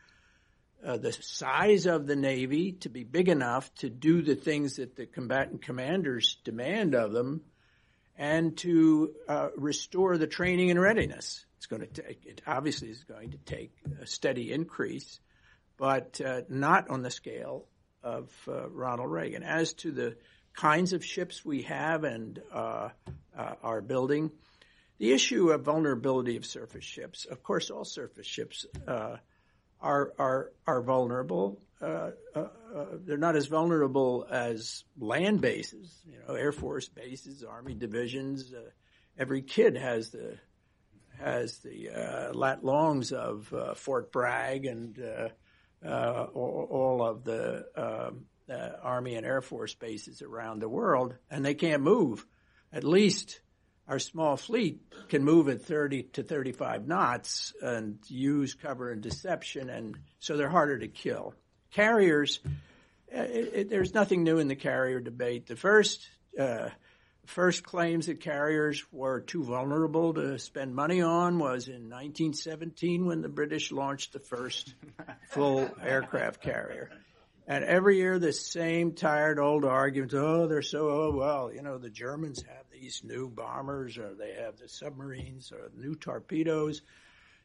Uh, 0.85 0.97
the 0.97 1.11
size 1.11 1.87
of 1.87 2.05
the 2.05 2.15
Navy 2.15 2.73
to 2.73 2.89
be 2.89 3.03
big 3.03 3.29
enough 3.29 3.73
to 3.75 3.89
do 3.89 4.21
the 4.21 4.35
things 4.35 4.75
that 4.75 4.95
the 4.95 5.07
combatant 5.07 5.63
commanders 5.63 6.37
demand 6.43 6.93
of 6.93 7.11
them 7.11 7.41
and 8.15 8.55
to 8.57 9.13
uh, 9.27 9.49
restore 9.55 10.17
the 10.17 10.27
training 10.27 10.71
and 10.71 10.79
readiness. 10.79 11.45
It's 11.57 11.65
going 11.65 11.81
to 11.81 11.87
take, 11.87 12.25
it 12.25 12.41
obviously 12.45 12.89
is 12.89 13.03
going 13.03 13.31
to 13.31 13.37
take 13.37 13.71
a 14.01 14.05
steady 14.05 14.51
increase, 14.51 15.19
but 15.77 16.21
uh, 16.21 16.41
not 16.49 16.89
on 16.89 17.01
the 17.01 17.11
scale 17.11 17.65
of 18.03 18.31
uh, 18.47 18.69
Ronald 18.69 19.11
Reagan. 19.11 19.43
As 19.43 19.73
to 19.75 19.91
the 19.91 20.15
kinds 20.53 20.93
of 20.93 21.03
ships 21.03 21.43
we 21.43 21.63
have 21.63 22.03
and 22.03 22.39
uh, 22.53 22.89
uh, 23.37 23.53
are 23.63 23.81
building, 23.81 24.31
the 24.99 25.11
issue 25.11 25.49
of 25.49 25.61
vulnerability 25.61 26.37
of 26.37 26.45
surface 26.45 26.83
ships, 26.83 27.25
of 27.25 27.43
course, 27.43 27.69
all 27.69 27.85
surface 27.85 28.25
ships 28.25 28.65
uh, 28.87 29.17
are, 29.81 30.13
are, 30.17 30.51
are 30.65 30.81
vulnerable. 30.81 31.59
Uh, 31.81 32.11
uh, 32.35 32.47
uh, 32.75 32.85
they're 33.05 33.17
not 33.17 33.35
as 33.35 33.47
vulnerable 33.47 34.25
as 34.29 34.83
land 34.99 35.41
bases, 35.41 35.95
you 36.05 36.17
know, 36.27 36.33
Air 36.33 36.51
Force 36.51 36.89
bases, 36.89 37.43
Army 37.43 37.75
divisions. 37.75 38.51
Uh, 38.53 38.69
every 39.17 39.41
kid 39.41 39.77
has 39.77 40.09
the 40.09 40.37
has 41.19 41.57
the 41.59 41.89
uh, 41.89 42.33
lat 42.33 42.63
longs 42.63 43.11
of 43.11 43.51
Fort 43.75 44.11
Bragg 44.11 44.65
and 44.65 44.99
all, 45.83 46.67
all, 46.69 47.03
of 47.03 47.23
the 47.23 47.65
um, 47.75 48.25
Army 48.83 49.15
and 49.15 49.25
Air 49.25 49.41
Force 49.41 49.73
bases 49.73 50.21
around 50.21 50.61
the 50.61 50.69
world, 50.69 51.15
and 51.31 51.43
they 51.43 51.55
can't 51.55 51.81
move. 51.81 52.25
At 52.71 52.83
least 52.83 53.39
our 53.87 53.99
small 53.99 54.37
fleet 54.37 54.81
can 55.09 55.23
move 55.23 55.47
at 55.49 55.61
30 55.61 56.03
to 56.13 56.23
35 56.23 56.87
knots 56.87 57.53
and 57.61 57.99
use 58.07 58.53
cover 58.53 58.91
and 58.91 59.01
deception, 59.01 59.69
and 59.69 59.97
so 60.19 60.37
they're 60.37 60.49
harder 60.49 60.77
to 60.79 60.87
kill 60.87 61.33
carriers, 61.71 62.39
uh, 63.15 63.21
it, 63.21 63.51
it, 63.53 63.69
there's 63.69 63.93
nothing 63.93 64.23
new 64.23 64.39
in 64.39 64.47
the 64.47 64.55
carrier 64.55 64.99
debate. 64.99 65.47
The 65.47 65.55
first 65.55 66.07
uh, 66.39 66.69
first 67.25 67.63
claims 67.63 68.07
that 68.07 68.21
carriers 68.21 68.83
were 68.91 69.21
too 69.21 69.43
vulnerable 69.43 70.13
to 70.13 70.39
spend 70.39 70.73
money 70.73 71.01
on 71.01 71.39
was 71.39 71.67
in 71.67 71.89
1917 71.89 73.05
when 73.05 73.21
the 73.21 73.29
British 73.29 73.71
launched 73.71 74.13
the 74.13 74.19
first 74.19 74.73
full 75.29 75.69
aircraft 75.81 76.41
carrier. 76.41 76.89
And 77.49 77.63
every 77.63 77.97
year, 77.97 78.19
the 78.19 78.33
same 78.33 78.93
tired 78.93 79.39
old 79.39 79.63
arguments. 79.63 80.13
Oh, 80.13 80.47
they're 80.47 80.61
so, 80.61 80.89
oh, 80.89 81.11
well, 81.15 81.51
you 81.53 81.61
know, 81.61 81.77
the 81.77 81.89
Germans 81.89 82.43
have 82.43 82.66
these 82.79 83.01
new 83.03 83.29
bombers 83.29 83.97
or 83.97 84.13
they 84.13 84.33
have 84.33 84.57
the 84.57 84.67
submarines 84.67 85.51
or 85.51 85.71
new 85.75 85.95
torpedoes. 85.95 86.81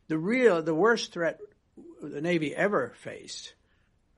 The 0.08 0.18
real, 0.18 0.62
the 0.62 0.74
worst 0.74 1.12
threat 1.12 1.40
the 2.00 2.20
Navy 2.20 2.54
ever 2.54 2.92
faced 3.00 3.54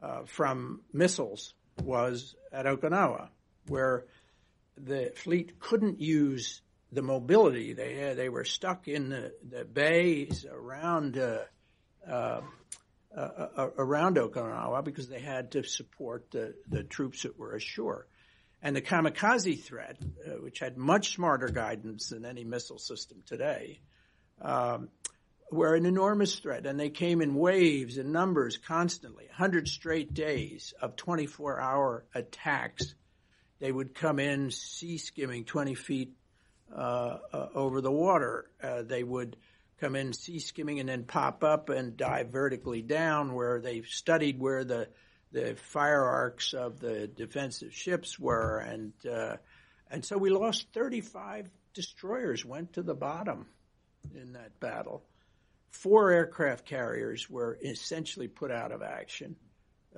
uh, 0.02 0.24
from 0.26 0.82
missiles 0.92 1.54
was 1.82 2.34
at 2.52 2.66
Okinawa, 2.66 3.28
where 3.68 4.04
the 4.76 5.12
fleet 5.16 5.58
couldn't 5.60 6.00
use 6.00 6.62
the 6.92 7.02
mobility 7.02 7.72
they 7.72 7.94
had. 7.94 8.16
They 8.16 8.28
were 8.28 8.44
stuck 8.44 8.88
in 8.88 9.10
the, 9.10 9.32
the 9.48 9.64
bays 9.64 10.46
around 10.50 11.18
uh, 11.18 11.38
uh, 12.06 12.40
uh, 13.16 13.70
around 13.78 14.16
Okinawa 14.16 14.84
because 14.84 15.08
they 15.08 15.20
had 15.20 15.52
to 15.52 15.62
support 15.62 16.32
the, 16.32 16.54
the 16.68 16.82
troops 16.82 17.22
that 17.22 17.38
were 17.38 17.54
ashore. 17.54 18.06
And 18.64 18.74
the 18.74 18.80
kamikaze 18.80 19.62
threat, 19.62 19.98
uh, 20.26 20.30
which 20.42 20.58
had 20.58 20.78
much 20.78 21.14
smarter 21.14 21.48
guidance 21.48 22.08
than 22.08 22.24
any 22.24 22.44
missile 22.44 22.78
system 22.78 23.22
today, 23.26 23.80
um, 24.40 24.88
were 25.52 25.74
an 25.74 25.84
enormous 25.84 26.36
threat. 26.36 26.64
And 26.64 26.80
they 26.80 26.88
came 26.88 27.20
in 27.20 27.34
waves 27.34 27.98
and 27.98 28.10
numbers 28.10 28.56
constantly, 28.56 29.26
100 29.26 29.68
straight 29.68 30.14
days 30.14 30.72
of 30.80 30.96
24 30.96 31.60
hour 31.60 32.06
attacks. 32.14 32.94
They 33.58 33.70
would 33.70 33.94
come 33.94 34.18
in 34.18 34.50
sea 34.50 34.96
skimming 34.96 35.44
20 35.44 35.74
feet 35.74 36.14
uh, 36.74 37.18
uh, 37.34 37.48
over 37.54 37.82
the 37.82 37.92
water. 37.92 38.50
Uh, 38.62 38.80
they 38.80 39.02
would 39.02 39.36
come 39.78 39.94
in 39.94 40.14
sea 40.14 40.38
skimming 40.38 40.80
and 40.80 40.88
then 40.88 41.04
pop 41.04 41.44
up 41.44 41.68
and 41.68 41.98
dive 41.98 42.30
vertically 42.30 42.80
down 42.80 43.34
where 43.34 43.60
they 43.60 43.82
studied 43.82 44.40
where 44.40 44.64
the 44.64 44.88
the 45.34 45.56
fire 45.56 46.04
arcs 46.04 46.54
of 46.54 46.78
the 46.78 47.08
defensive 47.08 47.74
ships 47.74 48.18
were 48.18 48.58
and 48.58 48.92
uh, 49.04 49.36
and 49.90 50.04
so 50.04 50.16
we 50.16 50.30
lost 50.30 50.66
35 50.72 51.50
destroyers 51.74 52.44
went 52.44 52.72
to 52.74 52.82
the 52.82 52.94
bottom 52.94 53.46
in 54.14 54.32
that 54.32 54.58
battle. 54.60 55.02
Four 55.70 56.12
aircraft 56.12 56.64
carriers 56.66 57.28
were 57.28 57.58
essentially 57.62 58.28
put 58.28 58.50
out 58.52 58.70
of 58.70 58.80
action 58.82 59.36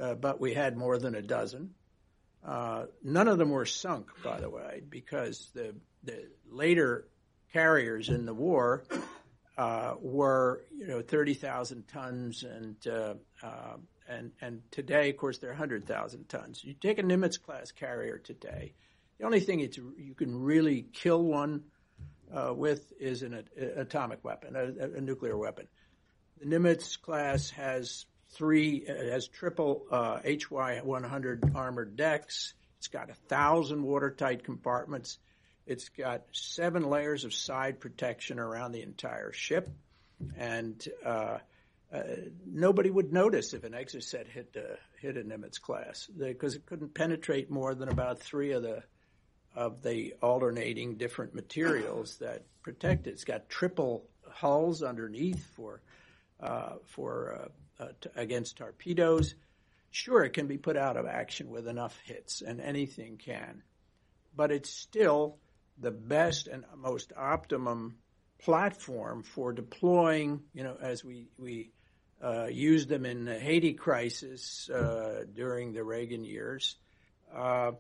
uh, 0.01 0.15
but 0.15 0.41
we 0.41 0.55
had 0.55 0.77
more 0.77 0.99
than 0.99 1.15
a 1.15 1.23
dozen. 1.23 1.71
Uh, 2.45 2.87
none 3.03 3.29
of 3.29 3.39
them 3.39 3.51
were 3.51 3.67
sunk 3.67 4.09
by 4.23 4.41
the 4.41 4.51
way 4.51 4.83
because 4.89 5.51
the 5.55 5.75
the 6.05 6.29
later 6.49 7.09
carriers 7.53 8.09
in 8.09 8.25
the 8.27 8.35
war 8.35 8.85
were 10.01 10.63
you 10.77 10.87
know 10.87 11.03
30,000 11.03 11.89
tons 11.89 12.43
and 12.43 12.77
uh, 12.87 13.15
uh, 13.43 13.77
and 14.09 14.33
and 14.41 14.63
today 14.71 15.11
of 15.11 15.17
course 15.17 15.39
they're 15.39 15.51
100,000 15.51 16.29
tons. 16.29 16.63
You 16.63 16.75
take 16.75 16.99
a 16.99 17.03
Nimitz 17.03 17.41
class 17.41 17.73
carrier 17.73 18.19
today, 18.19 18.75
the 19.19 19.25
only 19.25 19.41
thing 19.41 19.61
it's 19.61 19.79
you 19.79 20.15
can 20.15 20.43
really 20.43 20.87
kill 20.93 21.23
one 21.23 21.65
uh, 22.35 22.53
with 22.55 22.93
is 23.01 23.23
an 23.23 23.45
a, 23.57 23.81
atomic 23.81 24.25
weapon, 24.25 24.57
a, 24.57 24.97
a, 24.97 25.01
nuclear 25.01 25.37
weapon. 25.37 25.69
The 26.41 26.47
Nimitz 26.47 27.01
class 27.01 27.51
has 27.51 28.05
three 28.31 28.85
has 28.87 29.29
triple 29.29 29.87
uh, 29.91 30.21
100 30.21 31.53
armored 31.55 31.97
decks. 31.97 32.55
It's 32.79 32.89
got 32.89 33.11
a 33.11 33.15
thousand 33.15 33.83
watertight 33.83 34.45
compartments. 34.45 35.19
It's 35.67 35.89
got 35.89 36.23
seven 36.33 36.89
layers 36.89 37.25
of 37.25 37.35
side 37.35 37.81
protection 37.81 38.39
around 38.39 38.73
the 38.73 38.83
entire 38.83 39.33
ship, 39.33 39.69
and 40.37 40.87
uh, 41.05 41.39
uh, 41.93 42.03
nobody 42.47 42.91
would 42.91 43.13
notice 43.13 43.53
if 43.53 43.65
an 43.65 43.73
Exocet 43.73 44.29
hit 44.29 44.57
a, 44.57 44.79
hit 45.01 45.17
a 45.17 45.23
Nimitz 45.23 45.61
class 45.61 46.07
because 46.07 46.55
it 46.55 46.67
couldn't 46.67 46.95
penetrate 46.95 47.51
more 47.51 47.75
than 47.75 47.89
about 47.89 48.21
three 48.21 48.53
of 48.53 48.63
the 48.63 48.83
of 49.55 49.83
the 49.83 50.15
alternating 50.21 50.97
different 50.97 51.35
materials 51.35 52.17
that 52.19 52.45
protect 52.63 53.07
it. 53.07 53.11
It's 53.11 53.25
got 53.25 53.49
triple 53.49 54.05
hulls 54.29 54.83
underneath 54.83 55.45
for 55.57 55.81
uh, 56.41 56.75
for 56.87 57.51
uh, 57.81 57.85
uh, 57.85 57.89
t- 58.01 58.11
against 58.15 58.59
torpedoes. 58.59 59.35
Sure, 59.91 60.23
it 60.25 60.35
can 60.35 60.47
be 60.47 60.59
put 60.59 60.77
out 60.77 60.97
of 60.97 61.07
action 61.07 61.49
with 61.49 61.67
enough 61.67 61.99
hits, 62.05 62.43
and 62.43 62.61
anything 62.61 63.17
can, 63.17 63.63
but 64.37 64.51
it's 64.51 64.71
still 64.71 65.39
the 65.79 65.91
best 65.91 66.47
and 66.47 66.65
most 66.77 67.13
optimum 67.17 67.97
platform 68.39 69.23
for 69.23 69.53
deploying, 69.53 70.43
you 70.53 70.63
know, 70.63 70.77
as 70.81 71.05
we, 71.05 71.29
we 71.39 71.71
uh, 72.23 72.47
used 72.47 72.89
them 72.89 73.05
in 73.05 73.25
the 73.25 73.39
Haiti 73.39 73.75
crisis 73.75 74.71
uh, 74.71 75.25
during 75.35 75.73
the 75.73 75.85
Reagan 75.85 76.25
years, 76.25 76.77
uh, 77.35 77.73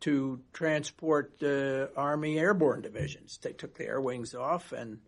to 0.00 0.40
transport 0.52 1.38
the 1.38 1.90
Army 1.96 2.38
airborne 2.38 2.82
divisions. 2.82 3.38
They 3.40 3.52
took 3.52 3.74
the 3.74 3.86
air 3.86 4.00
wings 4.00 4.34
off 4.34 4.72
and 4.72 4.98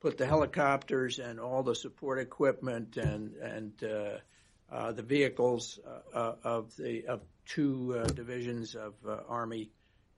put 0.00 0.18
the 0.18 0.26
helicopters 0.26 1.18
and 1.18 1.40
all 1.40 1.62
the 1.62 1.74
support 1.74 2.18
equipment 2.18 2.98
and 2.98 3.34
and 3.36 3.72
uh, 3.82 4.18
uh, 4.70 4.92
the 4.92 5.02
vehicles 5.02 5.78
uh, 6.14 6.32
of 6.44 6.76
the 6.76 7.06
of 7.06 7.22
two 7.46 8.04
divisions 8.14 8.74
of 8.74 8.94
Army 9.28 9.70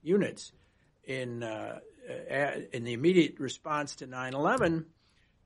units 0.03 0.51
in 1.07 1.41
uh, 1.41 1.79
in 2.71 2.83
the 2.83 2.93
immediate 2.93 3.39
response 3.39 3.95
to 3.95 4.07
9/11, 4.07 4.85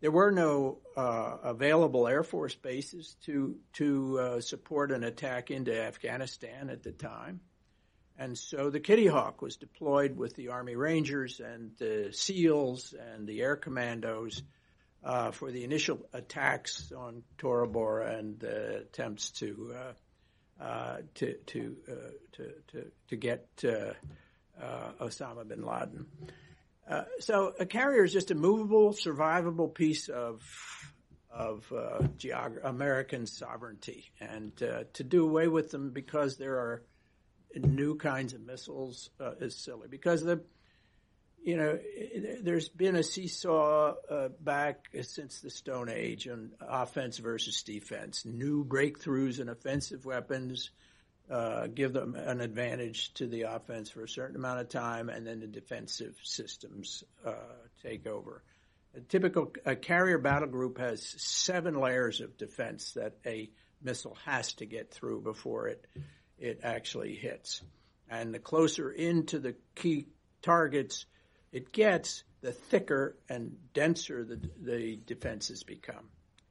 there 0.02 0.12
were 0.12 0.32
no 0.32 0.80
uh, 0.98 1.38
available 1.44 2.08
Air 2.08 2.24
Force 2.24 2.56
bases 2.56 3.16
to 3.26 3.56
to 3.74 4.20
uh, 4.20 4.42
support 4.42 4.92
an 4.92 5.04
attack 5.04 5.52
into 5.52 5.80
Afghanistan 5.80 6.70
at 6.70 6.84
the 6.84 6.92
time, 6.92 7.40
and 8.18 8.38
so 8.38 8.70
the 8.70 8.80
Kitty 8.80 9.08
Hawk 9.08 9.42
was 9.42 9.56
deployed 9.56 10.18
with 10.18 10.36
the 10.36 10.50
Army 10.50 10.76
Rangers 10.76 11.40
and 11.40 11.72
the 11.78 12.10
SEALs 12.12 12.94
and 12.94 13.28
the 13.28 13.42
Air 13.42 13.56
Commandos 13.56 14.42
uh, 15.04 15.32
for 15.32 15.52
the 15.52 15.64
initial 15.64 16.00
attacks 16.14 16.92
on 16.92 17.24
Tora 17.38 17.68
Bora 17.68 18.18
and 18.18 18.44
attempts 18.44 19.32
to 19.32 19.76
uh, 19.76 20.64
uh, 20.64 20.98
to 21.16 21.36
to, 21.48 21.78
to 22.34 22.54
to 22.72 22.92
to 23.10 23.16
get 23.16 23.64
Osama 25.00 25.48
bin 25.48 25.66
Laden. 25.66 26.06
Uh, 26.90 27.04
so 27.20 27.54
a 27.60 27.66
carrier 27.66 28.04
is 28.04 28.14
just 28.14 28.32
a 28.32 28.36
movable, 28.36 28.94
survivable 28.94 29.74
piece 29.74 30.10
of 30.10 30.42
of 31.30 31.72
uh, 31.72 32.06
American 32.64 33.26
sovereignty, 33.26 34.12
and 34.20 34.52
uh, 34.62 34.84
to 34.94 35.04
do 35.04 35.24
away 35.24 35.48
with 35.48 35.72
them 35.72 35.92
because 35.92 36.38
there 36.38 36.56
are 36.56 36.84
new 37.56 37.96
kinds 37.96 38.34
of 38.34 38.42
missiles 38.42 39.10
uh, 39.20 39.32
is 39.40 39.56
silly. 39.56 39.88
Because 39.90 40.24
the 40.24 40.42
you 41.44 41.58
know, 41.58 41.80
there's 42.44 42.70
been 42.70 42.96
a 42.96 43.04
seesaw 43.04 43.96
uh, 44.10 44.30
back 44.40 44.90
since 45.02 45.42
the 45.42 45.50
Stone 45.50 45.90
Age 45.90 46.28
on 46.28 46.52
offense 46.62 47.18
versus 47.18 47.64
defense. 47.64 48.26
New 48.26 48.64
breakthroughs 48.64 49.40
in 49.40 49.50
offensive 49.50 50.06
weapons 50.06 50.70
uh, 51.30 51.68
give 51.68 51.94
them 51.94 52.16
an 52.16 52.42
advantage 52.42 53.14
to 53.16 53.28
the 53.28 53.44
offense 53.44 53.90
for 53.90 54.04
a 54.04 54.10
certain 54.10 54.36
amount 54.36 54.60
of 54.60 54.70
time, 54.70 55.10
and 55.10 55.26
then 55.26 55.40
the 55.40 55.48
defensive 55.48 56.16
systems 56.24 57.04
uh, 57.26 57.34
take 57.84 58.08
over. 58.08 58.44
A 58.96 59.00
typical 59.00 59.54
a 59.66 59.76
carrier 59.76 60.18
battle 60.18 60.50
group 60.50 60.78
has 60.78 61.16
seven 61.18 61.80
layers 61.80 62.20
of 62.20 62.38
defense 62.38 62.92
that 62.94 63.16
a 63.26 63.50
missile 63.82 64.18
has 64.26 64.54
to 64.54 64.66
get 64.66 64.92
through 64.92 65.22
before 65.22 65.68
it 65.68 65.86
it 66.38 66.60
actually 66.64 67.16
hits. 67.16 67.62
And 68.10 68.34
the 68.34 68.40
closer 68.40 68.92
into 68.92 69.40
the 69.40 69.56
key 69.76 70.08
targets 70.42 71.06
it 71.52 71.72
gets, 71.72 72.24
the 72.42 72.52
thicker 72.52 73.18
and 73.30 73.58
denser 73.74 74.24
the, 74.24 74.40
the 74.62 75.00
defenses 75.06 75.64
become. 75.64 76.10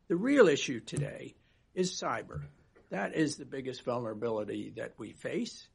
The 0.08 0.16
real 0.16 0.48
issue 0.48 0.80
today 0.80 1.34
is 1.74 1.92
cyber. 1.92 2.42
That 2.90 3.14
is 3.14 3.36
the 3.36 3.44
biggest 3.44 3.84
vulnerability 3.84 4.72
that 4.76 4.94
we 4.98 5.12
face. 5.12 5.68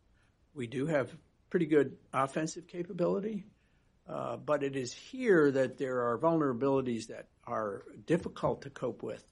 We 0.53 0.67
do 0.67 0.85
have 0.85 1.09
pretty 1.49 1.65
good 1.65 1.95
offensive 2.13 2.67
capability, 2.67 3.45
uh, 4.07 4.35
but 4.37 4.63
it 4.63 4.75
is 4.75 4.93
here 4.93 5.49
that 5.51 5.77
there 5.77 6.09
are 6.09 6.17
vulnerabilities 6.17 7.07
that 7.07 7.27
are 7.47 7.83
difficult 8.05 8.63
to 8.63 8.69
cope 8.69 9.01
with. 9.01 9.25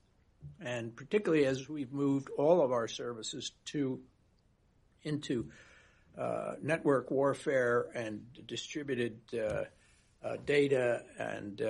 And 0.62 0.96
particularly 0.96 1.46
as 1.46 1.68
we've 1.68 1.92
moved 1.92 2.30
all 2.38 2.62
of 2.62 2.72
our 2.72 2.88
services 2.88 3.52
to 3.66 4.00
into 5.04 5.50
uh, 6.18 6.54
network 6.62 7.12
warfare 7.12 7.88
and 7.96 8.22
distributed 8.48 9.20
uh, 9.34 9.64
data 10.46 11.04
and 11.18 11.62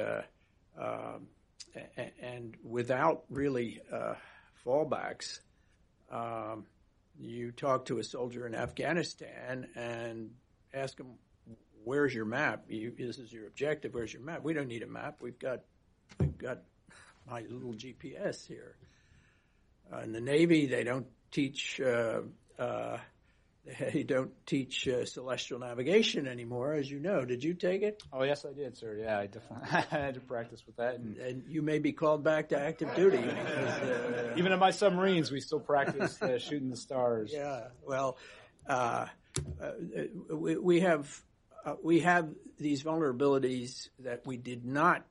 um, 0.79 1.27
and 2.21 2.55
without 2.63 3.23
really 3.29 3.81
fallbacks, 4.63 5.39
um, 6.13 6.65
you 7.19 7.51
talk 7.51 7.85
to 7.85 7.97
a 7.97 8.03
soldier 8.03 8.45
in 8.45 8.55
Afghanistan 8.55 9.67
and 9.75 10.31
ask 10.73 10.99
him, 10.99 11.15
"Where's 11.83 12.13
your 12.13 12.25
map? 12.25 12.65
You, 12.69 12.93
this 12.97 13.17
is 13.17 13.31
your 13.31 13.47
objective. 13.47 13.93
Where's 13.93 14.13
your 14.13 14.21
map? 14.21 14.43
We 14.43 14.53
don't 14.53 14.67
need 14.67 14.83
a 14.83 14.87
map. 14.87 15.17
We've 15.21 15.39
got 15.39 15.61
we've 16.19 16.37
got 16.37 16.59
my 17.29 17.41
little 17.41 17.73
GPS 17.73 18.47
here." 18.47 18.75
Uh, 19.91 19.99
in 19.99 20.11
the 20.11 20.21
Navy, 20.21 20.67
they 20.67 20.83
don't 20.83 21.07
teach 21.31 21.81
uh, 21.81 22.21
uh, 22.57 22.97
they 23.79 24.03
don't 24.03 24.31
teach 24.45 24.87
uh, 24.87 25.05
celestial 25.05 25.59
navigation 25.59 26.27
anymore, 26.27 26.73
as 26.73 26.89
you 26.89 26.99
know. 26.99 27.23
Did 27.23 27.43
you 27.43 27.53
take 27.53 27.81
it? 27.81 28.01
Oh 28.11 28.23
yes, 28.23 28.45
I 28.45 28.53
did, 28.53 28.75
sir. 28.77 28.97
Yeah, 29.01 29.19
I 29.19 29.27
definitely 29.27 29.67
I 29.71 30.01
had 30.03 30.15
to 30.15 30.19
practice 30.19 30.65
with 30.65 30.75
that. 30.77 30.95
And, 30.95 31.17
And 31.17 31.43
you 31.47 31.61
may 31.61 31.79
be 31.79 31.93
called 31.93 32.23
back 32.23 32.49
to 32.49 32.59
active 32.59 32.93
duty. 32.95 33.17
because, 33.17 33.81
uh, 33.81 34.33
even 34.37 34.51
in 34.51 34.59
my 34.59 34.71
submarines, 34.71 35.31
we 35.31 35.39
still 35.39 35.59
practice 35.61 36.21
uh, 36.21 36.37
shooting 36.39 36.69
the 36.69 36.75
stars. 36.77 37.31
Yeah, 37.33 37.67
well, 37.87 38.17
uh, 38.67 39.05
uh, 39.61 39.71
we, 40.29 40.57
we 40.57 40.79
have 40.81 41.21
uh, 41.65 41.75
we 41.81 42.01
have 42.01 42.29
these 42.59 42.83
vulnerabilities 42.83 43.87
that 43.99 44.25
we 44.27 44.35
did 44.37 44.65
not 44.65 45.05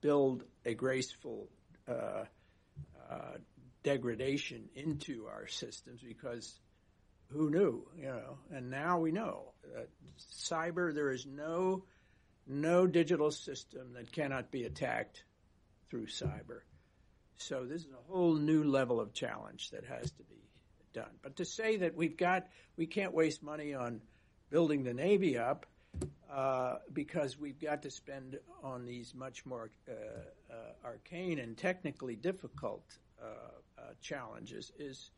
build 0.00 0.44
a 0.66 0.74
graceful 0.74 1.48
uh, 1.88 2.24
uh, 3.10 3.16
degradation 3.82 4.68
into 4.74 5.26
our 5.26 5.46
systems 5.46 6.02
because 6.02 6.58
who 7.28 7.50
knew, 7.50 7.86
you 7.96 8.06
know? 8.06 8.38
And 8.52 8.70
now 8.70 8.98
we 8.98 9.12
know 9.12 9.52
that 9.74 9.88
cyber 10.40 10.94
there 10.94 11.10
is 11.10 11.26
no 11.26 11.84
no 12.46 12.86
digital 12.86 13.30
system 13.30 13.94
that 13.94 14.12
cannot 14.12 14.50
be 14.50 14.64
attacked 14.64 15.24
through 15.88 16.06
cyber. 16.06 16.60
So 17.36 17.64
this 17.64 17.82
is 17.82 17.92
a 17.92 18.12
whole 18.12 18.34
new 18.34 18.64
level 18.64 19.00
of 19.00 19.12
challenge 19.12 19.70
that 19.70 19.84
has 19.84 20.10
to 20.12 20.22
be 20.24 20.44
done. 20.92 21.10
But 21.22 21.36
to 21.36 21.44
say 21.44 21.78
that 21.78 21.94
we've 21.96 22.16
got, 22.16 22.46
we 22.76 22.86
can't 22.86 23.14
waste 23.14 23.42
money 23.42 23.74
on 23.74 24.00
building 24.50 24.84
the 24.84 24.94
Navy 24.94 25.38
up 25.38 25.66
uh, 26.32 26.76
because 26.92 27.38
we've 27.38 27.60
got 27.60 27.82
to 27.82 27.90
spend 27.90 28.38
on 28.62 28.84
these 28.84 29.14
much 29.14 29.44
more 29.46 29.70
uh, 29.88 29.92
uh, 30.52 30.54
arcane 30.84 31.38
and 31.38 31.56
technically 31.56 32.16
difficult 32.16 32.84
uh, 33.22 33.26
uh, 33.78 33.82
challenges 34.00 34.72
is, 34.78 35.10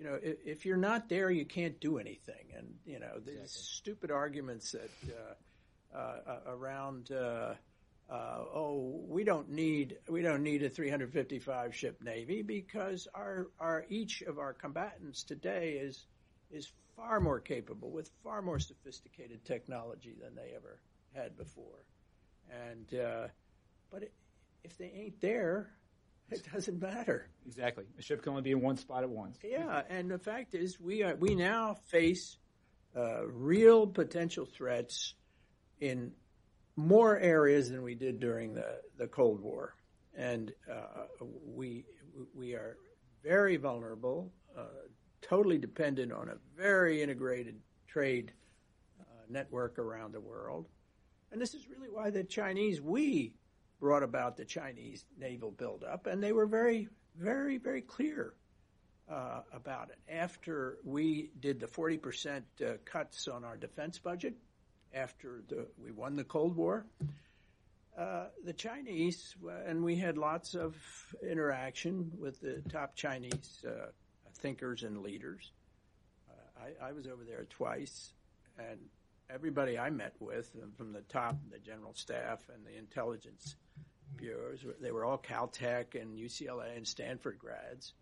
you 0.00 0.06
know, 0.06 0.18
if, 0.22 0.38
if, 0.46 0.66
you're 0.66 0.78
not 0.78 1.10
there, 1.10 1.30
you 1.30 1.44
can't 1.44 1.78
do 1.78 1.98
anything. 1.98 2.54
And, 2.56 2.74
you 2.86 2.98
know, 2.98 3.18
these 3.18 3.34
exactly. 3.34 3.62
stupid 3.62 4.10
arguments 4.10 4.72
that 4.72 4.90
uh, 5.94 6.38
around 6.46 7.10
uh, 7.12 7.54
oh, 8.10 9.04
we 9.08 9.24
don't 9.24 9.50
need 9.50 9.98
we 10.08 10.22
don't 10.22 10.42
need 10.42 10.62
a 10.62 10.68
355 10.68 11.74
ship 11.74 12.02
navy 12.02 12.42
because 12.42 13.06
our 13.14 13.48
our 13.60 13.84
each 13.88 14.22
of 14.22 14.38
our 14.38 14.52
combatants 14.52 15.22
today 15.22 15.72
is 15.80 16.06
is 16.50 16.72
far 16.96 17.20
more 17.20 17.38
capable 17.38 17.90
with 17.90 18.10
far 18.24 18.42
more 18.42 18.58
sophisticated 18.58 19.44
technology 19.44 20.14
than 20.20 20.34
they 20.34 20.52
ever 20.56 20.80
had 21.14 21.36
before, 21.36 21.84
and 22.68 22.98
uh, 22.98 23.28
but 23.90 24.02
it, 24.02 24.12
if 24.64 24.76
they 24.76 24.92
ain't 24.94 25.20
there, 25.20 25.70
it 26.36 26.46
doesn't 26.52 26.80
matter. 26.80 27.28
Exactly, 27.46 27.84
a 27.98 28.02
ship 28.02 28.22
can 28.22 28.30
only 28.30 28.42
be 28.42 28.52
in 28.52 28.60
one 28.60 28.76
spot 28.76 29.02
at 29.02 29.10
once. 29.10 29.38
Yeah, 29.42 29.82
and 29.88 30.10
the 30.10 30.18
fact 30.18 30.54
is, 30.54 30.80
we 30.80 31.02
are 31.02 31.16
we 31.16 31.34
now 31.34 31.74
face 31.88 32.36
uh, 32.96 33.26
real 33.26 33.86
potential 33.86 34.46
threats 34.46 35.14
in 35.80 36.12
more 36.76 37.18
areas 37.18 37.70
than 37.70 37.82
we 37.82 37.94
did 37.94 38.20
during 38.20 38.54
the, 38.54 38.80
the 38.96 39.06
Cold 39.06 39.40
War. 39.40 39.74
And 40.14 40.52
uh, 40.70 41.04
we, 41.46 41.84
we 42.34 42.54
are 42.54 42.76
very 43.22 43.56
vulnerable, 43.56 44.32
uh, 44.56 44.64
totally 45.22 45.58
dependent 45.58 46.12
on 46.12 46.28
a 46.28 46.36
very 46.56 47.02
integrated 47.02 47.60
trade 47.86 48.32
uh, 49.00 49.04
network 49.28 49.78
around 49.78 50.12
the 50.12 50.20
world. 50.20 50.68
And 51.32 51.40
this 51.40 51.54
is 51.54 51.68
really 51.68 51.88
why 51.88 52.10
the 52.10 52.24
Chinese, 52.24 52.80
we 52.80 53.34
brought 53.80 54.02
about 54.02 54.36
the 54.36 54.44
Chinese 54.44 55.04
naval 55.18 55.50
buildup, 55.50 56.06
and 56.06 56.22
they 56.22 56.32
were 56.32 56.46
very, 56.46 56.88
very, 57.16 57.58
very 57.58 57.80
clear 57.80 58.34
uh, 59.10 59.40
about 59.52 59.90
it. 59.90 59.98
After 60.12 60.78
we 60.84 61.30
did 61.40 61.58
the 61.58 61.66
40% 61.66 62.42
uh, 62.64 62.72
cuts 62.84 63.26
on 63.26 63.44
our 63.44 63.56
defense 63.56 63.98
budget, 63.98 64.34
after 64.94 65.42
the, 65.48 65.66
we 65.82 65.90
won 65.90 66.16
the 66.16 66.24
Cold 66.24 66.56
War. 66.56 66.84
Uh, 67.98 68.26
the 68.44 68.52
Chinese, 68.52 69.34
and 69.66 69.82
we 69.82 69.96
had 69.96 70.16
lots 70.16 70.54
of 70.54 70.74
interaction 71.28 72.12
with 72.18 72.40
the 72.40 72.62
top 72.70 72.94
Chinese 72.94 73.64
uh, 73.66 73.86
thinkers 74.38 74.84
and 74.84 75.02
leaders. 75.02 75.50
Uh, 76.30 76.66
I, 76.82 76.88
I, 76.88 76.92
was 76.92 77.06
over 77.06 77.24
there 77.24 77.46
twice, 77.50 78.12
and 78.58 78.78
everybody 79.32 79.78
I 79.78 79.90
met 79.90 80.14
with, 80.20 80.50
uh, 80.56 80.66
from 80.76 80.92
the 80.92 81.02
top, 81.02 81.36
the 81.50 81.58
general 81.58 81.94
staff 81.94 82.40
and 82.52 82.64
the 82.64 82.76
intelligence 82.76 83.56
bureaus, 84.16 84.64
they 84.80 84.90
were 84.90 85.04
all 85.04 85.18
Caltech 85.18 86.00
and 86.00 86.18
UCLA 86.18 86.76
and 86.76 86.86
Stanford 86.86 87.38
grads, 87.38 87.94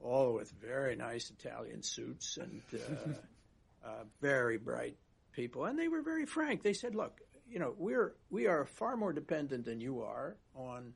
all 0.00 0.34
with 0.34 0.50
very 0.50 0.96
nice 0.96 1.30
Italian 1.30 1.82
suits 1.82 2.38
and 2.38 2.62
uh, 2.74 3.86
uh, 3.86 4.04
very 4.20 4.58
bright 4.58 4.96
people, 5.32 5.64
and 5.64 5.78
they 5.78 5.88
were 5.88 6.02
very 6.02 6.26
frank. 6.26 6.62
They 6.62 6.72
said, 6.72 6.94
"Look, 6.94 7.20
you 7.48 7.58
know, 7.58 7.74
we're 7.76 8.14
we 8.30 8.46
are 8.46 8.64
far 8.64 8.96
more 8.96 9.12
dependent 9.12 9.64
than 9.64 9.80
you 9.80 10.02
are 10.02 10.36
on 10.54 10.92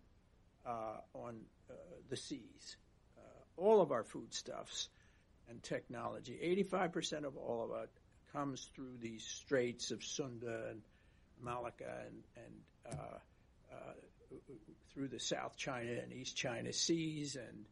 uh, 0.67 0.99
on 1.15 1.41
uh, 1.69 1.75
the 2.09 2.17
seas. 2.17 2.77
Uh, 3.17 3.61
all 3.61 3.81
of 3.81 3.93
our 3.93 4.05
foodstuffs 4.05 4.89
and 5.49 5.63
technology, 5.63 6.39
eighty-five 6.41 6.93
percent 6.93 7.25
of 7.25 7.37
all 7.37 7.65
of 7.65 7.83
it 7.83 7.91
comes 8.33 8.69
through 8.75 8.97
these 9.01 9.25
straits 9.25 9.91
of 9.91 10.05
Sunda 10.05 10.69
and 10.71 10.83
Malacca 11.43 12.05
and 12.07 12.23
and 12.37 12.99
uh, 12.99 13.75
uh, 13.75 13.93
through 14.93 15.09
the 15.09 15.21
South 15.21 15.57
China 15.57 15.93
and 15.93 16.13
East 16.13 16.37
China 16.37 16.73
seas 16.73 17.37
and." 17.37 17.65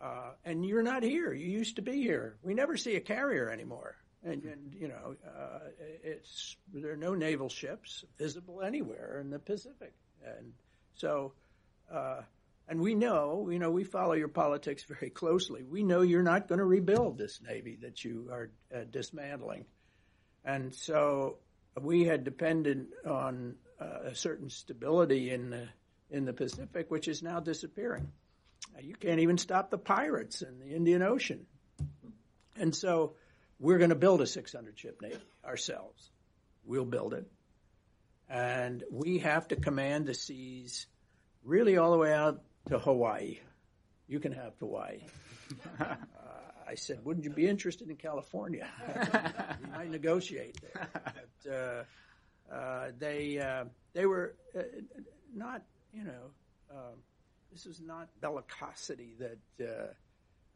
Uh, 0.00 0.30
and 0.44 0.64
you're 0.64 0.80
not 0.80 1.02
here. 1.02 1.32
You 1.32 1.50
used 1.50 1.74
to 1.74 1.82
be 1.82 2.00
here. 2.00 2.36
We 2.44 2.54
never 2.54 2.76
see 2.76 2.94
a 2.94 3.00
carrier 3.00 3.50
anymore. 3.50 3.96
And, 4.24 4.44
and 4.44 4.74
you 4.74 4.88
know, 4.88 5.16
uh, 5.26 5.58
it's 6.02 6.56
there 6.72 6.92
are 6.92 6.96
no 6.96 7.14
naval 7.14 7.48
ships 7.48 8.04
visible 8.18 8.62
anywhere 8.62 9.18
in 9.20 9.30
the 9.30 9.38
Pacific, 9.38 9.92
and 10.24 10.52
so, 10.94 11.32
uh, 11.90 12.22
and 12.68 12.80
we 12.80 12.94
know, 12.96 13.48
you 13.50 13.60
know, 13.60 13.70
we 13.70 13.84
follow 13.84 14.14
your 14.14 14.28
politics 14.28 14.84
very 14.88 15.10
closely. 15.10 15.62
We 15.62 15.84
know 15.84 16.02
you're 16.02 16.22
not 16.24 16.48
going 16.48 16.58
to 16.58 16.64
rebuild 16.64 17.16
this 17.16 17.40
navy 17.46 17.78
that 17.82 18.04
you 18.04 18.28
are 18.32 18.50
uh, 18.74 18.84
dismantling, 18.90 19.64
and 20.48 20.74
so 20.74 21.36
we 21.78 22.04
had 22.04 22.24
depended 22.24 22.86
on 23.06 23.56
uh, 23.78 24.08
a 24.10 24.14
certain 24.14 24.48
stability 24.48 25.30
in 25.30 25.50
the 25.50 25.68
in 26.10 26.24
the 26.24 26.32
Pacific, 26.32 26.90
which 26.90 27.06
is 27.06 27.22
now 27.22 27.38
disappearing. 27.38 28.10
You 28.80 28.94
can't 28.94 29.20
even 29.20 29.36
stop 29.36 29.70
the 29.70 29.76
pirates 29.76 30.40
in 30.40 30.58
the 30.58 30.74
Indian 30.74 31.02
Ocean, 31.02 31.46
and 32.56 32.74
so 32.74 33.12
we're 33.60 33.76
going 33.76 33.90
to 33.90 33.96
build 33.96 34.22
a 34.22 34.26
600 34.26 34.78
ship 34.78 35.02
navy 35.02 35.18
ourselves. 35.44 36.10
We'll 36.64 36.86
build 36.86 37.12
it. 37.12 37.30
And 38.30 38.84
we 38.90 39.18
have 39.18 39.48
to 39.48 39.56
command 39.56 40.06
the 40.06 40.14
seas 40.14 40.86
really 41.44 41.76
all 41.76 41.92
the 41.92 41.98
way 41.98 42.12
out 42.12 42.42
to 42.68 42.78
Hawaii. 42.78 43.38
You 44.06 44.20
can 44.20 44.32
have 44.32 44.52
Hawaii. 44.60 45.00
I 46.68 46.74
said, 46.74 47.04
wouldn't 47.04 47.24
you 47.24 47.30
be 47.30 47.48
interested 47.48 47.88
in 47.88 47.96
California? 47.96 48.68
we 49.62 49.70
might 49.70 49.90
negotiate 49.90 50.58
there. 50.60 50.88
But, 50.92 51.50
uh, 51.50 52.54
uh, 52.54 52.90
they, 52.98 53.38
uh, 53.38 53.64
they 53.94 54.04
were 54.04 54.34
uh, 54.56 54.62
not, 55.34 55.62
you 55.94 56.04
know, 56.04 56.30
um, 56.70 56.98
this 57.52 57.64
was 57.64 57.80
not 57.80 58.08
bellicosity 58.20 59.16
that 59.18 59.66
uh, 59.66 59.86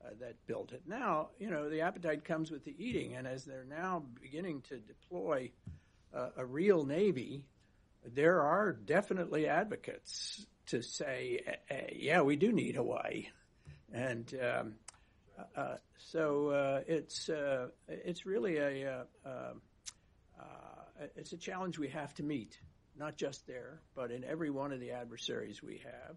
uh, 0.04 0.10
that 0.20 0.34
built 0.46 0.72
it. 0.72 0.82
Now, 0.86 1.28
you 1.38 1.48
know, 1.50 1.70
the 1.70 1.82
appetite 1.82 2.24
comes 2.24 2.50
with 2.50 2.64
the 2.64 2.74
eating, 2.76 3.14
and 3.14 3.26
as 3.26 3.44
they're 3.44 3.64
now 3.64 4.02
beginning 4.20 4.62
to 4.68 4.78
deploy 4.78 5.50
uh, 6.14 6.30
a 6.36 6.44
real 6.44 6.84
navy, 6.84 7.44
there 8.04 8.42
are 8.42 8.72
definitely 8.72 9.46
advocates 9.46 10.44
to 10.66 10.82
say, 10.82 11.40
yeah, 11.94 12.22
we 12.22 12.36
do 12.36 12.52
need 12.52 12.74
Hawaii, 12.74 13.28
and 13.92 14.34
um, 14.42 14.74
so 15.96 16.48
uh, 16.48 16.80
it's 16.86 17.28
uh, 17.28 17.68
it's 17.88 18.26
really 18.26 18.56
a 18.56 19.04
um, 19.24 19.60
it's 21.16 21.32
a 21.32 21.36
challenge 21.36 21.78
we 21.78 21.88
have 21.88 22.14
to 22.14 22.22
meet, 22.22 22.58
not 22.98 23.16
just 23.16 23.46
there, 23.46 23.80
but 23.94 24.10
in 24.10 24.24
every 24.24 24.50
one 24.50 24.72
of 24.72 24.80
the 24.80 24.92
adversaries 24.92 25.62
we 25.62 25.80
have 25.84 26.16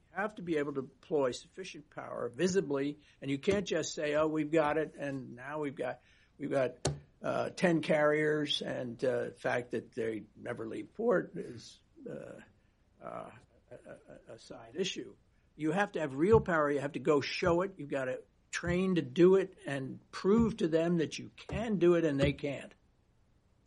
We 0.00 0.20
have 0.22 0.34
to 0.36 0.42
be 0.42 0.56
able 0.56 0.72
to 0.74 0.82
deploy 0.82 1.32
sufficient 1.32 1.88
power 1.90 2.32
visibly, 2.34 2.98
and 3.22 3.30
you 3.30 3.38
can't 3.38 3.66
just 3.66 3.94
say, 3.94 4.14
"Oh, 4.14 4.26
we've 4.26 4.52
got 4.52 4.78
it," 4.78 4.94
and 4.98 5.36
now 5.36 5.60
we've 5.60 5.76
got 5.76 6.00
we've 6.38 6.50
got 6.50 6.72
uh, 7.22 7.50
ten 7.56 7.80
carriers, 7.80 8.62
and 8.62 9.02
uh, 9.04 9.24
the 9.24 9.34
fact 9.38 9.72
that 9.72 9.94
they 9.94 10.22
never 10.40 10.66
leave 10.66 10.92
port 10.94 11.32
is 11.36 11.78
uh, 12.08 13.04
uh, 13.04 13.30
a, 13.72 14.34
a, 14.34 14.38
side 14.38 14.74
issue. 14.74 15.12
You 15.56 15.72
have 15.72 15.92
to 15.92 16.00
have 16.00 16.14
real 16.14 16.40
power. 16.40 16.70
You 16.70 16.80
have 16.80 16.92
to 16.92 17.00
go 17.00 17.20
show 17.20 17.62
it. 17.62 17.74
You've 17.78 17.90
got 17.90 18.04
to 18.04 18.18
train 18.56 18.94
to 18.94 19.02
do 19.02 19.34
it 19.34 19.52
and 19.66 19.98
prove 20.10 20.56
to 20.56 20.66
them 20.66 20.96
that 20.96 21.18
you 21.18 21.30
can 21.36 21.76
do 21.76 21.94
it 21.94 22.06
and 22.06 22.18
they 22.18 22.32
can't. 22.32 22.72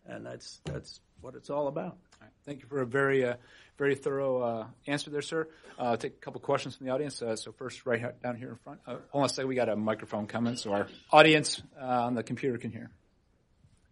And 0.08 0.26
that's 0.26 0.62
that's 0.66 1.00
what 1.22 1.36
it's 1.36 1.52
all 1.52 1.68
about. 1.68 1.98
Thank 2.44 2.62
you 2.62 2.68
for 2.68 2.82
a 2.82 2.88
very, 2.88 3.24
uh, 3.24 3.36
very 3.78 3.94
thorough 3.94 4.42
uh, 4.42 4.68
answer 4.88 5.12
there, 5.12 5.22
sir. 5.22 5.48
Uh, 5.78 5.96
take 5.96 6.14
a 6.14 6.16
couple 6.16 6.42
questions 6.42 6.76
from 6.76 6.88
the 6.88 6.92
audience. 6.92 7.22
Uh, 7.22 7.36
so 7.36 7.52
first, 7.52 7.86
right 7.86 8.20
down 8.24 8.36
here 8.36 8.50
in 8.50 8.56
front. 8.56 8.80
Uh, 8.88 8.96
hold 9.12 9.22
on 9.22 9.26
a 9.26 9.30
second. 9.30 9.48
We 9.48 9.54
got 9.54 9.70
a 9.70 9.76
microphone 9.76 10.26
coming, 10.26 10.56
so 10.56 10.74
our 10.74 10.88
audience 11.12 11.62
uh, 11.80 11.86
on 11.86 12.16
the 12.16 12.24
computer 12.24 12.58
can 12.58 12.72
hear. 12.72 12.90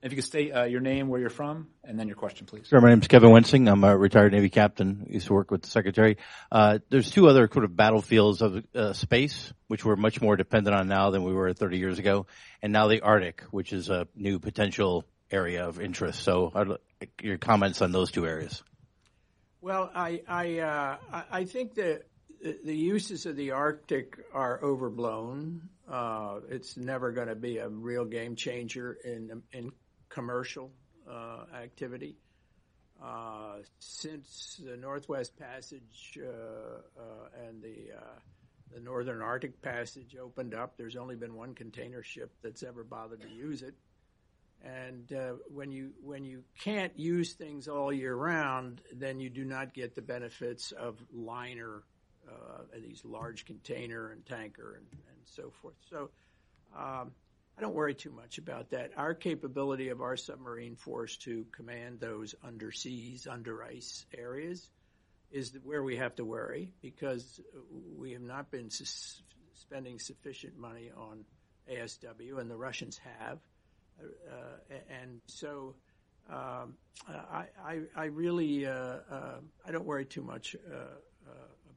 If 0.01 0.11
you 0.11 0.17
could 0.17 0.25
state 0.25 0.51
uh, 0.51 0.63
your 0.65 0.79
name, 0.79 1.07
where 1.07 1.19
you're 1.19 1.29
from, 1.29 1.69
and 1.83 1.99
then 1.99 2.07
your 2.07 2.15
question, 2.15 2.45
please. 2.45 2.67
Sure. 2.67 2.79
My 2.79 2.89
name 2.89 3.01
is 3.01 3.07
Kevin 3.07 3.31
Wensing. 3.31 3.67
I'm 3.67 3.83
a 3.83 3.97
retired 3.97 4.31
Navy 4.31 4.49
captain. 4.49 5.07
Used 5.09 5.27
to 5.27 5.33
work 5.33 5.49
with 5.49 5.63
the 5.63 5.69
Secretary. 5.69 6.17
Uh, 6.51 6.79
there's 6.89 7.09
two 7.09 7.27
other 7.27 7.49
sort 7.51 7.65
of 7.65 7.75
battlefields 7.75 8.43
of 8.43 8.63
uh, 8.75 8.93
space, 8.93 9.51
which 9.67 9.83
we're 9.83 9.95
much 9.95 10.21
more 10.21 10.35
dependent 10.35 10.75
on 10.75 10.87
now 10.87 11.09
than 11.09 11.23
we 11.23 11.33
were 11.33 11.51
30 11.51 11.79
years 11.79 11.97
ago, 11.97 12.27
and 12.61 12.71
now 12.71 12.87
the 12.87 13.01
Arctic, 13.01 13.41
which 13.49 13.73
is 13.73 13.89
a 13.89 14.07
new 14.15 14.37
potential 14.37 15.03
area 15.31 15.67
of 15.67 15.81
interest. 15.81 16.21
So, 16.23 16.51
I'd 16.53 16.67
your 17.21 17.37
comments 17.37 17.81
on 17.81 17.91
those 17.91 18.11
two 18.11 18.25
areas. 18.25 18.63
Well, 19.61 19.91
I 19.93 20.21
I 20.27 20.59
uh, 20.59 20.97
I 21.31 21.45
think 21.45 21.75
that 21.75 22.03
the 22.41 22.75
uses 22.75 23.25
of 23.25 23.35
the 23.35 23.51
Arctic 23.51 24.17
are 24.33 24.63
overblown. 24.63 25.69
Uh, 25.89 26.39
it's 26.49 26.77
never 26.77 27.11
going 27.11 27.27
to 27.27 27.35
be 27.35 27.57
a 27.57 27.67
real 27.67 28.05
game 28.05 28.35
changer 28.35 28.97
in 29.03 29.41
in 29.51 29.71
commercial 30.09 30.71
uh, 31.09 31.45
activity. 31.55 32.17
Uh, 33.03 33.57
since 33.79 34.59
the 34.63 34.75
Northwest 34.75 35.37
Passage 35.37 36.17
uh, 36.21 37.47
and 37.47 37.61
the 37.61 37.91
the 38.73 38.81
Northern 38.81 39.21
Arctic 39.21 39.61
Passage 39.61 40.17
opened 40.21 40.53
up, 40.53 40.75
there's 40.77 40.97
only 40.97 41.15
been 41.15 41.35
one 41.35 41.55
container 41.55 42.03
ship 42.03 42.31
that's 42.43 42.63
ever 42.63 42.83
bothered 42.83 43.21
to 43.21 43.29
use 43.29 43.61
it. 43.61 43.75
And 44.61 45.09
when 45.53 45.71
you 45.71 45.91
when 46.03 46.25
you 46.25 46.43
can't 46.59 46.97
use 46.99 47.33
things 47.33 47.67
all 47.67 47.93
year 47.93 48.15
round, 48.15 48.81
then 48.91 49.19
you 49.19 49.29
do 49.29 49.45
not 49.45 49.73
get 49.73 49.95
the 49.95 50.01
benefits 50.01 50.73
of 50.73 50.97
liner, 51.13 51.83
these 52.75 53.03
large 53.05 53.45
container 53.45 54.11
and 54.11 54.25
tanker 54.25 54.75
and, 54.75 54.87
and 54.91 55.19
so 55.23 55.53
forth. 55.61 55.75
So 55.89 56.09
um, 56.75 57.11
I 57.57 57.61
don't 57.61 57.73
worry 57.73 57.95
too 57.95 58.11
much 58.11 58.37
about 58.37 58.69
that. 58.69 58.91
Our 58.97 59.15
capability 59.15 59.89
of 59.89 60.01
our 60.01 60.15
submarine 60.15 60.75
force 60.75 61.17
to 61.17 61.45
command 61.51 61.99
those 61.99 62.35
underseas, 62.45 63.27
under 63.27 63.63
ice 63.63 64.05
areas 64.15 64.69
is 65.31 65.57
where 65.63 65.83
we 65.83 65.97
have 65.97 66.15
to 66.17 66.25
worry 66.25 66.71
because 66.81 67.41
we 67.97 68.11
have 68.11 68.21
not 68.21 68.51
been 68.51 68.69
sus- 68.69 69.21
spending 69.55 69.97
sufficient 69.97 70.57
money 70.57 70.91
on 70.95 71.25
ASW, 71.69 72.39
and 72.39 72.49
the 72.49 72.55
Russians 72.55 72.99
have. 73.19 73.39
Uh, 73.99 74.75
and 74.89 75.19
so 75.25 75.75
um, 76.29 76.75
I, 77.09 77.45
I, 77.63 77.79
I, 77.95 78.05
really 78.05 78.67
uh, 78.67 78.71
uh, 78.71 79.39
I 79.65 79.71
don't 79.71 79.85
worry 79.85 80.05
too 80.05 80.21
much 80.21 80.55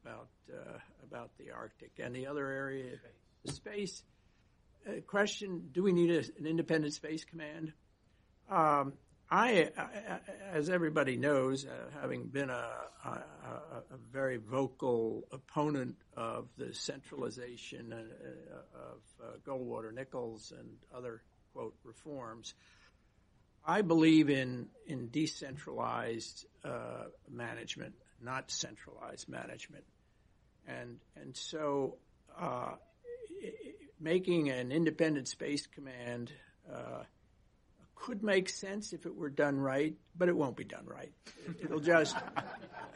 about 0.03 0.27
about 1.03 1.31
the 1.39 1.51
Arctic 1.51 1.93
and 1.99 2.15
the 2.15 2.27
other 2.27 2.47
area, 2.47 2.97
the 3.45 3.53
space. 3.53 4.05
Question: 5.07 5.69
Do 5.73 5.83
we 5.83 5.93
need 5.93 6.11
an 6.11 6.47
independent 6.47 6.95
space 6.95 7.25
command? 7.25 7.73
Um, 8.51 8.95
I, 9.31 9.71
as 10.53 10.69
everybody 10.69 11.17
knows, 11.17 11.65
uh, 11.65 11.71
having 12.01 12.27
been 12.27 12.51
a, 12.51 12.69
a, 13.05 13.09
a, 13.09 13.97
very 14.11 14.39
vocal 14.39 15.25
opponent 15.31 15.95
of 16.17 16.49
the 16.59 16.75
centralization 16.75 17.93
of 17.93 18.99
uh, 19.23 19.37
Goldwater 19.47 19.95
Nichols 19.95 20.53
and 20.59 20.69
other 20.93 21.23
quote 21.53 21.77
reforms. 21.85 22.55
I 23.65 23.83
believe 23.83 24.31
in 24.31 24.67
in 24.87 25.11
decentralized 25.11 26.47
uh, 26.65 27.05
management, 27.31 27.95
not 28.21 28.51
centralized 28.51 29.29
management, 29.29 29.85
and 30.67 30.99
and 31.15 31.37
so 31.37 31.99
uh, 32.37 32.73
making 34.01 34.49
an 34.49 34.73
independent 34.73 35.29
space 35.29 35.67
command 35.67 36.33
uh, 36.73 37.05
could 37.95 38.23
make 38.23 38.49
sense 38.49 38.93
if 38.93 39.05
it 39.05 39.15
were 39.15 39.29
done 39.29 39.59
right, 39.59 39.95
but 40.17 40.29
it 40.29 40.37
won't 40.37 40.57
be 40.57 40.65
done 40.65 40.87
right. 40.87 41.13
It'll 41.63 41.81
just 41.81 42.17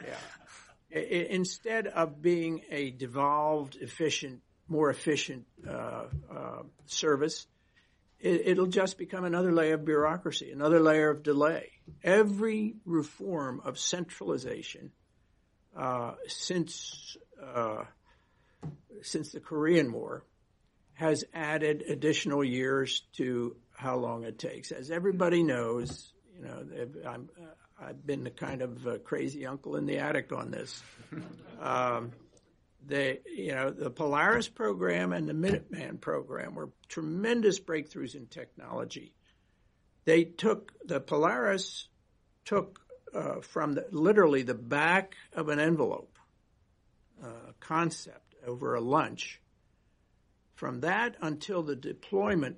yeah. 0.01 0.99
instead 0.99 1.87
of 1.87 2.21
being 2.21 2.61
a 2.71 2.89
devolved, 2.89 3.77
efficient, 3.79 4.41
more 4.67 4.89
efficient 4.89 5.45
uh, 5.67 6.05
uh, 6.33 6.63
service, 6.87 7.45
it, 8.19 8.57
will 8.57 8.65
just 8.65 8.97
become 8.97 9.23
another 9.23 9.51
layer 9.51 9.75
of 9.75 9.85
bureaucracy, 9.85 10.51
another 10.51 10.79
layer 10.79 11.11
of 11.11 11.21
delay. 11.21 11.69
Every 12.03 12.75
reform 12.83 13.61
of 13.63 13.77
centralization 13.77 14.91
uh, 15.75 16.13
since 16.27 17.17
uh, 17.43 17.83
since 19.03 19.31
the 19.31 19.39
Korean 19.39 19.91
War 19.91 20.23
has 20.95 21.23
added 21.33 21.83
additional 21.87 22.43
years 22.43 23.01
to 23.13 23.55
how 23.75 23.97
long 23.97 24.23
it 24.23 24.39
takes. 24.39 24.71
As 24.71 24.89
everybody 24.91 25.43
knows, 25.43 26.13
you 26.35 26.45
know, 26.45 26.65
I'm, 27.07 27.29
I've 27.79 28.05
been 28.05 28.23
the 28.23 28.29
kind 28.31 28.61
of 28.61 29.03
crazy 29.03 29.45
uncle 29.45 29.75
in 29.75 29.85
the 29.85 29.99
attic 29.99 30.31
on 30.33 30.51
this. 30.51 30.81
Um, 31.57 32.11
the 32.87 33.19
you 33.25 33.53
know 33.53 33.71
the 33.71 33.89
Polaris 33.89 34.47
program 34.47 35.13
and 35.13 35.27
the 35.27 35.33
Minuteman 35.33 35.99
program 35.99 36.55
were 36.55 36.69
tremendous 36.87 37.59
breakthroughs 37.59 38.15
in 38.15 38.27
technology. 38.27 39.13
They 40.03 40.23
took 40.25 40.73
the 40.85 40.99
Polaris 40.99 41.87
took 42.43 42.79
uh, 43.13 43.41
from 43.41 43.73
the, 43.73 43.85
literally 43.91 44.43
the 44.43 44.53
back 44.53 45.15
of 45.33 45.49
an 45.49 45.59
envelope 45.59 46.17
uh, 47.23 47.53
concept 47.59 48.35
over 48.45 48.75
a 48.75 48.81
lunch. 48.81 49.41
From 50.55 50.81
that 50.81 51.15
until 51.21 51.63
the 51.63 51.75
deployment 51.75 52.57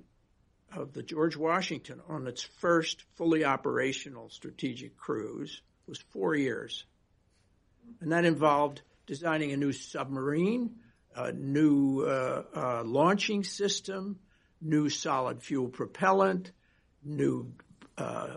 of 0.72 0.92
the 0.92 1.02
George 1.02 1.36
Washington 1.36 2.00
on 2.08 2.26
its 2.26 2.42
first 2.42 3.04
fully 3.16 3.44
operational 3.44 4.28
strategic 4.30 4.96
cruise 4.96 5.62
was 5.86 5.98
four 5.98 6.34
years, 6.34 6.84
and 8.00 8.12
that 8.12 8.24
involved 8.24 8.82
designing 9.06 9.52
a 9.52 9.56
new 9.56 9.72
submarine, 9.72 10.76
a 11.16 11.32
new 11.32 12.02
uh, 12.02 12.42
uh, 12.54 12.82
launching 12.84 13.42
system, 13.42 14.18
new 14.60 14.88
solid 14.88 15.42
fuel 15.42 15.68
propellant, 15.68 16.52
new 17.02 17.52
uh, 17.96 18.36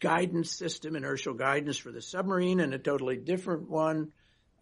guidance 0.00 0.50
system, 0.50 0.96
inertial 0.96 1.34
guidance 1.34 1.76
for 1.76 1.90
the 1.90 2.00
submarine, 2.00 2.60
and 2.60 2.72
a 2.72 2.78
totally 2.78 3.16
different 3.16 3.68
one 3.68 4.12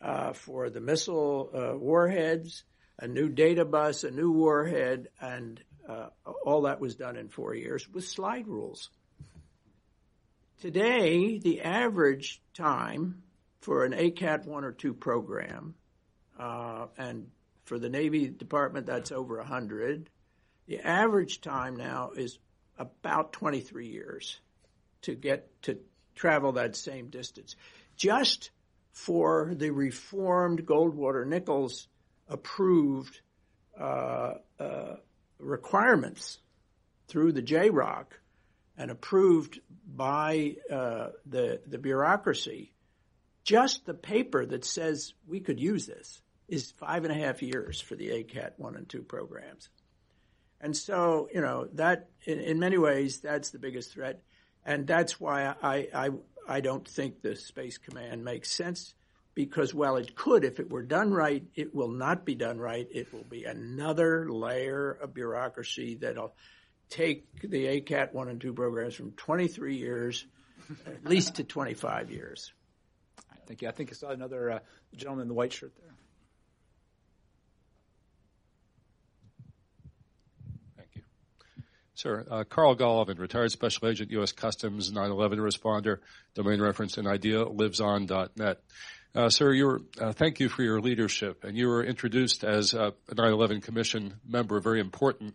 uh, 0.00 0.32
for 0.32 0.70
the 0.70 0.80
missile 0.80 1.50
uh, 1.54 1.76
warheads, 1.76 2.64
a 2.98 3.06
new 3.06 3.28
data 3.28 3.64
bus, 3.64 4.04
a 4.04 4.10
new 4.10 4.30
warhead, 4.30 5.08
and 5.20 5.62
uh, 5.88 6.08
all 6.44 6.62
that 6.62 6.80
was 6.80 6.96
done 6.96 7.16
in 7.16 7.28
four 7.28 7.54
years 7.54 7.88
with 7.88 8.06
slide 8.06 8.48
rules. 8.48 8.90
Today, 10.60 11.38
the 11.38 11.62
average 11.62 12.40
time 12.54 13.22
for 13.60 13.84
an 13.84 13.92
ACAT 13.92 14.46
1 14.46 14.64
or 14.64 14.72
2 14.72 14.94
program, 14.94 15.74
uh, 16.38 16.86
and 16.96 17.28
for 17.64 17.78
the 17.78 17.88
Navy 17.88 18.28
Department, 18.28 18.86
that's 18.86 19.12
over 19.12 19.36
100. 19.38 20.08
The 20.66 20.80
average 20.80 21.40
time 21.40 21.76
now 21.76 22.12
is 22.16 22.38
about 22.78 23.32
23 23.32 23.88
years 23.88 24.40
to 25.02 25.14
get 25.14 25.50
to 25.62 25.78
travel 26.14 26.52
that 26.52 26.74
same 26.74 27.08
distance. 27.08 27.54
Just 27.96 28.50
for 28.92 29.52
the 29.54 29.70
reformed 29.70 30.64
Goldwater 30.64 31.26
Nichols 31.26 31.86
approved 32.28 33.20
uh, 33.78 34.34
uh, 34.58 34.96
requirements 35.38 36.38
through 37.08 37.32
the 37.32 37.42
JROC 37.42 38.06
and 38.78 38.90
approved 38.90 39.60
by 39.86 40.56
uh, 40.70 41.08
the 41.26 41.60
the 41.66 41.78
bureaucracy 41.78 42.72
just 43.46 43.86
the 43.86 43.94
paper 43.94 44.44
that 44.44 44.64
says 44.64 45.14
we 45.26 45.38
could 45.38 45.60
use 45.60 45.86
this 45.86 46.20
is 46.48 46.72
five 46.72 47.04
and 47.04 47.12
a 47.12 47.24
half 47.24 47.42
years 47.42 47.80
for 47.80 47.94
the 47.94 48.08
ACAT 48.08 48.52
1 48.56 48.76
and 48.76 48.88
2 48.88 49.02
programs. 49.02 49.68
And 50.60 50.76
so, 50.76 51.28
you 51.32 51.40
know, 51.40 51.68
that 51.74 52.08
in, 52.24 52.40
in 52.40 52.58
many 52.58 52.76
ways, 52.76 53.20
that's 53.20 53.50
the 53.50 53.60
biggest 53.60 53.92
threat. 53.92 54.20
And 54.64 54.84
that's 54.84 55.20
why 55.20 55.54
I, 55.62 55.88
I, 55.94 56.10
I 56.48 56.60
don't 56.60 56.86
think 56.86 57.22
the 57.22 57.36
Space 57.36 57.78
Command 57.78 58.24
makes 58.24 58.50
sense 58.50 58.94
because 59.36 59.74
while 59.74 59.96
it 59.96 60.16
could, 60.16 60.44
if 60.44 60.58
it 60.58 60.70
were 60.70 60.82
done 60.82 61.12
right, 61.12 61.44
it 61.54 61.74
will 61.74 61.90
not 61.90 62.24
be 62.24 62.34
done 62.34 62.58
right. 62.58 62.88
It 62.90 63.12
will 63.12 63.26
be 63.28 63.44
another 63.44 64.28
layer 64.32 64.90
of 64.90 65.12
bureaucracy 65.12 65.96
that'll 65.96 66.34
take 66.88 67.26
the 67.42 67.66
ACAT 67.66 68.14
1 68.14 68.28
and 68.28 68.40
2 68.40 68.54
programs 68.54 68.94
from 68.94 69.12
23 69.12 69.76
years 69.76 70.26
at 70.86 71.04
least 71.04 71.36
to 71.36 71.44
25 71.44 72.10
years. 72.10 72.50
Thank 73.46 73.62
you. 73.62 73.68
I 73.68 73.72
think 73.72 73.90
I 73.90 73.92
saw 73.92 74.08
another 74.08 74.50
uh, 74.50 74.58
gentleman 74.96 75.22
in 75.22 75.28
the 75.28 75.34
white 75.34 75.52
shirt 75.52 75.72
there. 75.76 75.94
Thank 80.78 80.88
you. 80.94 81.02
Sir, 81.94 82.26
uh, 82.28 82.44
Carl 82.44 82.74
Golovin, 82.74 83.18
retired 83.18 83.52
special 83.52 83.86
agent, 83.86 84.10
U.S. 84.12 84.32
Customs, 84.32 84.90
9/11 84.90 85.36
responder, 85.36 85.98
domain 86.34 86.60
reference 86.60 86.96
and 86.96 87.06
idea 87.06 87.44
lives 87.44 87.80
liveson.net. 87.80 88.62
Uh, 89.16 89.30
sir, 89.30 89.50
you 89.50 89.86
uh, 89.98 90.12
thank 90.12 90.40
you 90.40 90.50
for 90.50 90.62
your 90.62 90.78
leadership, 90.78 91.42
and 91.42 91.56
you 91.56 91.68
were 91.68 91.82
introduced 91.82 92.44
as 92.44 92.74
a 92.74 92.92
9/11 93.08 93.62
Commission 93.62 94.12
member, 94.28 94.58
a 94.58 94.60
very 94.60 94.78
important 94.78 95.34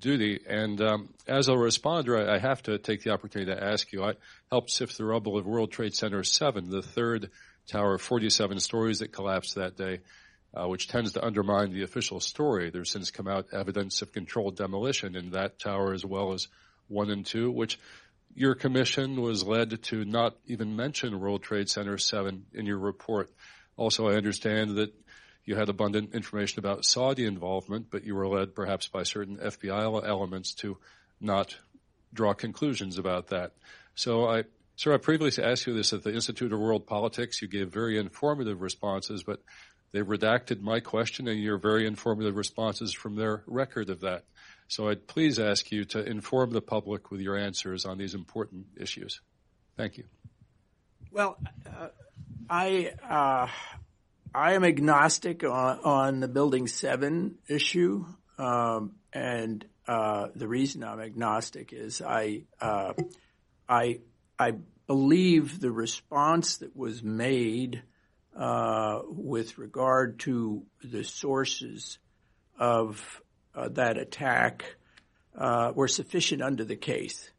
duty. 0.00 0.40
And 0.48 0.80
um, 0.82 1.14
as 1.28 1.46
a 1.46 1.52
responder, 1.52 2.28
I, 2.28 2.34
I, 2.34 2.38
have 2.38 2.60
to 2.64 2.76
take 2.78 3.04
the 3.04 3.10
opportunity 3.10 3.54
to 3.54 3.62
ask 3.62 3.92
you. 3.92 4.02
I 4.02 4.14
helped 4.50 4.70
sift 4.70 4.98
the 4.98 5.04
rubble 5.04 5.38
of 5.38 5.46
World 5.46 5.70
Trade 5.70 5.94
Center 5.94 6.24
7, 6.24 6.70
the 6.70 6.82
third 6.82 7.30
tower 7.68 7.94
of 7.94 8.02
47 8.02 8.58
stories 8.58 8.98
that 8.98 9.12
collapsed 9.12 9.54
that 9.54 9.76
day 9.76 10.00
uh, 10.54 10.66
which 10.66 10.88
tends 10.88 11.12
to 11.12 11.24
undermine 11.24 11.72
the 11.72 11.82
official 11.82 12.20
story. 12.20 12.70
There's 12.70 12.90
since 12.90 13.10
come 13.10 13.28
out 13.28 13.46
evidence 13.52 14.02
of 14.02 14.12
controlled 14.12 14.56
demolition 14.56 15.14
in 15.14 15.30
that 15.30 15.58
tower 15.58 15.92
as 15.92 16.04
well 16.04 16.32
as 16.32 16.48
one 16.88 17.10
and 17.10 17.24
two, 17.24 17.50
which 17.50 17.78
your 18.34 18.54
commission 18.54 19.20
was 19.20 19.44
led 19.44 19.82
to 19.84 20.04
not 20.04 20.36
even 20.46 20.76
mention 20.76 21.20
World 21.20 21.42
Trade 21.42 21.68
Center 21.68 21.98
7 21.98 22.46
in 22.54 22.66
your 22.66 22.78
report. 22.78 23.30
Also, 23.76 24.08
I 24.08 24.14
understand 24.14 24.76
that 24.76 24.92
you 25.44 25.56
had 25.56 25.68
abundant 25.68 26.14
information 26.14 26.58
about 26.58 26.84
Saudi 26.84 27.24
involvement, 27.24 27.86
but 27.90 28.04
you 28.04 28.14
were 28.14 28.28
led 28.28 28.54
perhaps 28.54 28.88
by 28.88 29.02
certain 29.02 29.36
FBI 29.36 30.06
elements 30.06 30.54
to 30.56 30.78
not 31.20 31.56
draw 32.12 32.34
conclusions 32.34 32.98
about 32.98 33.28
that. 33.28 33.52
So 33.94 34.28
I, 34.28 34.44
sir, 34.76 34.94
I 34.94 34.98
previously 34.98 35.44
asked 35.44 35.66
you 35.66 35.74
this 35.74 35.92
at 35.92 36.02
the 36.02 36.14
Institute 36.14 36.52
of 36.52 36.60
World 36.60 36.86
Politics. 36.86 37.42
You 37.42 37.48
gave 37.48 37.72
very 37.72 37.98
informative 37.98 38.60
responses, 38.60 39.22
but 39.22 39.42
they 39.92 40.00
redacted 40.00 40.60
my 40.60 40.80
question 40.80 41.26
and 41.26 41.40
your 41.40 41.58
very 41.58 41.86
informative 41.86 42.36
responses 42.36 42.92
from 42.92 43.16
their 43.16 43.42
record 43.46 43.90
of 43.90 44.00
that. 44.00 44.24
So 44.70 44.88
I'd 44.88 45.08
please 45.08 45.40
ask 45.40 45.72
you 45.72 45.84
to 45.86 46.08
inform 46.08 46.52
the 46.52 46.60
public 46.60 47.10
with 47.10 47.20
your 47.20 47.36
answers 47.36 47.84
on 47.84 47.98
these 47.98 48.14
important 48.14 48.66
issues. 48.76 49.20
Thank 49.76 49.98
you. 49.98 50.04
Well, 51.10 51.38
uh, 51.66 51.88
I 52.48 52.92
uh, 53.02 53.48
I 54.32 54.52
am 54.52 54.62
agnostic 54.62 55.42
on, 55.42 55.80
on, 55.80 56.20
the 56.20 56.28
Building 56.28 56.68
Seven 56.68 57.38
issue, 57.48 58.06
um, 58.38 58.92
and 59.12 59.64
uh, 59.88 60.28
the 60.36 60.46
reason 60.46 60.84
I'm 60.84 61.00
agnostic 61.00 61.72
is 61.72 62.00
I 62.00 62.42
uh, 62.60 62.92
I 63.68 63.98
I 64.38 64.52
believe 64.86 65.58
the 65.58 65.72
response 65.72 66.58
that 66.58 66.76
was 66.76 67.02
made 67.02 67.82
uh, 68.36 69.00
with 69.08 69.58
regard 69.58 70.20
to 70.20 70.62
the 70.84 71.02
sources 71.02 71.98
of 72.56 73.20
that 73.54 73.98
attack 73.98 74.76
uh, 75.36 75.72
were 75.74 75.88
sufficient 75.88 76.42
under 76.42 76.64
the 76.64 76.76
case, 76.76 77.30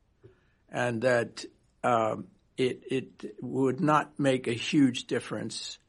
and 0.69 1.01
that 1.01 1.45
um, 1.83 2.27
it 2.57 2.83
it 2.89 3.35
would 3.41 3.79
not 3.79 4.19
make 4.19 4.47
a 4.47 4.53
huge 4.53 5.05
difference 5.05 5.79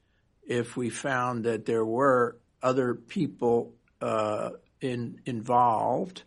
if 0.47 0.77
we 0.77 0.91
found 0.91 1.45
that 1.45 1.67
there 1.67 1.85
were 1.85 2.37
other 2.63 2.95
people 2.95 3.73
uh, 4.01 4.51
in, 4.81 5.21
involved, 5.25 6.23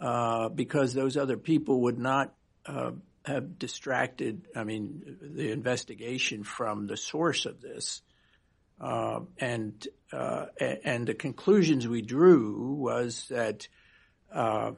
uh, 0.00 0.48
because 0.48 0.94
those 0.94 1.16
other 1.16 1.36
people 1.36 1.82
would 1.82 1.98
not 1.98 2.34
uh, 2.66 2.92
have 3.24 3.58
distracted, 3.58 4.48
I 4.56 4.64
mean, 4.64 5.16
the 5.20 5.50
investigation 5.52 6.44
from 6.44 6.86
the 6.86 6.96
source 6.96 7.46
of 7.46 7.60
this. 7.60 8.02
Uh, 8.82 9.20
and 9.38 9.86
uh, 10.12 10.46
and 10.58 11.06
the 11.06 11.14
conclusions 11.14 11.86
we 11.86 12.02
drew 12.02 12.74
was 12.74 13.26
that 13.30 13.68
uh, 14.32 14.72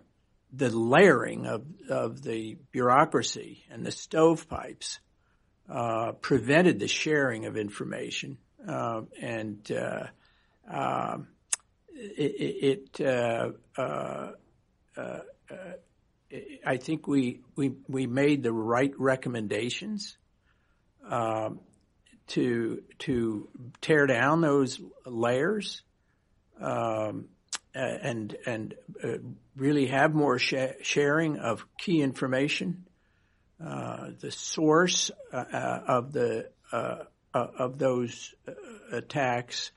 the 0.53 0.69
layering 0.69 1.47
of 1.47 1.65
of 1.89 2.23
the 2.23 2.59
bureaucracy 2.71 3.65
and 3.71 3.85
the 3.85 3.91
stovepipes 3.91 5.01
uh, 5.71 6.13
prevented 6.13 6.79
the 6.79 6.89
sharing 6.89 7.47
of 7.47 7.57
information, 7.57 8.37
uh, 8.69 9.01
and 9.21 9.73
uh, 9.73 10.07
um, 10.71 11.29
it. 11.95 13.01
it 13.01 13.35
I 16.67 16.79
think 16.79 17.07
we, 17.07 17.43
we 17.55 17.75
we 17.87 18.07
made 18.07 18.43
the 18.43 18.53
right 18.53 18.93
recommendations. 18.99 20.17
Um, 21.09 21.61
to 22.29 22.83
to 23.01 23.49
tear 23.81 24.07
down 24.07 24.41
those 24.41 24.81
layers 25.05 25.83
um, 26.61 27.27
and 27.75 28.37
and 28.47 28.75
uh, 29.03 29.19
really 29.57 29.87
have 29.87 30.15
more 30.15 30.39
sh- 30.39 30.55
sharing 30.83 31.39
of 31.39 31.65
key 31.79 32.01
information. 32.01 32.85
Uh, 33.65 34.11
the 34.21 34.31
source 34.31 35.11
uh, 35.33 35.37
uh 35.37 35.83
of 35.87 36.13
the 36.13 36.51
uh, 36.73 36.97
uh, 37.33 37.47
of 37.59 37.79
those 37.79 38.35
attacks. 38.93 39.71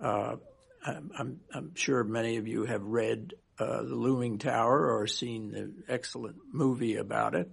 I'm, 0.00 1.40
I'm, 1.52 1.74
sure 1.74 2.02
many 2.02 2.36
of 2.36 2.46
you 2.46 2.64
have 2.64 2.82
read 2.82 3.34
the 3.58 3.82
Looming 3.82 4.38
Tower 4.38 4.96
or 4.96 5.06
seen 5.06 5.50
the 5.50 5.92
excellent 5.92 6.36
movie 6.52 6.96
about 6.96 7.34
it 7.34 7.50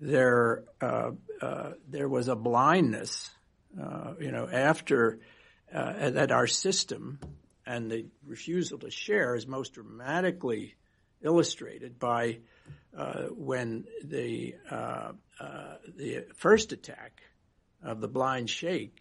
there 0.00 0.64
uh, 0.80 1.10
uh, 1.40 1.70
there 1.88 2.08
was 2.08 2.28
a 2.28 2.36
blindness, 2.36 3.30
uh, 3.80 4.14
you 4.20 4.30
know, 4.30 4.48
after 4.48 5.18
uh, 5.72 6.10
that 6.10 6.30
our 6.30 6.46
system 6.46 7.18
and 7.66 7.90
the 7.90 8.06
refusal 8.24 8.78
to 8.78 8.90
share 8.90 9.34
is 9.34 9.46
most 9.46 9.74
dramatically 9.74 10.74
illustrated 11.22 11.98
by 11.98 12.38
uh, 12.96 13.24
when 13.24 13.84
the 14.04 14.54
uh, 14.70 15.12
the 15.96 16.24
first 16.36 16.72
attack 16.72 17.22
of 17.82 18.00
the 18.00 18.08
Blind 18.08 18.50
Sheikh 18.50 18.94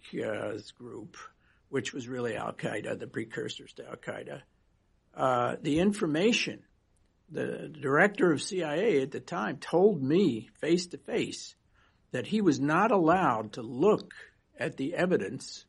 group, 0.77 1.17
which 1.69 1.93
was 1.93 2.07
really 2.07 2.35
Al 2.35 2.53
Qaeda, 2.53 2.99
the 2.99 3.07
precursors 3.07 3.73
to 3.73 3.87
Al 3.87 3.95
Qaeda, 3.95 5.61
the 5.61 5.79
information 5.79 6.63
the 7.29 7.69
director 7.81 8.31
of 8.31 8.41
CIA 8.41 9.01
at 9.01 9.11
the 9.11 9.19
time 9.19 9.57
told 9.57 10.01
me 10.01 10.49
face 10.59 10.87
to 10.87 10.97
face 10.97 11.55
that 12.11 12.27
he 12.27 12.41
was 12.41 12.59
not 12.59 12.91
allowed 12.91 13.53
to 13.53 13.61
look 13.61 14.13
at 14.59 14.77
the 14.77 14.95
evidence 14.95 15.65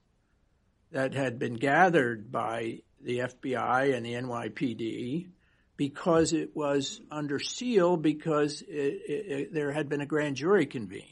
that 0.92 1.14
had 1.14 1.38
been 1.38 1.54
gathered 1.54 2.30
by 2.30 2.80
the 3.00 3.18
FBI 3.18 3.94
and 3.94 4.04
the 4.06 4.14
NYPD 4.14 5.28
because 5.76 6.32
it 6.32 6.56
was 6.56 7.00
under 7.10 7.38
seal 7.38 7.96
because 7.96 8.62
it, 8.62 8.68
it, 8.68 9.54
there 9.54 9.72
had 9.72 9.88
been 9.88 10.00
a 10.00 10.06
grand 10.06 10.36
jury 10.36 10.66
convened. 10.66 11.04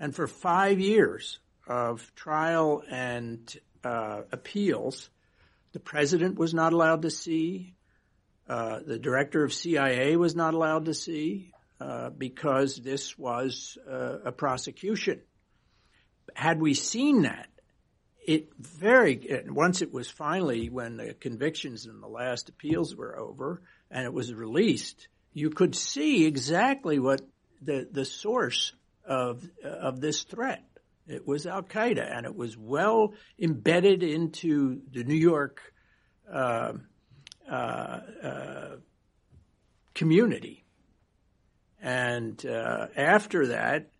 And 0.00 0.14
for 0.14 0.26
five 0.26 0.80
years 0.80 1.38
of 1.66 2.14
trial 2.14 2.82
and 2.88 3.54
uh, 3.84 4.22
appeals, 4.32 5.10
the 5.72 5.80
president 5.80 6.38
was 6.38 6.54
not 6.54 6.72
allowed 6.72 7.02
to 7.02 7.10
see, 7.10 7.74
uh, 8.48 8.80
the 8.86 8.98
director 8.98 9.44
of 9.44 9.52
CIA 9.52 10.16
was 10.16 10.34
not 10.34 10.54
allowed 10.54 10.86
to 10.86 10.94
see 10.94 11.52
uh, 11.80 12.10
because 12.10 12.76
this 12.76 13.18
was 13.18 13.76
uh, 13.88 14.18
a 14.24 14.32
prosecution. 14.32 15.20
Had 16.34 16.60
we 16.60 16.74
seen 16.74 17.22
that, 17.22 17.48
it 18.26 18.48
very 18.58 19.42
once 19.48 19.80
it 19.80 19.92
was 19.92 20.10
finally 20.10 20.68
when 20.68 20.96
the 20.96 21.14
convictions 21.14 21.86
and 21.86 22.02
the 22.02 22.08
last 22.08 22.48
appeals 22.48 22.94
were 22.94 23.18
over 23.18 23.62
and 23.90 24.04
it 24.04 24.12
was 24.12 24.34
released, 24.34 25.08
you 25.32 25.50
could 25.50 25.74
see 25.74 26.26
exactly 26.26 26.98
what 26.98 27.22
the 27.62 27.88
the 27.90 28.04
source 28.04 28.72
of 29.04 29.42
of 29.62 30.00
this 30.00 30.24
threat. 30.24 30.64
It 31.06 31.26
was 31.26 31.46
Al 31.46 31.62
Qaeda, 31.62 32.16
and 32.16 32.26
it 32.26 32.36
was 32.36 32.56
well 32.56 33.14
embedded 33.38 34.02
into 34.02 34.82
the 34.92 35.04
New 35.04 35.14
York. 35.14 35.60
Uh, 36.30 36.74
community. 39.94 40.64
And 41.80 42.44
uh, 42.44 42.88
after 42.96 43.48
that, 43.48 43.90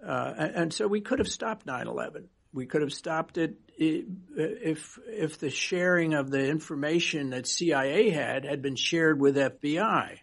and 0.00 0.72
so 0.72 0.88
we 0.88 1.00
could 1.00 1.18
have 1.18 1.28
stopped 1.28 1.66
9/11. 1.66 2.24
We 2.52 2.66
could 2.66 2.82
have 2.82 2.92
stopped 2.92 3.38
it 3.38 3.56
if 3.78 4.98
if 5.06 5.38
the 5.38 5.50
sharing 5.50 6.14
of 6.14 6.30
the 6.30 6.48
information 6.48 7.30
that 7.30 7.46
CIA 7.46 8.10
had 8.10 8.44
had 8.44 8.62
been 8.62 8.76
shared 8.76 9.20
with 9.20 9.36
FBI. 9.36 10.18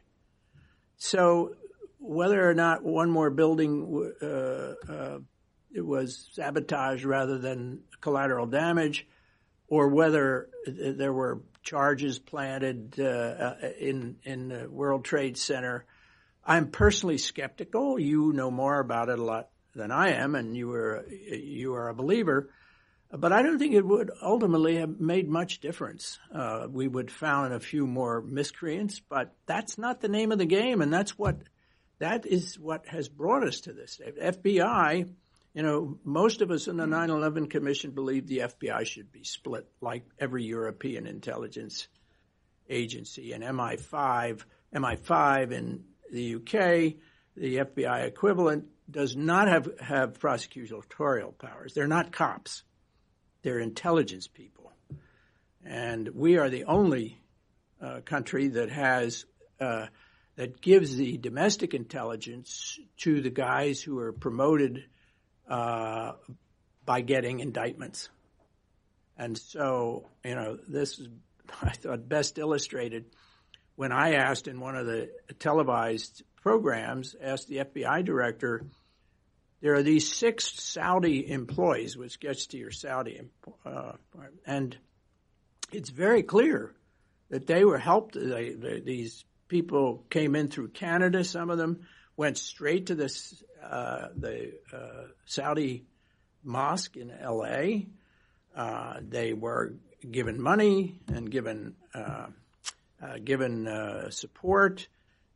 So 0.98 1.56
whether 2.00 2.50
or 2.50 2.54
not 2.54 2.84
one 2.84 3.10
more 3.10 3.30
building 3.30 4.14
uh, 4.22 4.26
uh, 4.26 5.20
it 5.72 5.86
was 5.86 6.30
sabotage 6.34 7.06
rather 7.06 7.38
than 7.38 7.82
collateral 8.02 8.48
damage, 8.48 9.08
or 9.68 9.90
whether 9.90 10.50
there 10.66 11.14
were 11.14 11.42
charges 11.70 12.18
planted 12.18 12.96
uh, 13.00 13.04
uh, 13.04 13.56
in 13.80 14.16
in 14.24 14.50
the 14.50 14.68
World 14.68 15.06
Trade 15.06 15.38
Center. 15.38 15.86
I'm 16.44 16.72
personally 16.72 17.20
skeptical. 17.20 18.00
You 18.00 18.34
know 18.34 18.50
more 18.50 18.80
about 18.80 19.10
it 19.10 19.20
a 19.20 19.24
lot 19.24 19.50
than 19.76 19.92
I 19.92 20.14
am, 20.14 20.34
and 20.34 20.58
you 20.58 20.72
are 20.72 21.06
you 21.08 21.76
are 21.76 21.90
a 21.90 21.94
believer. 21.94 22.50
But 23.12 23.32
I 23.34 23.44
don't 23.44 23.60
think 23.60 23.74
it 23.74 23.86
would 23.86 24.10
ultimately 24.22 24.78
have 24.78 25.00
made 25.00 25.30
much 25.30 25.60
difference. 25.60 26.18
Uh, 26.34 26.68
we 26.70 26.88
would 26.88 27.12
found 27.12 27.54
a 27.54 27.60
few 27.60 27.86
more 27.86 28.22
miscreants, 28.22 29.00
but 29.00 29.36
that's 29.46 29.78
not 29.78 30.02
the 30.02 30.10
name 30.10 30.32
of 30.32 30.40
the 30.40 30.46
game, 30.46 30.82
and 30.82 30.92
that's 30.92 31.20
what 31.20 31.38
that 32.00 32.26
is 32.26 32.58
what 32.58 32.88
has 32.88 33.10
brought 33.10 33.48
us 33.48 33.62
to 33.62 33.74
this. 33.74 34.02
FBI, 34.20 35.08
you 35.54 35.64
know, 35.64 35.98
most 36.04 36.42
of 36.42 36.52
us 36.52 36.68
in 36.68 36.78
the 36.78 36.86
9/11 36.86 37.50
Commission 37.50 37.92
believe 37.92 38.28
the 38.28 38.40
FBI 38.40 38.86
should 38.86 39.12
be 39.12 39.24
split, 39.24 39.68
like 39.82 40.06
every 40.20 40.44
European 40.44 41.08
intelligence 41.08 41.88
agency. 42.70 43.34
And 43.34 43.44
MI5, 43.44 44.44
MI5 44.74 45.52
in 45.52 45.84
the 46.12 46.36
UK, 46.36 46.96
the 47.36 47.58
FBI 47.58 48.06
equivalent, 48.06 48.66
does 48.90 49.16
not 49.16 49.48
have 49.48 49.80
have 49.80 50.20
prosecutorial 50.20 51.38
powers. 51.38 51.74
They're 51.74 51.88
not 51.88 52.12
cops 52.12 52.64
they're 53.42 53.60
intelligence 53.60 54.28
people. 54.28 54.72
And 55.66 56.10
we 56.10 56.38
are 56.38 56.50
the 56.50 56.66
only 56.66 57.20
uh, 57.82 58.02
country 58.02 58.50
that 58.50 58.70
has 58.70 59.26
uh, 59.60 59.88
that 60.36 60.62
gives 60.62 60.96
the 60.96 61.18
domestic 61.18 61.74
intelligence 61.74 62.80
to 62.98 63.22
the 63.22 63.30
guys 63.30 63.82
who 63.82 64.00
are 64.00 64.14
promoted 64.14 64.86
uh, 65.50 66.14
by 66.86 67.02
getting 67.02 67.40
indictments. 67.40 68.10
And 69.18 69.38
so, 69.38 70.08
you 70.24 70.36
know, 70.36 70.58
this 70.68 71.00
is, 71.00 71.10
I 71.62 71.72
thought, 71.72 72.08
best 72.08 72.38
illustrated 72.38 73.06
when 73.76 73.92
I 73.94 74.16
asked 74.16 74.50
in 74.50 74.60
one 74.60 74.76
of 74.76 74.86
the 74.86 75.10
televised 75.40 76.24
programs, 76.44 77.16
asked 77.22 77.48
the 77.48 77.58
FBI 77.58 78.04
director, 78.04 78.66
there 79.62 79.74
are 79.74 79.84
these 79.84 80.14
six 80.14 80.52
Saudi 80.62 81.30
employees, 81.30 81.96
which 81.96 82.20
gets 82.20 82.48
to 82.48 82.58
your 82.58 82.72
Saudi, 82.72 83.22
uh, 83.66 83.94
and 84.46 84.78
it's 85.72 85.90
very 85.90 86.24
clear 86.24 86.74
that 87.30 87.48
they 87.48 87.64
were 87.64 87.78
helped. 87.78 88.16
They, 88.16 88.52
they, 88.52 88.82
these 88.82 89.24
people 89.48 90.06
came 90.10 90.36
in 90.36 90.50
through 90.50 90.70
Canada. 90.70 91.24
Some 91.24 91.50
of 91.50 91.58
them 91.58 91.88
went 92.18 92.38
straight 92.38 92.88
to 92.88 92.96
this 92.96 93.42
uh, 93.64 94.08
the 94.16 94.54
uh, 94.74 95.08
Saudi 95.26 95.86
mosque 96.44 96.96
in 96.96 97.12
L.A. 97.12 97.88
Uh, 98.56 99.00
they 99.02 99.34
were 99.34 99.74
given 100.10 100.42
money 100.42 101.00
and 101.08 101.30
given 101.30 101.76
uh, 101.94 102.28
given 103.24 104.10
support 104.12 104.88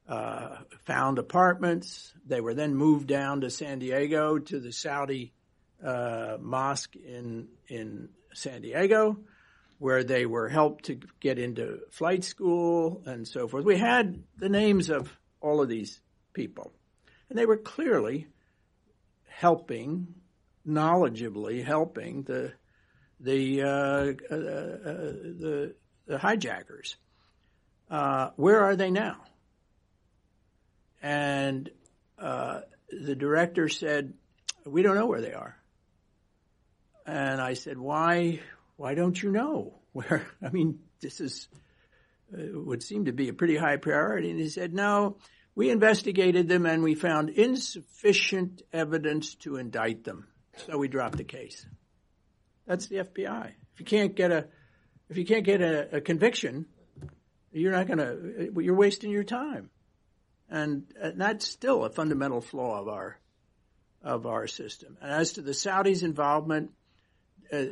found 0.08 1.20
apartments. 1.20 2.14
They 2.26 2.42
were 2.42 2.54
then 2.54 2.76
moved 2.76 3.08
down 3.08 3.42
to 3.42 3.50
San 3.50 3.80
Diego 3.80 4.38
to 4.40 4.60
the 4.60 4.72
Saudi 4.72 5.34
mosque 5.82 6.96
in 6.96 7.48
in 7.68 8.10
San 8.34 8.62
Diego, 8.62 9.18
where 9.80 10.04
they 10.04 10.26
were 10.26 10.50
helped 10.50 10.86
to 10.86 11.00
get 11.20 11.40
into 11.40 11.80
flight 11.92 12.24
school 12.24 13.04
and 13.06 13.28
so 13.28 13.48
forth. 13.48 13.66
We 13.66 13.78
had 13.78 14.24
the 14.38 14.50
names 14.50 14.90
of 14.90 15.16
all 15.42 15.62
of 15.62 15.70
these 15.70 16.00
people, 16.34 16.74
and 17.34 17.40
they 17.40 17.48
were 17.48 17.58
clearly 17.58 18.28
helping, 19.28 20.06
knowledgeably 20.68 21.64
helping 21.64 22.22
the 22.22 22.54
the 23.20 23.64
uh, 23.64 23.66
uh, 23.66 24.36
uh 24.36 25.14
the, 25.42 25.76
the 26.06 26.18
hijackers. 26.20 26.96
where 27.90 28.60
are 28.60 28.76
they 28.76 28.92
now? 28.92 29.18
And 31.02 31.72
uh, 32.20 32.62
the 32.92 33.16
director 33.16 33.68
said, 33.68 34.14
"We 34.64 34.84
don't 34.84 34.96
know 34.96 35.08
where 35.08 35.22
they 35.22 35.34
are." 35.34 35.58
And 37.08 37.42
I 37.42 37.56
said, 37.56 37.80
"Why? 37.80 38.42
Why 38.76 38.94
don't 38.94 39.20
you 39.20 39.32
know 39.32 39.80
where? 39.92 40.28
I 40.40 40.50
mean, 40.50 40.82
this 41.02 41.20
is 41.20 41.48
uh, 42.32 42.44
would 42.54 42.84
seem 42.84 43.06
to 43.06 43.12
be 43.12 43.30
a 43.30 43.34
pretty 43.34 43.58
high 43.58 43.78
priority." 43.78 44.30
And 44.30 44.40
he 44.40 44.50
said, 44.50 44.76
"No." 44.76 45.18
We 45.56 45.70
investigated 45.70 46.48
them 46.48 46.66
and 46.66 46.84
we 46.84 46.96
found 46.96 47.30
insufficient 47.30 48.62
evidence 48.72 49.36
to 49.36 49.58
indict 49.58 50.04
them. 50.04 50.28
So 50.68 50.78
we 50.78 50.88
dropped 50.88 51.18
the 51.18 51.24
case. 51.24 51.66
That's 52.66 52.88
the 52.88 52.98
FBI. 52.98 53.52
If 53.74 53.80
you 53.80 53.86
can't 53.86 54.16
get 54.16 54.32
a, 54.32 54.48
if 55.10 55.18
you 55.18 55.26
can't 55.26 55.46
get 55.46 55.62
a, 55.62 55.98
a 55.98 56.02
conviction, 56.02 56.66
you're 57.52 57.72
not 57.72 57.88
going 57.88 58.00
to, 58.00 58.52
you're 58.62 58.76
wasting 58.76 59.12
your 59.12 59.24
time. 59.24 59.70
And, 60.50 60.86
and 61.00 61.20
that's 61.20 61.48
still 61.48 61.86
a 61.86 61.90
fundamental 61.90 62.42
flaw 62.42 62.80
of 62.80 62.88
our 62.88 63.18
of 64.04 64.26
our 64.26 64.48
system. 64.48 64.98
And 65.02 65.12
as 65.12 65.34
to 65.34 65.42
the 65.42 65.52
Saudis' 65.52 66.04
involvement, 66.04 66.72
uh, 67.52 67.64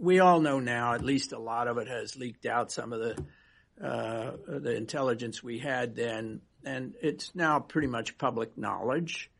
we 0.00 0.20
all 0.20 0.40
know 0.40 0.58
now, 0.60 0.94
at 0.94 1.04
least 1.04 1.32
a 1.32 1.38
lot 1.38 1.68
of 1.68 1.78
it 1.78 1.88
has 1.88 2.16
leaked 2.16 2.46
out. 2.46 2.72
Some 2.72 2.92
of 2.92 3.00
the 3.00 3.24
uh, 3.84 4.36
the 4.46 4.76
intelligence 4.76 5.42
we 5.42 5.58
had 5.58 5.96
then, 5.96 6.40
and 6.64 6.94
it's 7.02 7.34
now 7.34 7.60
pretty 7.60 7.88
much 7.88 8.18
public 8.18 8.56
knowledge 8.56 9.30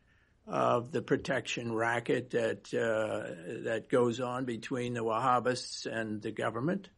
of 0.47 0.91
the 0.91 1.01
protection 1.01 1.73
racket 1.73 2.31
that 2.31 2.73
uh, 2.73 3.63
that 3.63 3.89
goes 3.89 4.19
on 4.19 4.45
between 4.45 4.93
the 4.93 5.03
Wahhabists 5.03 5.85
and 5.85 6.21
the 6.21 6.31
government. 6.31 6.89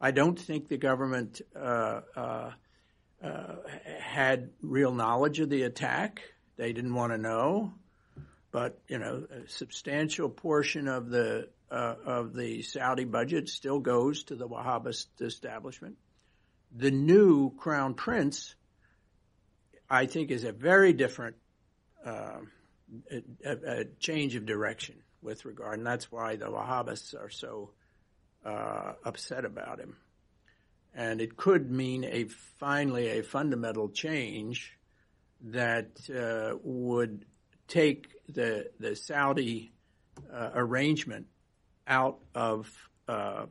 I 0.00 0.10
don't 0.10 0.38
think 0.38 0.68
the 0.68 0.76
government 0.76 1.40
uh, 1.54 2.00
uh, 2.16 2.50
had 4.00 4.50
real 4.60 4.92
knowledge 4.92 5.40
of 5.40 5.48
the 5.48 5.62
attack. 5.62 6.22
They 6.56 6.72
didn't 6.72 6.94
want 6.94 7.12
to 7.12 7.18
know, 7.18 7.72
but 8.50 8.80
you 8.88 8.98
know, 8.98 9.26
a 9.30 9.48
substantial 9.48 10.28
portion 10.28 10.88
of 10.88 11.08
the 11.08 11.48
uh, 11.70 11.94
of 12.04 12.34
the 12.34 12.62
Saudi 12.62 13.04
budget 13.04 13.48
still 13.48 13.78
goes 13.78 14.24
to 14.24 14.34
the 14.34 14.46
Wahhabist 14.46 15.06
establishment. 15.20 15.96
The 16.74 16.90
new 16.90 17.54
crown 17.56 17.94
prince, 17.94 18.54
I 19.92 20.06
think, 20.06 20.30
is 20.30 20.44
a 20.44 20.52
very 20.52 20.92
different 20.92 21.36
uh, 22.04 22.40
a, 23.44 23.50
a, 23.50 23.84
change 24.00 24.34
of 24.34 24.46
direction 24.46 24.96
with 25.22 25.44
regard, 25.44 25.78
and 25.78 25.86
that's 25.86 26.10
why 26.10 26.36
the 26.36 26.46
Wahhabists 26.46 27.14
are 27.14 27.30
so 27.30 27.70
uh, 28.44 28.94
upset 29.04 29.44
about 29.44 29.78
him 29.78 29.96
and 30.94 31.20
it 31.20 31.36
could 31.36 31.70
mean 31.70 32.04
a 32.04 32.24
finally 32.58 33.18
a 33.18 33.22
fundamental 33.22 33.88
change 33.88 34.78
that 35.40 35.88
uh, 36.10 36.56
would 36.62 37.24
take 37.68 38.08
the 38.28 38.70
the 38.78 38.94
Saudi 38.94 39.72
uh, 40.32 40.50
arrangement 40.54 41.26
out 41.86 42.18
of 42.34 42.70
uh, 43.08 43.46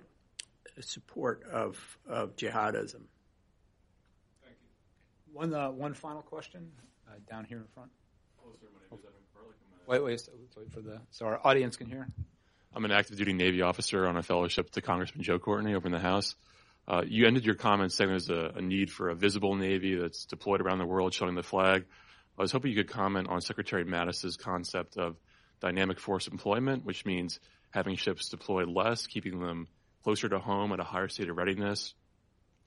support 0.80 1.44
of 1.52 1.98
of 2.08 2.36
jihadism. 2.36 3.02
Thank 5.34 5.52
you. 5.52 5.54
One 5.54 5.62
uh, 5.62 5.72
one 5.72 5.94
final 5.94 6.22
question 6.22 6.72
uh, 7.08 7.16
down 7.30 7.46
here 7.46 7.58
in 7.58 7.66
front. 7.74 7.92
Hello, 8.38 8.54
sir. 8.60 8.68
My 8.74 8.80
name 8.82 9.00
is 9.00 9.06
Evan 9.06 9.22
Wait, 9.88 10.04
wait, 10.04 10.30
wait 10.58 10.72
for 10.72 10.82
the 10.82 11.02
so 11.12 11.26
our 11.26 11.40
audience 11.46 11.78
can 11.78 11.88
hear. 11.88 12.08
I'm 12.74 12.86
an 12.86 12.92
active 12.92 13.18
duty 13.18 13.34
Navy 13.34 13.62
officer 13.62 14.08
on 14.08 14.16
a 14.16 14.24
fellowship 14.24 14.70
to 14.72 14.82
Congressman 14.82 15.24
Joe 15.24 15.40
Courtney 15.40 15.74
over 15.74 15.88
in 15.88 15.92
the 15.92 16.00
House. 16.00 16.36
Uh, 16.88 17.04
you 17.06 17.28
ended 17.28 17.46
your 17.46 17.56
comments 17.56 17.96
saying 17.96 18.10
there's 18.10 18.30
a, 18.30 18.54
a, 18.56 18.62
need 18.62 18.90
for 18.90 19.10
a 19.10 19.16
visible 19.16 19.56
Navy 19.56 19.96
that's 19.96 20.26
deployed 20.26 20.62
around 20.62 20.80
the 20.80 20.86
world 20.86 21.14
showing 21.14 21.36
the 21.36 21.44
flag. 21.44 21.86
I 22.38 22.42
was 22.42 22.52
hoping 22.52 22.72
you 22.72 22.78
could 22.78 22.92
comment 22.92 23.28
on 23.30 23.42
Secretary 23.42 23.84
Mattis's 23.84 24.38
concept 24.38 24.98
of 24.98 25.18
dynamic 25.60 25.99
force 25.99 26.28
employment, 26.28 26.86
which 26.86 27.06
means 27.06 27.40
having 27.72 27.98
ships 27.98 28.30
deployed 28.30 28.68
less, 28.70 29.06
keeping 29.06 29.40
them 29.40 29.68
closer 30.03 30.30
to 30.30 30.40
home 30.40 30.72
at 30.72 30.80
a 30.80 30.84
higher 30.84 31.08
state 31.08 31.30
of 31.30 31.38
readiness. 31.38 31.94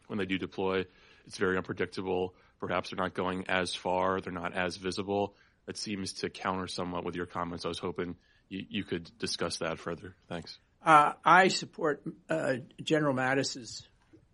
When 0.06 0.18
they 0.18 0.26
do 0.26 0.38
deploy, 0.38 0.84
it's 1.26 1.38
very 1.38 1.56
unpredictable. 1.56 2.34
Perhaps 2.60 2.90
they're 2.90 3.02
not 3.02 3.14
going 3.14 3.46
as 3.48 3.74
far, 3.74 4.20
they're 4.20 4.32
not 4.32 4.54
as 4.54 4.76
visible. 4.76 5.34
It 5.66 5.76
seems 5.76 6.12
to 6.14 6.30
counter 6.30 6.66
somewhat 6.66 7.04
with 7.04 7.16
your 7.16 7.26
comments. 7.26 7.64
I 7.64 7.68
was 7.68 7.78
hoping 7.78 8.16
you, 8.48 8.64
you 8.68 8.84
could 8.84 9.10
discuss 9.18 9.58
that 9.58 9.78
further. 9.78 10.14
Thanks. 10.28 10.58
Uh, 10.84 11.12
I 11.24 11.48
support 11.48 12.02
uh, 12.28 12.56
General 12.82 13.14
Mattis's 13.14 13.86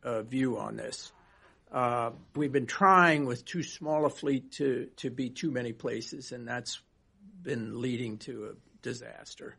uh, 0.03 0.23
view 0.23 0.59
on 0.59 0.77
this. 0.77 1.13
Uh, 1.73 2.11
we've 2.35 2.53
been 2.53 2.67
trying 2.67 3.27
with 3.27 3.45
too 3.45 3.63
small 3.63 4.05
a 4.05 4.11
fleet 4.11 4.53
to, 4.53 4.89
to 4.97 5.11
be 5.11 5.31
too 5.31 5.53
many 5.53 5.73
places, 5.73 6.33
and 6.33 6.49
that's 6.49 6.81
been 7.43 7.81
leading 7.81 8.19
to 8.19 8.47
a 8.47 8.83
disaster. 8.83 9.57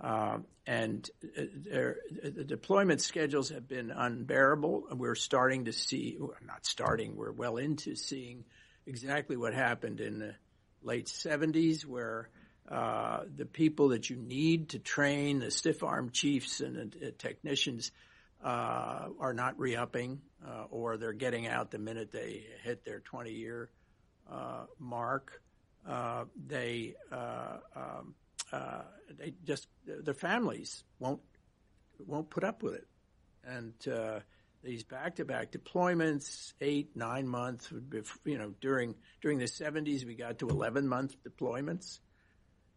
Uh, 0.00 0.38
and 0.66 1.10
uh, 1.36 1.42
the 2.22 2.44
deployment 2.44 3.00
schedules 3.00 3.48
have 3.48 3.66
been 3.66 3.90
unbearable. 3.90 4.86
We're 4.92 5.14
starting 5.14 5.64
to 5.64 5.72
see, 5.72 6.18
not 6.46 6.66
starting, 6.66 7.16
we're 7.16 7.32
well 7.32 7.56
into 7.56 7.96
seeing 7.96 8.44
exactly 8.86 9.36
what 9.36 9.54
happened 9.54 10.00
in 10.00 10.18
the 10.18 10.34
late 10.82 11.06
70s, 11.06 11.84
where 11.84 12.28
uh, 12.70 13.20
the 13.34 13.46
people 13.46 13.88
that 13.88 14.08
you 14.10 14.16
need 14.16 14.70
to 14.70 14.78
train, 14.78 15.40
the 15.40 15.50
stiff 15.50 15.82
arm 15.82 16.10
chiefs 16.10 16.60
and 16.60 16.94
technicians, 17.18 17.90
uh, 18.44 19.08
are 19.18 19.34
not 19.34 19.58
re-upping, 19.58 20.20
uh, 20.46 20.64
or 20.70 20.96
they're 20.96 21.12
getting 21.12 21.48
out 21.48 21.70
the 21.70 21.78
minute 21.78 22.12
they 22.12 22.44
hit 22.62 22.84
their 22.84 23.00
20-year 23.00 23.68
uh, 24.30 24.64
mark. 24.78 25.42
They 26.46 26.94
um, 27.10 28.14
they 28.52 29.34
just 29.44 29.66
their 29.86 30.14
families 30.14 30.84
won't 30.98 31.20
won't 32.06 32.30
put 32.30 32.44
up 32.44 32.62
with 32.62 32.74
it. 32.74 32.86
And 33.44 33.74
uh, 33.88 34.20
these 34.62 34.82
back-to-back 34.84 35.52
deployments, 35.52 36.52
eight, 36.60 36.96
nine 36.96 37.28
months, 37.28 37.72
you 38.24 38.38
know, 38.38 38.52
during 38.60 38.94
during 39.20 39.38
the 39.38 39.46
70s, 39.46 40.04
we 40.04 40.14
got 40.14 40.38
to 40.38 40.46
11-month 40.46 41.16
deployments. 41.24 42.00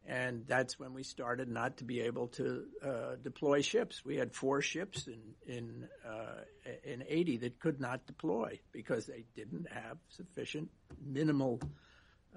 And 0.07 0.45
that's 0.47 0.79
when 0.79 0.93
we 0.93 1.03
started 1.03 1.47
not 1.47 1.77
to 1.77 1.83
be 1.83 2.01
able 2.01 2.27
to 2.29 2.65
uh, 2.83 3.15
deploy 3.21 3.61
ships. 3.61 4.03
We 4.03 4.17
had 4.17 4.33
four 4.33 4.61
ships 4.61 5.07
in 5.07 5.21
in 5.45 5.87
uh, 6.07 6.41
in 6.83 7.03
80 7.07 7.37
that 7.37 7.59
could 7.59 7.79
not 7.79 8.07
deploy 8.07 8.59
because 8.71 9.05
they 9.05 9.25
didn't 9.35 9.71
have 9.71 9.97
sufficient 10.09 10.71
minimal 11.05 11.61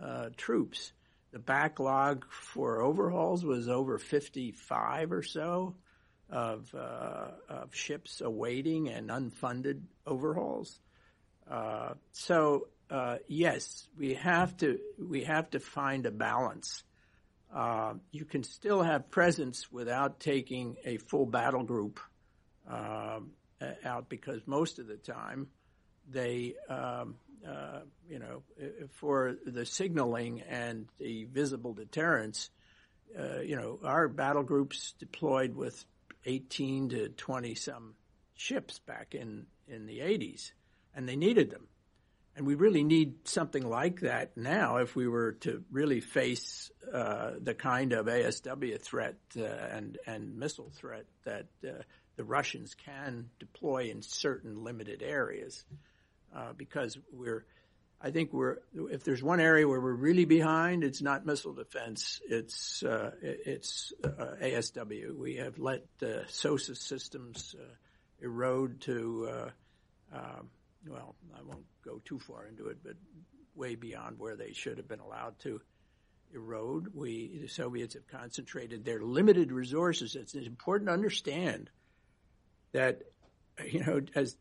uh, 0.00 0.28
troops. 0.36 0.92
The 1.34 1.40
backlog 1.40 2.26
for 2.30 2.80
overhauls 2.80 3.44
was 3.44 3.68
over 3.68 3.98
55 3.98 5.10
or 5.10 5.24
so 5.24 5.74
of, 6.30 6.72
uh, 6.72 7.26
of 7.48 7.74
ships 7.74 8.20
awaiting 8.20 8.88
and 8.88 9.10
unfunded 9.10 9.80
overhauls. 10.06 10.78
Uh, 11.50 11.94
so 12.12 12.68
uh, 12.88 13.16
yes, 13.26 13.88
we 13.98 14.14
have 14.14 14.56
to 14.58 14.78
we 14.96 15.24
have 15.24 15.50
to 15.50 15.58
find 15.58 16.06
a 16.06 16.12
balance. 16.12 16.84
Uh, 17.52 17.94
you 18.12 18.24
can 18.24 18.44
still 18.44 18.84
have 18.84 19.10
presence 19.10 19.72
without 19.72 20.20
taking 20.20 20.76
a 20.84 20.98
full 20.98 21.26
battle 21.26 21.64
group 21.64 21.98
uh, 22.70 23.18
out 23.84 24.08
because 24.08 24.40
most 24.46 24.78
of 24.78 24.86
the 24.86 24.98
time 24.98 25.48
they 26.08 26.54
um, 26.68 27.16
you 28.08 28.18
know, 28.18 28.42
for 28.92 29.36
the 29.46 29.66
signaling 29.66 30.42
and 30.42 30.86
the 30.98 31.24
visible 31.24 31.74
deterrence, 31.74 32.50
uh, 33.18 33.40
you 33.40 33.56
know, 33.56 33.78
our 33.84 34.08
battle 34.08 34.42
groups 34.42 34.94
deployed 34.98 35.54
with 35.54 35.84
18 36.24 36.88
to 36.90 37.08
20 37.10 37.54
some 37.54 37.94
ships 38.34 38.78
back 38.80 39.14
in, 39.14 39.46
in 39.68 39.86
the 39.86 40.00
80s, 40.00 40.52
and 40.94 41.08
they 41.08 41.16
needed 41.16 41.50
them. 41.50 41.66
And 42.36 42.46
we 42.46 42.56
really 42.56 42.82
need 42.82 43.28
something 43.28 43.62
like 43.62 44.00
that 44.00 44.36
now 44.36 44.78
if 44.78 44.96
we 44.96 45.06
were 45.06 45.32
to 45.42 45.62
really 45.70 46.00
face 46.00 46.70
uh, 46.92 47.32
the 47.40 47.54
kind 47.54 47.92
of 47.92 48.06
ASW 48.06 48.80
threat 48.80 49.14
uh, 49.38 49.44
and, 49.44 49.98
and 50.04 50.36
missile 50.36 50.72
threat 50.74 51.04
that 51.24 51.46
uh, 51.64 51.82
the 52.16 52.24
Russians 52.24 52.74
can 52.74 53.30
deploy 53.38 53.90
in 53.90 54.02
certain 54.02 54.64
limited 54.64 55.00
areas. 55.00 55.64
Uh, 56.34 56.52
because 56.56 56.98
we're, 57.12 57.44
I 58.00 58.10
think 58.10 58.32
we're, 58.32 58.58
if 58.74 59.04
there's 59.04 59.22
one 59.22 59.40
area 59.40 59.68
where 59.68 59.80
we're 59.80 59.94
really 59.94 60.24
behind, 60.24 60.82
it's 60.82 61.00
not 61.00 61.24
missile 61.24 61.52
defense, 61.52 62.20
it's, 62.28 62.82
uh, 62.82 63.12
it's 63.22 63.92
uh, 64.02 64.34
ASW. 64.42 65.16
We 65.16 65.36
have 65.36 65.58
let 65.58 65.84
the 65.98 66.24
SOSUS 66.28 66.82
systems 66.82 67.54
erode 68.20 68.80
to, 68.82 69.50
um, 70.12 70.50
well, 70.88 71.14
I 71.36 71.42
won't 71.42 71.64
go 71.84 72.00
too 72.04 72.18
far 72.18 72.46
into 72.46 72.66
it, 72.66 72.78
but 72.82 72.96
way 73.54 73.74
beyond 73.74 74.18
where 74.18 74.36
they 74.36 74.52
should 74.52 74.78
have 74.78 74.88
been 74.88 75.00
allowed 75.00 75.38
to 75.40 75.60
erode. 76.34 76.88
We, 76.94 77.38
the 77.42 77.48
Soviets 77.48 77.94
have 77.94 78.08
concentrated 78.08 78.84
their 78.84 79.00
limited 79.00 79.52
resources. 79.52 80.16
It's 80.16 80.34
important 80.34 80.88
to 80.88 80.92
understand 80.92 81.70
that, 82.72 83.02
you 83.64 83.84
know, 83.84 84.00
as 84.14 84.36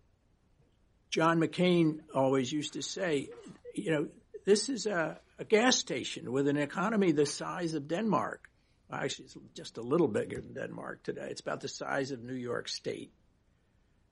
John 1.14 1.40
McCain 1.40 2.00
always 2.16 2.52
used 2.52 2.74
to 2.74 2.82
say, 2.82 3.30
you 3.76 3.92
know, 3.92 4.08
this 4.46 4.68
is 4.68 4.88
a, 4.88 5.20
a 5.38 5.46
gas 5.46 5.78
station 5.78 6.32
with 6.32 6.48
an 6.48 6.58
economy 6.58 7.12
the 7.12 7.28
size 7.28 7.76
of 7.76 7.88
Denmark. 7.88 8.50
Actually, 8.92 9.26
it's 9.26 9.38
just 9.54 9.78
a 9.78 9.84
little 9.84 10.08
bigger 10.08 10.42
than 10.42 10.56
Denmark 10.56 11.04
today. 11.04 11.28
It's 11.30 11.42
about 11.42 11.62
the 11.62 11.68
size 11.68 12.10
of 12.10 12.24
New 12.24 12.34
York 12.34 12.68
State. 12.68 13.12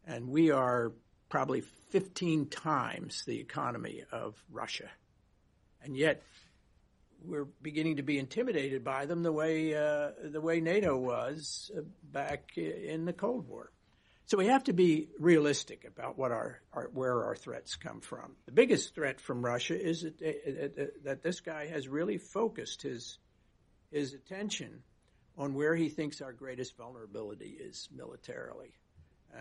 And 0.05 0.29
we 0.29 0.51
are 0.51 0.91
probably 1.27 1.61
15 1.89 2.49
times 2.49 3.23
the 3.25 3.39
economy 3.39 4.03
of 4.11 4.35
Russia. 4.51 4.89
And 5.83 5.97
yet, 5.97 6.21
we're 7.25 7.47
beginning 7.63 7.95
to 7.95 8.03
be 8.03 8.19
intimidated 8.19 8.83
by 8.83 9.07
them 9.07 9.23
the 9.23 9.31
way 9.31 9.73
uh, 9.73 10.11
the 10.23 10.41
way 10.41 10.61
NATO 10.61 10.97
was 10.97 11.71
back 12.03 12.57
in 12.57 13.05
the 13.05 13.13
Cold 13.13 13.47
War. 13.47 13.71
So 14.31 14.37
we 14.37 14.45
have 14.45 14.63
to 14.63 14.73
be 14.73 15.09
realistic 15.19 15.83
about 15.83 16.17
what 16.17 16.31
our, 16.31 16.61
our, 16.71 16.89
where 16.93 17.25
our 17.25 17.35
threats 17.35 17.75
come 17.75 17.99
from. 17.99 18.37
The 18.45 18.53
biggest 18.53 18.95
threat 18.95 19.19
from 19.19 19.43
Russia 19.43 19.77
is 19.77 20.03
that, 20.03 20.21
uh, 20.21 20.85
that 21.03 21.21
this 21.21 21.41
guy 21.41 21.67
has 21.67 21.89
really 21.89 22.17
focused 22.17 22.81
his 22.81 23.17
his 23.91 24.13
attention 24.13 24.83
on 25.37 25.53
where 25.53 25.75
he 25.75 25.89
thinks 25.89 26.21
our 26.21 26.31
greatest 26.31 26.77
vulnerability 26.77 27.57
is 27.59 27.89
militarily, 27.93 28.71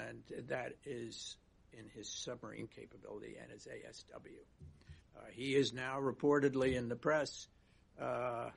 and 0.09 0.25
that 0.49 0.73
is 0.85 1.37
in 1.73 1.85
his 1.95 2.09
submarine 2.09 2.67
capability 2.67 3.37
and 3.41 3.53
his 3.53 3.69
ASW. 3.69 4.43
Uh, 5.17 5.21
he 5.31 5.55
is 5.55 5.73
now 5.73 6.01
reportedly 6.01 6.75
in 6.75 6.89
the 6.89 6.97
press. 6.97 7.47
Uh, 7.97 8.51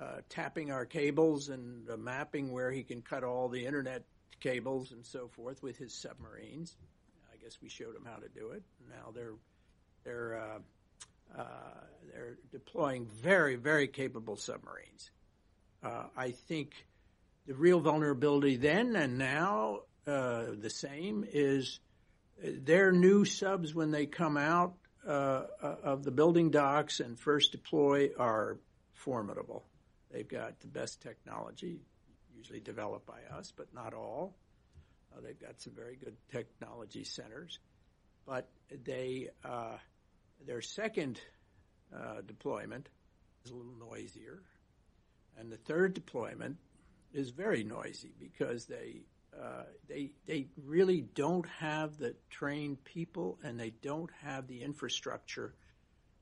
uh, 0.00 0.20
tapping 0.28 0.70
our 0.70 0.86
cables 0.86 1.48
and 1.48 1.90
uh, 1.90 1.96
mapping 1.96 2.52
where 2.52 2.70
he 2.70 2.82
can 2.82 3.02
cut 3.02 3.24
all 3.24 3.48
the 3.48 3.66
internet 3.66 4.04
cables 4.42 4.92
and 4.92 5.04
so 5.06 5.28
forth 5.28 5.62
with 5.62 5.78
his 5.78 5.94
submarines. 5.94 6.76
I 7.32 7.42
guess 7.42 7.58
we 7.62 7.68
showed 7.68 7.94
him 7.94 8.04
how 8.04 8.16
to 8.16 8.28
do 8.28 8.50
it. 8.50 8.62
Now 8.90 9.12
they're 9.14 9.34
they're 10.04 10.36
uh, 10.36 11.40
uh, 11.40 11.44
they're 12.12 12.38
deploying 12.50 13.06
very 13.06 13.56
very 13.56 13.88
capable 13.88 14.36
submarines. 14.36 15.10
Uh, 15.82 16.04
I 16.16 16.32
think 16.32 16.86
the 17.46 17.54
real 17.54 17.80
vulnerability 17.80 18.56
then 18.56 18.96
and 18.96 19.18
now 19.18 19.80
uh, 20.06 20.46
the 20.58 20.70
same 20.70 21.24
is 21.32 21.80
their 22.42 22.92
new 22.92 23.24
subs 23.24 23.74
when 23.74 23.90
they 23.90 24.06
come 24.06 24.36
out 24.36 24.74
uh, 25.06 25.44
uh, 25.62 25.76
of 25.82 26.04
the 26.04 26.10
building 26.10 26.50
docks 26.50 27.00
and 27.00 27.18
first 27.18 27.52
deploy 27.52 28.10
are 28.18 28.58
formidable. 28.94 29.64
They've 30.10 30.28
got 30.28 30.60
the 30.60 30.66
best 30.66 31.00
technology, 31.02 31.80
usually 32.36 32.60
developed 32.60 33.06
by 33.06 33.20
us, 33.36 33.52
but 33.56 33.72
not 33.74 33.94
all. 33.94 34.34
Uh, 35.14 35.20
they've 35.20 35.40
got 35.40 35.60
some 35.60 35.74
very 35.74 35.96
good 35.96 36.16
technology 36.30 37.04
centers, 37.04 37.58
but 38.26 38.48
they 38.84 39.28
uh, 39.44 39.76
their 40.46 40.62
second 40.62 41.20
uh, 41.94 42.20
deployment 42.26 42.88
is 43.44 43.50
a 43.50 43.54
little 43.54 43.74
noisier, 43.78 44.42
and 45.38 45.50
the 45.50 45.56
third 45.56 45.94
deployment 45.94 46.56
is 47.12 47.30
very 47.30 47.64
noisy 47.64 48.14
because 48.18 48.66
they 48.66 49.02
uh, 49.38 49.64
they 49.88 50.12
they 50.26 50.46
really 50.64 51.00
don't 51.00 51.46
have 51.58 51.98
the 51.98 52.14
trained 52.30 52.82
people 52.84 53.38
and 53.42 53.58
they 53.58 53.70
don't 53.82 54.10
have 54.22 54.46
the 54.46 54.62
infrastructure 54.62 55.54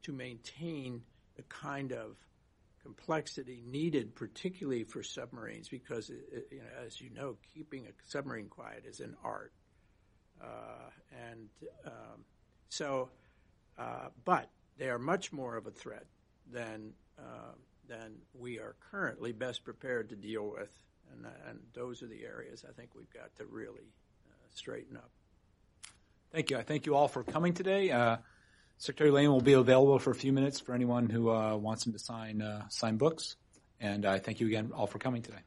to 0.02 0.12
maintain 0.12 1.02
the 1.36 1.42
kind 1.42 1.92
of 1.92 2.16
complexity 2.82 3.62
needed, 3.66 4.14
particularly 4.14 4.84
for 4.84 5.02
submarines, 5.02 5.68
because 5.68 6.10
it, 6.10 6.48
you 6.50 6.58
know, 6.58 6.64
as 6.86 7.00
you 7.00 7.10
know, 7.10 7.36
keeping 7.54 7.86
a 7.86 7.90
submarine 8.06 8.48
quiet 8.48 8.84
is 8.86 9.00
an 9.00 9.16
art, 9.24 9.52
uh, 10.42 10.90
and 11.30 11.48
um, 11.86 12.24
so, 12.68 13.10
uh, 13.78 14.08
but 14.24 14.50
they 14.78 14.88
are 14.88 14.98
much 14.98 15.32
more 15.32 15.56
of 15.56 15.66
a 15.66 15.70
threat 15.70 16.06
than 16.50 16.92
uh, 17.18 17.52
than 17.86 18.14
we 18.34 18.58
are 18.58 18.76
currently 18.90 19.32
best 19.32 19.64
prepared 19.64 20.08
to 20.08 20.16
deal 20.16 20.48
with, 20.50 20.70
and, 21.12 21.26
and 21.48 21.58
those 21.74 22.02
are 22.02 22.06
the 22.06 22.24
areas 22.24 22.64
I 22.68 22.72
think 22.72 22.94
we've 22.94 23.12
got 23.12 23.34
to 23.36 23.44
really 23.44 23.92
uh, 24.28 24.46
straighten 24.54 24.96
up. 24.96 25.10
Thank 26.32 26.50
you. 26.50 26.58
I 26.58 26.62
thank 26.62 26.86
you 26.86 26.94
all 26.94 27.08
for 27.08 27.24
coming 27.24 27.52
today. 27.54 27.90
Uh, 28.80 28.82
Secretary 28.82 29.10
Lehman 29.10 29.32
will 29.32 29.40
be 29.40 29.52
available 29.52 29.98
for 29.98 30.10
a 30.10 30.14
few 30.14 30.32
minutes 30.32 30.60
for 30.60 30.74
anyone 30.74 31.08
who 31.08 31.30
uh, 31.30 31.56
wants 31.56 31.86
him 31.86 31.92
to 31.92 31.98
sign 31.98 32.42
uh, 32.42 32.68
sign 32.68 32.96
books. 32.96 33.36
And 33.78 34.04
I 34.04 34.18
thank 34.18 34.40
you 34.40 34.46
again 34.46 34.72
all 34.74 34.86
for 34.86 34.98
coming 34.98 35.22
today. 35.22 35.38